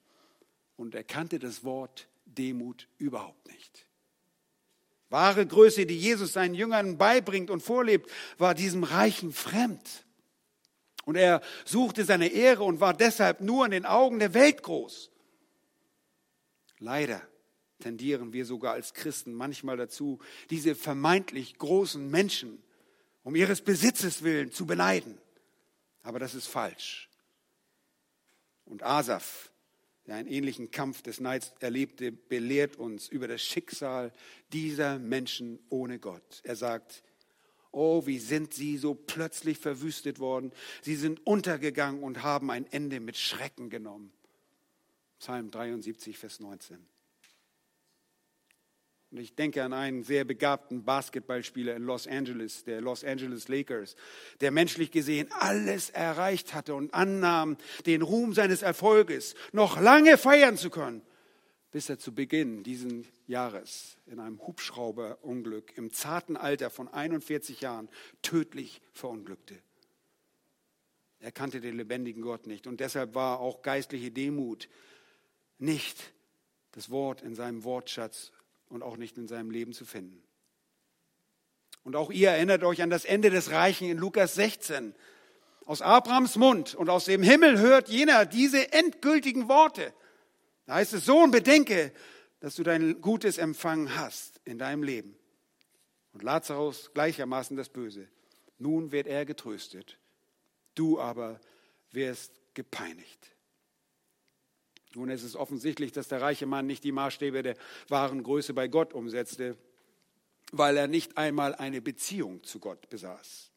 und 0.76 0.94
er 0.94 1.04
kannte 1.04 1.38
das 1.38 1.64
Wort 1.64 2.08
Demut 2.24 2.88
überhaupt 2.98 3.46
nicht. 3.48 3.86
Wahre 5.10 5.46
Größe, 5.46 5.84
die 5.84 5.98
Jesus 5.98 6.32
seinen 6.32 6.54
Jüngern 6.54 6.96
beibringt 6.96 7.50
und 7.50 7.62
vorlebt, 7.62 8.10
war 8.38 8.54
diesem 8.54 8.82
Reichen 8.82 9.32
fremd. 9.32 10.06
Und 11.04 11.16
er 11.16 11.42
suchte 11.64 12.04
seine 12.04 12.28
Ehre 12.28 12.62
und 12.64 12.80
war 12.80 12.94
deshalb 12.94 13.40
nur 13.40 13.64
in 13.66 13.72
den 13.72 13.84
Augen 13.84 14.18
der 14.20 14.32
Welt 14.32 14.62
groß. 14.62 15.10
Leider 16.78 17.20
tendieren 17.80 18.32
wir 18.32 18.46
sogar 18.46 18.72
als 18.72 18.94
Christen 18.94 19.34
manchmal 19.34 19.76
dazu, 19.76 20.18
diese 20.50 20.74
vermeintlich 20.74 21.58
großen 21.58 22.10
Menschen 22.10 22.62
um 23.22 23.36
ihres 23.36 23.60
Besitzes 23.60 24.22
willen 24.22 24.50
zu 24.50 24.66
beneiden. 24.66 25.18
Aber 26.02 26.18
das 26.18 26.34
ist 26.34 26.46
falsch. 26.46 27.08
Und 28.64 28.82
Asaf, 28.82 29.50
der 30.06 30.16
einen 30.16 30.28
ähnlichen 30.28 30.70
Kampf 30.70 31.02
des 31.02 31.20
Neids 31.20 31.52
erlebte, 31.60 32.12
belehrt 32.12 32.76
uns 32.76 33.08
über 33.08 33.28
das 33.28 33.42
Schicksal 33.42 34.12
dieser 34.52 34.98
Menschen 34.98 35.58
ohne 35.68 35.98
Gott. 35.98 36.40
Er 36.44 36.56
sagt, 36.56 37.02
oh, 37.72 38.06
wie 38.06 38.18
sind 38.18 38.54
sie 38.54 38.76
so 38.76 38.94
plötzlich 38.94 39.58
verwüstet 39.58 40.18
worden. 40.18 40.52
Sie 40.82 40.96
sind 40.96 41.26
untergegangen 41.26 42.02
und 42.02 42.22
haben 42.22 42.50
ein 42.50 42.66
Ende 42.70 43.00
mit 43.00 43.16
Schrecken 43.16 43.70
genommen. 43.70 44.12
Psalm 45.18 45.50
73, 45.50 46.18
Vers 46.18 46.40
19. 46.40 46.91
Und 49.12 49.18
ich 49.18 49.34
denke 49.34 49.62
an 49.62 49.74
einen 49.74 50.04
sehr 50.04 50.24
begabten 50.24 50.84
Basketballspieler 50.84 51.76
in 51.76 51.82
Los 51.82 52.06
Angeles, 52.06 52.64
der 52.64 52.80
Los 52.80 53.04
Angeles 53.04 53.46
Lakers, 53.46 53.94
der 54.40 54.50
menschlich 54.50 54.90
gesehen 54.90 55.28
alles 55.32 55.90
erreicht 55.90 56.54
hatte 56.54 56.74
und 56.74 56.94
annahm, 56.94 57.58
den 57.84 58.00
Ruhm 58.00 58.32
seines 58.32 58.62
Erfolges 58.62 59.34
noch 59.52 59.78
lange 59.78 60.16
feiern 60.16 60.56
zu 60.56 60.70
können, 60.70 61.02
bis 61.72 61.90
er 61.90 61.98
zu 61.98 62.14
Beginn 62.14 62.62
dieses 62.62 63.04
Jahres 63.26 63.98
in 64.06 64.18
einem 64.18 64.40
Hubschrauberunglück 64.40 65.76
im 65.76 65.92
zarten 65.92 66.38
Alter 66.38 66.70
von 66.70 66.88
41 66.88 67.60
Jahren 67.60 67.90
tödlich 68.22 68.80
verunglückte. 68.94 69.58
Er 71.20 71.32
kannte 71.32 71.60
den 71.60 71.76
lebendigen 71.76 72.22
Gott 72.22 72.46
nicht 72.46 72.66
und 72.66 72.80
deshalb 72.80 73.14
war 73.14 73.40
auch 73.40 73.60
geistliche 73.60 74.10
Demut 74.10 74.70
nicht 75.58 76.14
das 76.70 76.88
Wort 76.88 77.20
in 77.20 77.34
seinem 77.34 77.62
Wortschatz 77.62 78.32
und 78.72 78.82
auch 78.82 78.96
nicht 78.96 79.18
in 79.18 79.28
seinem 79.28 79.50
Leben 79.50 79.72
zu 79.72 79.84
finden. 79.84 80.22
Und 81.84 81.96
auch 81.96 82.10
ihr 82.10 82.30
erinnert 82.30 82.64
euch 82.64 82.82
an 82.82 82.90
das 82.90 83.04
Ende 83.04 83.30
des 83.30 83.50
Reichen 83.50 83.88
in 83.88 83.98
Lukas 83.98 84.34
16. 84.34 84.94
Aus 85.66 85.82
Abrahams 85.82 86.36
Mund 86.36 86.74
und 86.74 86.88
aus 86.88 87.04
dem 87.04 87.22
Himmel 87.22 87.58
hört 87.58 87.88
jener 87.88 88.24
diese 88.24 88.72
endgültigen 88.72 89.48
Worte. 89.48 89.92
Da 90.66 90.74
heißt 90.74 90.94
es, 90.94 91.04
Sohn, 91.04 91.30
bedenke, 91.30 91.92
dass 92.40 92.56
du 92.56 92.62
dein 92.62 93.00
Gutes 93.00 93.38
empfangen 93.38 93.96
hast 93.96 94.40
in 94.44 94.58
deinem 94.58 94.82
Leben. 94.82 95.16
Und 96.12 96.22
Lazarus 96.22 96.90
gleichermaßen 96.94 97.56
das 97.56 97.68
Böse. 97.68 98.08
Nun 98.58 98.92
wird 98.92 99.06
er 99.06 99.24
getröstet. 99.24 99.98
Du 100.74 101.00
aber 101.00 101.40
wirst 101.90 102.32
gepeinigt. 102.54 103.34
Nun 104.94 105.10
ist 105.10 105.22
es 105.22 105.36
offensichtlich, 105.36 105.92
dass 105.92 106.08
der 106.08 106.20
reiche 106.20 106.46
Mann 106.46 106.66
nicht 106.66 106.84
die 106.84 106.92
Maßstäbe 106.92 107.42
der 107.42 107.56
wahren 107.88 108.22
Größe 108.22 108.54
bei 108.54 108.68
Gott 108.68 108.92
umsetzte, 108.92 109.56
weil 110.52 110.76
er 110.76 110.86
nicht 110.86 111.16
einmal 111.16 111.54
eine 111.54 111.80
Beziehung 111.80 112.42
zu 112.44 112.58
Gott 112.58 112.88
besaß. 112.90 113.50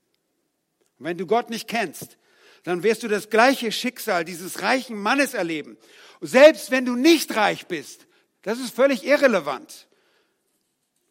Und 0.98 1.06
wenn 1.06 1.18
du 1.18 1.26
Gott 1.26 1.50
nicht 1.50 1.68
kennst, 1.68 2.18
dann 2.64 2.84
wirst 2.84 3.04
du 3.04 3.08
das 3.08 3.30
gleiche 3.30 3.72
Schicksal 3.72 4.26
dieses 4.26 4.62
reichen 4.62 4.98
Mannes 4.98 5.34
erleben. 5.34 5.78
Selbst 6.22 6.72
wenn 6.72 6.86
du 6.86 6.96
nicht 6.96 7.36
reich 7.36 7.68
bist, 7.68 8.08
das 8.42 8.60
ist 8.60 8.76
völlig 8.76 9.06
irrelevant. 9.06 9.88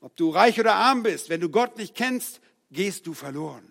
Ob 0.00 0.16
du 0.16 0.30
reich 0.30 0.58
oder 0.58 0.74
arm 0.74 1.02
bist, 1.02 1.28
wenn 1.28 1.40
du 1.40 1.48
Gott 1.50 1.76
nicht 1.78 1.94
kennst, 1.94 2.40
gehst 2.70 3.06
du 3.06 3.14
verloren. 3.14 3.70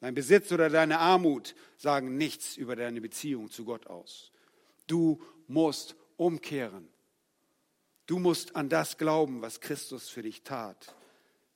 Dein 0.00 0.14
Besitz 0.14 0.52
oder 0.52 0.68
deine 0.68 0.98
Armut 0.98 1.54
sagen 1.76 2.16
nichts 2.16 2.56
über 2.56 2.76
deine 2.76 3.00
Beziehung 3.00 3.50
zu 3.50 3.64
Gott 3.64 3.86
aus. 3.86 4.30
Du 4.86 5.22
musst 5.46 5.96
umkehren. 6.16 6.88
Du 8.06 8.18
musst 8.18 8.54
an 8.54 8.68
das 8.68 8.98
glauben, 8.98 9.42
was 9.42 9.60
Christus 9.60 10.08
für 10.08 10.22
dich 10.22 10.42
tat, 10.42 10.94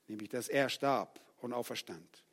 nämlich 0.09 0.29
dass 0.29 0.49
er 0.49 0.69
starb 0.69 1.21
und 1.41 1.53
auferstand. 1.53 2.25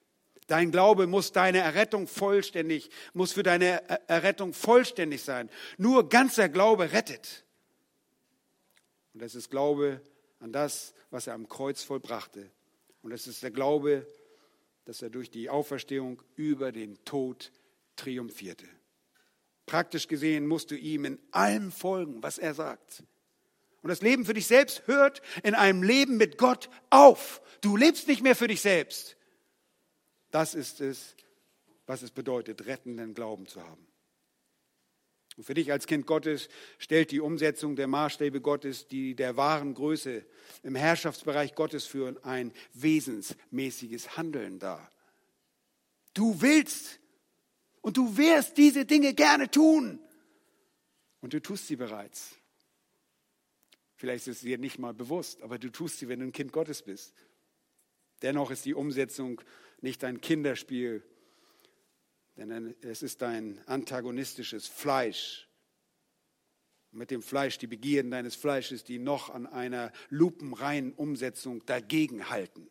Dein 0.48 0.72
Glaube 0.72 1.08
muss 1.08 1.32
deine 1.34 1.60
Errettung 1.60 2.08
vollständig, 2.08 2.90
muss 3.14 3.34
für 3.34 3.44
deine 3.44 3.88
Errettung 4.08 4.54
vollständig 4.54 5.22
sein. 5.22 5.50
Nur 5.78 6.08
ganzer 6.08 6.50
Glaube 6.50 6.92
rettet. 6.94 7.44
Und 9.14 9.22
das 9.22 9.36
ist 9.36 9.52
Glaube 9.52 10.02
an 10.40 10.54
das, 10.54 10.94
was 11.12 11.28
er 11.28 11.34
am 11.34 11.50
Kreuz 11.50 11.84
vollbrachte. 11.84 12.50
Und 13.02 13.12
es 13.12 13.28
ist 13.28 13.44
der 13.44 13.52
Glaube, 13.52 14.08
dass 14.86 15.02
er 15.02 15.10
durch 15.10 15.30
die 15.30 15.50
Auferstehung 15.50 16.22
über 16.36 16.72
den 16.72 17.04
Tod 17.04 17.52
triumphierte. 17.98 18.68
Praktisch 19.68 20.08
gesehen 20.08 20.48
musst 20.48 20.72
du 20.72 20.76
ihm 20.76 21.06
in 21.06 21.20
allem 21.32 21.72
folgen, 21.72 22.24
was 22.24 22.38
er 22.38 22.54
sagt. 22.54 23.04
Und 23.84 23.90
das 23.90 24.02
Leben 24.02 24.26
für 24.26 24.34
dich 24.34 24.48
selbst 24.48 24.88
hört 24.88 25.22
in 25.44 25.54
einem 25.54 25.84
Leben 25.84 26.18
mit 26.18 26.38
Gott 26.38 26.70
auf. 26.90 27.42
Du 27.62 27.76
lebst 27.78 28.08
nicht 28.08 28.24
mehr 28.24 28.36
für 28.36 28.48
dich 28.48 28.62
selbst. 28.62 29.18
Das 30.32 30.56
ist 30.56 30.82
es, 30.82 31.16
was 31.86 32.02
es 32.02 32.12
bedeutet, 32.12 32.66
rettenden 32.66 33.14
Glauben 33.14 33.46
zu 33.46 33.62
haben. 33.62 33.86
Und 35.36 35.44
für 35.44 35.54
dich 35.54 35.72
als 35.72 35.86
Kind 35.86 36.08
Gottes 36.08 36.48
stellt 36.80 37.12
die 37.12 37.20
Umsetzung 37.20 37.76
der 37.76 37.88
Maßstäbe 37.88 38.40
Gottes, 38.40 38.88
die 38.88 39.16
der 39.16 39.36
wahren 39.36 39.74
Größe 39.74 40.26
im 40.64 40.76
Herrschaftsbereich 40.76 41.56
Gottes 41.56 41.86
führen, 41.86 42.18
ein 42.24 42.54
wesensmäßiges 42.74 44.16
Handeln 44.16 44.60
dar. 44.60 44.92
Du 46.14 46.42
willst 46.42 47.00
Und 47.82 47.98
du 47.98 48.18
wirst 48.18 48.58
diese 48.58 48.86
Dinge 48.86 49.14
gerne 49.14 49.50
tun. 49.50 50.00
Und 51.22 51.34
du 51.34 51.42
tust 51.42 51.68
sie 51.68 51.76
bereits. 51.76 52.36
Vielleicht 53.96 54.28
ist 54.28 54.38
es 54.38 54.42
dir 54.44 54.58
nicht 54.58 54.78
mal 54.78 54.94
bewusst, 54.94 55.42
aber 55.42 55.58
du 55.58 55.72
tust 55.72 56.00
sie, 56.00 56.08
wenn 56.08 56.20
du 56.20 56.26
ein 56.28 56.32
Kind 56.32 56.54
Gottes 56.54 56.84
bist. 56.84 57.14
Dennoch 58.22 58.52
ist 58.52 58.66
die 58.66 58.76
Umsetzung 58.76 59.42
nicht 59.82 60.04
ein 60.04 60.22
Kinderspiel, 60.22 61.04
denn 62.38 62.76
es 62.82 63.02
ist 63.02 63.24
ein 63.24 63.60
antagonistisches 63.66 64.68
Fleisch. 64.68 65.50
Mit 66.92 67.12
dem 67.12 67.22
Fleisch 67.22 67.58
die 67.58 67.68
Begierden 67.68 68.12
deines 68.12 68.36
Fleisches, 68.36 68.84
die 68.84 69.00
noch 69.00 69.30
an 69.30 69.48
einer 69.48 69.92
lupenreinen 70.10 70.94
Umsetzung 70.94 71.66
dagegenhalten. 71.66 72.70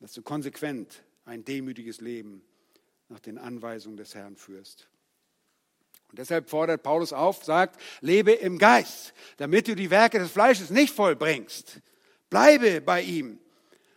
Dass 0.00 0.12
du 0.12 0.22
konsequent 0.22 1.04
ein 1.24 1.44
demütiges 1.44 2.00
Leben 2.00 2.42
nach 3.08 3.20
den 3.20 3.38
Anweisungen 3.38 3.96
des 3.96 4.14
Herrn 4.14 4.36
führst. 4.36 4.88
Und 6.10 6.18
deshalb 6.18 6.48
fordert 6.48 6.82
Paulus 6.82 7.12
auf, 7.12 7.44
sagt, 7.44 7.80
lebe 8.00 8.32
im 8.32 8.58
Geist, 8.58 9.12
damit 9.38 9.68
du 9.68 9.74
die 9.74 9.90
Werke 9.90 10.18
des 10.18 10.30
Fleisches 10.30 10.70
nicht 10.70 10.94
vollbringst. 10.94 11.80
Bleibe 12.30 12.80
bei 12.80 13.02
ihm. 13.02 13.38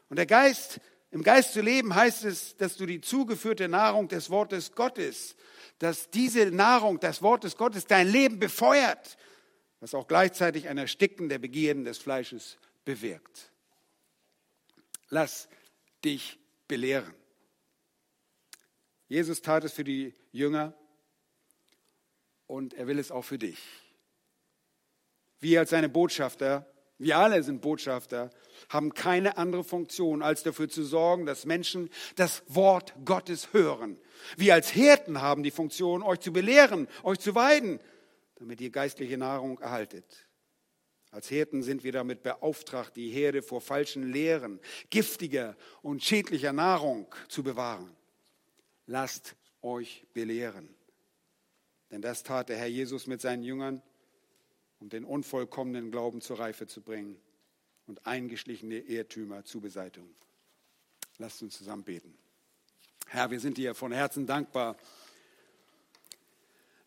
Und 0.09 0.17
der 0.17 0.25
Geist, 0.25 0.79
im 1.11 1.23
Geist 1.23 1.53
zu 1.53 1.61
leben 1.61 1.93
heißt 1.93 2.25
es, 2.25 2.57
dass 2.57 2.77
du 2.77 2.85
die 2.85 3.01
zugeführte 3.01 3.67
Nahrung 3.67 4.07
des 4.07 4.29
Wortes 4.29 4.73
Gottes, 4.73 5.35
dass 5.77 6.09
diese 6.09 6.51
Nahrung, 6.51 6.99
das 6.99 7.21
Wort 7.21 7.43
des 7.43 7.55
Gottes, 7.55 7.85
dein 7.85 8.07
Leben 8.07 8.39
befeuert, 8.39 9.17
was 9.79 9.93
auch 9.93 10.07
gleichzeitig 10.07 10.67
ein 10.67 10.77
Ersticken 10.77 11.29
der 11.29 11.39
Begierden 11.39 11.85
des 11.85 11.97
Fleisches 11.99 12.57
bewirkt. 12.85 13.51
Lass 15.09 15.47
dich 16.03 16.39
belehren. 16.67 17.18
Jesus 19.09 19.41
tat 19.41 19.63
es 19.63 19.73
für 19.73 19.83
die 19.83 20.13
Jünger 20.31 20.73
und 22.45 22.75
er 22.75 22.85
will 22.87 22.99
es 22.99 23.11
auch 23.11 23.23
für 23.23 23.39
dich. 23.39 23.59
Wir 25.39 25.61
als 25.61 25.71
seine 25.71 25.89
Botschafter, 25.89 26.71
wir 26.99 27.17
alle 27.17 27.41
sind 27.41 27.61
Botschafter, 27.61 28.29
haben 28.69 28.93
keine 28.93 29.37
andere 29.37 29.63
Funktion, 29.63 30.21
als 30.21 30.43
dafür 30.43 30.69
zu 30.69 30.83
sorgen, 30.83 31.25
dass 31.25 31.45
Menschen 31.45 31.89
das 32.17 32.43
Wort 32.47 32.93
Gottes 33.03 33.51
hören. 33.51 33.97
Wir 34.37 34.53
als 34.53 34.69
Hirten 34.69 35.21
haben 35.21 35.41
die 35.41 35.51
Funktion, 35.51 36.03
euch 36.03 36.19
zu 36.19 36.31
belehren, 36.31 36.87
euch 37.01 37.19
zu 37.19 37.33
weiden, 37.33 37.79
damit 38.35 38.61
ihr 38.61 38.69
geistliche 38.69 39.17
Nahrung 39.17 39.59
erhaltet. 39.59 40.27
Als 41.09 41.29
Hirten 41.29 41.63
sind 41.63 41.83
wir 41.83 41.93
damit 41.93 42.21
beauftragt, 42.21 42.95
die 42.95 43.09
Herde 43.09 43.41
vor 43.41 43.61
falschen 43.61 44.11
Lehren, 44.11 44.59
giftiger 44.91 45.57
und 45.81 46.03
schädlicher 46.03 46.53
Nahrung 46.53 47.07
zu 47.27 47.41
bewahren. 47.41 47.95
Lasst 48.89 49.35
euch 49.61 50.07
belehren. 50.15 50.67
Denn 51.91 52.01
das 52.01 52.23
tat 52.23 52.49
der 52.49 52.57
Herr 52.57 52.65
Jesus 52.65 53.05
mit 53.05 53.21
seinen 53.21 53.43
Jüngern, 53.43 53.83
um 54.79 54.89
den 54.89 55.05
unvollkommenen 55.05 55.91
Glauben 55.91 56.21
zur 56.21 56.39
Reife 56.39 56.65
zu 56.65 56.81
bringen 56.81 57.21
und 57.85 58.07
eingeschlichene 58.07 58.79
Irrtümer 58.79 59.45
zu 59.45 59.61
beseitigen. 59.61 60.09
Lasst 61.19 61.43
uns 61.43 61.55
zusammen 61.55 61.83
beten. 61.83 62.17
Herr, 63.05 63.29
wir 63.29 63.39
sind 63.39 63.57
dir 63.57 63.75
von 63.75 63.91
Herzen 63.91 64.25
dankbar, 64.25 64.75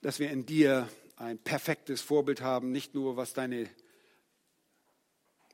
dass 0.00 0.18
wir 0.18 0.28
in 0.32 0.44
dir 0.44 0.88
ein 1.14 1.38
perfektes 1.38 2.00
Vorbild 2.00 2.40
haben, 2.40 2.72
nicht 2.72 2.96
nur 2.96 3.16
was 3.16 3.32
deine 3.32 3.70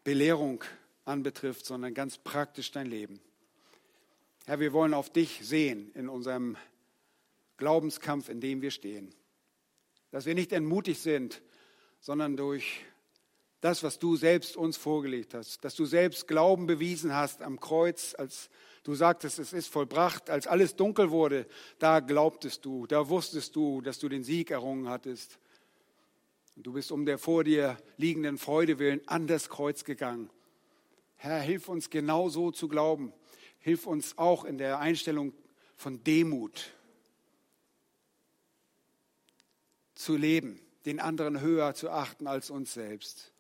Belehrung 0.03 0.65
anbetrifft, 1.05 1.67
sondern 1.67 1.93
ganz 1.93 2.17
praktisch 2.17 2.71
dein 2.71 2.87
Leben. 2.87 3.21
Herr, 4.49 4.61
wir 4.61 4.73
wollen 4.73 4.95
auf 4.95 5.11
dich 5.11 5.41
sehen 5.43 5.91
in 5.93 6.09
unserem 6.09 6.57
Glaubenskampf, 7.59 8.31
in 8.31 8.41
dem 8.41 8.63
wir 8.63 8.71
stehen. 8.71 9.15
Dass 10.11 10.25
wir 10.25 10.35
nicht 10.35 10.53
entmutigt 10.53 11.03
sind, 11.03 11.43
sondern 12.01 12.35
durch 12.35 12.81
das, 13.61 13.83
was 13.83 13.99
du 13.99 14.17
selbst 14.17 14.57
uns 14.57 14.79
vorgelegt 14.79 15.35
hast, 15.35 15.63
dass 15.67 15.75
du 15.75 15.85
selbst 15.85 16.27
Glauben 16.29 16.67
bewiesen 16.67 17.15
hast 17.15 17.43
am 17.43 17.61
Kreuz, 17.61 18.15
als 18.17 18.49
du 18.85 18.95
sagtest, 18.95 19.39
es 19.39 19.53
ist 19.53 19.69
vollbracht, 19.69 20.31
als 20.31 20.47
alles 20.47 20.77
dunkel 20.77 21.11
wurde, 21.11 21.47
da 21.79 22.01
glaubtest 22.01 22.65
du, 22.65 22.87
da 22.87 23.11
wusstest 23.11 23.55
du, 23.55 23.83
dass 23.83 23.99
du 23.99 24.09
den 24.09 24.25
Sieg 24.25 24.51
errungen 24.51 24.89
hattest. 24.89 25.39
Und 26.57 26.67
du 26.67 26.73
bist 26.73 26.91
um 26.91 27.05
der 27.05 27.19
vor 27.19 27.45
dir 27.45 27.77
liegenden 27.99 28.39
Freude 28.39 28.79
willen 28.79 29.07
an 29.09 29.27
das 29.27 29.51
Kreuz 29.51 29.85
gegangen. 29.85 30.31
Herr, 31.17 31.41
hilf 31.41 31.69
uns 31.69 31.91
genau 31.91 32.31
so 32.31 32.51
zu 32.51 32.67
glauben. 32.67 33.13
Hilf 33.69 33.87
uns 33.87 34.17
auch 34.17 34.47
in 34.47 34.57
der 34.57 34.79
Einstellung 34.79 35.35
von 35.77 36.03
Demut 36.03 36.73
zu 39.95 40.17
leben, 40.17 40.59
den 40.87 41.01
anderen 41.01 41.43
höher 41.43 41.75
zu 41.75 41.91
achten 41.91 42.27
als 42.27 42.49
uns 42.49 42.73
selbst. 42.73 43.31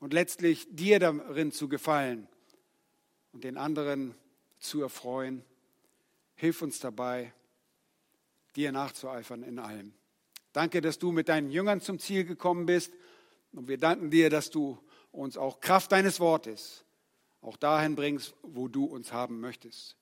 Und 0.00 0.12
letztlich 0.12 0.66
dir 0.70 0.98
darin 0.98 1.52
zu 1.52 1.68
gefallen 1.68 2.26
und 3.30 3.44
den 3.44 3.58
anderen 3.58 4.16
zu 4.58 4.82
erfreuen. 4.82 5.44
Hilf 6.34 6.60
uns 6.60 6.80
dabei, 6.80 7.32
dir 8.56 8.72
nachzueifern 8.72 9.44
in 9.44 9.60
allem. 9.60 9.94
Danke, 10.52 10.80
dass 10.80 10.98
du 10.98 11.12
mit 11.12 11.28
deinen 11.28 11.52
Jüngern 11.52 11.80
zum 11.80 12.00
Ziel 12.00 12.24
gekommen 12.24 12.66
bist. 12.66 12.92
Und 13.52 13.68
wir 13.68 13.78
danken 13.78 14.10
dir, 14.10 14.30
dass 14.30 14.50
du 14.50 14.82
uns 15.12 15.36
auch 15.36 15.60
Kraft 15.60 15.92
deines 15.92 16.18
Wortes 16.18 16.84
auch 17.42 17.56
dahin 17.56 17.96
bringst, 17.96 18.34
wo 18.42 18.68
du 18.68 18.84
uns 18.84 19.12
haben 19.12 19.40
möchtest. 19.40 19.96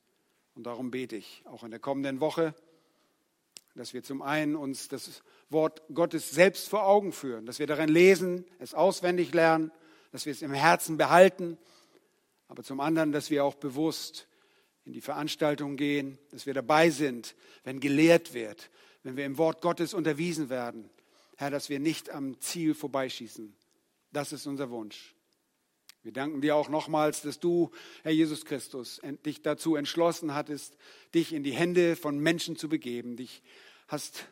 Und 0.55 0.65
darum 0.65 0.91
bete 0.91 1.17
ich 1.17 1.43
auch 1.47 1.65
in 1.65 1.71
der 1.71 1.81
kommenden 1.81 2.21
Woche, 2.21 2.55
dass 3.75 3.95
wir 3.95 4.03
zum 4.03 4.21
einen 4.21 4.57
uns 4.57 4.89
das 4.89 5.23
Wort 5.49 5.83
Gottes 5.95 6.31
selbst 6.31 6.69
vor 6.69 6.87
Augen 6.87 7.13
führen, 7.13 7.47
dass 7.47 7.59
wir 7.59 7.67
darin 7.67 7.89
lesen, 7.89 8.45
es 8.59 8.75
auswendig 8.75 9.33
lernen, 9.33 9.73
dass 10.13 10.27
wir 10.27 10.33
es 10.33 10.43
im 10.43 10.53
Herzen 10.53 10.97
behalten, 10.97 11.57
aber 12.49 12.63
zum 12.63 12.81
anderen, 12.81 13.13
dass 13.13 13.31
wir 13.31 13.45
auch 13.45 13.55
bewusst 13.55 14.27
in 14.85 14.93
die 14.93 15.01
Veranstaltung 15.01 15.77
gehen, 15.77 16.19
dass 16.31 16.47
wir 16.47 16.55
dabei 16.55 16.91
sind, 16.91 17.37
wenn 17.65 17.81
gelehrt 17.81 18.35
wird, 18.35 18.71
wenn 19.03 19.17
wir 19.17 19.25
im 19.25 19.39
Wort 19.39 19.63
Gottes 19.63 19.95
unterwiesen 19.95 20.51
werden. 20.51 20.91
Herr, 21.37 21.51
dass 21.51 21.69
wir 21.71 21.79
nicht 21.79 22.11
am 22.11 22.39
Ziel 22.41 22.75
vorbeischießen. 22.75 23.55
Das 24.13 24.33
ist 24.33 24.47
unser 24.47 24.69
Wunsch. 24.71 25.15
Wir 26.03 26.13
danken 26.13 26.41
dir 26.41 26.57
auch 26.57 26.71
nochmals, 26.71 27.21
dass 27.21 27.41
du, 27.41 27.71
Herr 28.03 28.13
Jesus 28.13 28.47
Christus, 28.47 29.03
dich 29.27 29.43
dazu 29.43 29.77
entschlossen 29.77 30.35
hattest, 30.35 30.79
dich 31.15 31.35
in 31.35 31.43
die 31.43 31.53
Hände 31.53 31.95
von 31.95 32.19
Menschen 32.19 32.57
zu 32.57 32.71
begeben, 32.71 33.17
dich 33.17 33.43
hast 33.87 34.27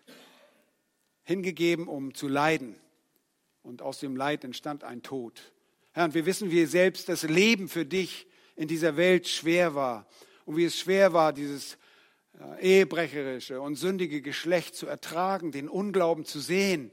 hingegeben, 1.24 1.86
um 1.86 2.14
zu 2.14 2.26
leiden. 2.26 2.74
Und 3.62 3.82
aus 3.82 4.00
dem 4.00 4.16
Leid 4.16 4.44
entstand 4.44 4.82
ein 4.82 5.02
Tod. 5.02 5.52
Herr, 5.92 6.04
und 6.04 6.14
wir 6.14 6.24
wissen, 6.24 6.50
wie 6.50 6.64
selbst 6.64 7.10
das 7.10 7.22
Leben 7.22 7.68
für 7.68 7.84
dich 7.84 8.26
in 8.56 8.66
dieser 8.66 8.96
Welt 8.96 9.28
schwer 9.28 9.74
war 9.74 10.06
und 10.46 10.56
wie 10.56 10.64
es 10.64 10.78
schwer 10.78 11.12
war, 11.12 11.34
dieses 11.34 11.76
ehebrecherische 12.62 13.60
und 13.60 13.74
sündige 13.74 14.22
Geschlecht 14.22 14.74
zu 14.74 14.86
ertragen, 14.86 15.52
den 15.52 15.68
Unglauben 15.68 16.24
zu 16.24 16.40
sehen. 16.40 16.90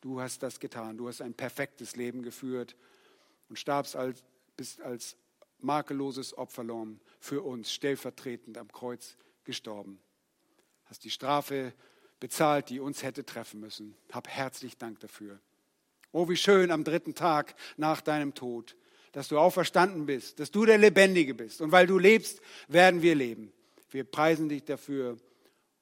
Du 0.00 0.20
hast 0.20 0.42
das 0.42 0.58
getan. 0.58 0.96
Du 0.96 1.06
hast 1.06 1.22
ein 1.22 1.34
perfektes 1.34 1.94
Leben 1.94 2.22
geführt 2.22 2.74
und 3.52 3.58
starbst 3.58 3.96
als, 3.96 4.24
bist 4.56 4.80
als 4.80 5.14
makelloses 5.58 6.38
Opferlamm 6.38 7.00
für 7.20 7.42
uns 7.42 7.70
stellvertretend 7.70 8.56
am 8.56 8.72
Kreuz 8.72 9.18
gestorben. 9.44 10.00
Hast 10.86 11.04
die 11.04 11.10
Strafe 11.10 11.74
bezahlt, 12.18 12.70
die 12.70 12.80
uns 12.80 13.02
hätte 13.02 13.26
treffen 13.26 13.60
müssen. 13.60 13.94
Hab 14.10 14.26
herzlich 14.26 14.78
Dank 14.78 15.00
dafür. 15.00 15.38
Oh, 16.12 16.30
wie 16.30 16.36
schön 16.36 16.70
am 16.70 16.82
dritten 16.82 17.14
Tag 17.14 17.54
nach 17.76 18.00
deinem 18.00 18.32
Tod, 18.32 18.74
dass 19.12 19.28
du 19.28 19.38
auferstanden 19.38 20.06
bist, 20.06 20.40
dass 20.40 20.50
du 20.50 20.64
der 20.64 20.78
Lebendige 20.78 21.34
bist. 21.34 21.60
Und 21.60 21.72
weil 21.72 21.86
du 21.86 21.98
lebst, 21.98 22.40
werden 22.68 23.02
wir 23.02 23.14
leben. 23.14 23.52
Wir 23.90 24.04
preisen 24.04 24.48
dich 24.48 24.64
dafür 24.64 25.18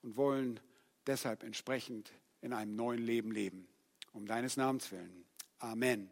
und 0.03 0.17
wollen 0.17 0.59
deshalb 1.07 1.45
entsprechend 1.45 2.11
in 2.41 2.53
einem 2.53 2.75
neuen 2.75 3.07
Leben 3.07 3.31
leben. 3.31 3.69
Um 4.13 4.27
deines 4.27 4.57
Namens 4.57 4.91
willen. 4.91 5.25
Amen. 5.61 6.11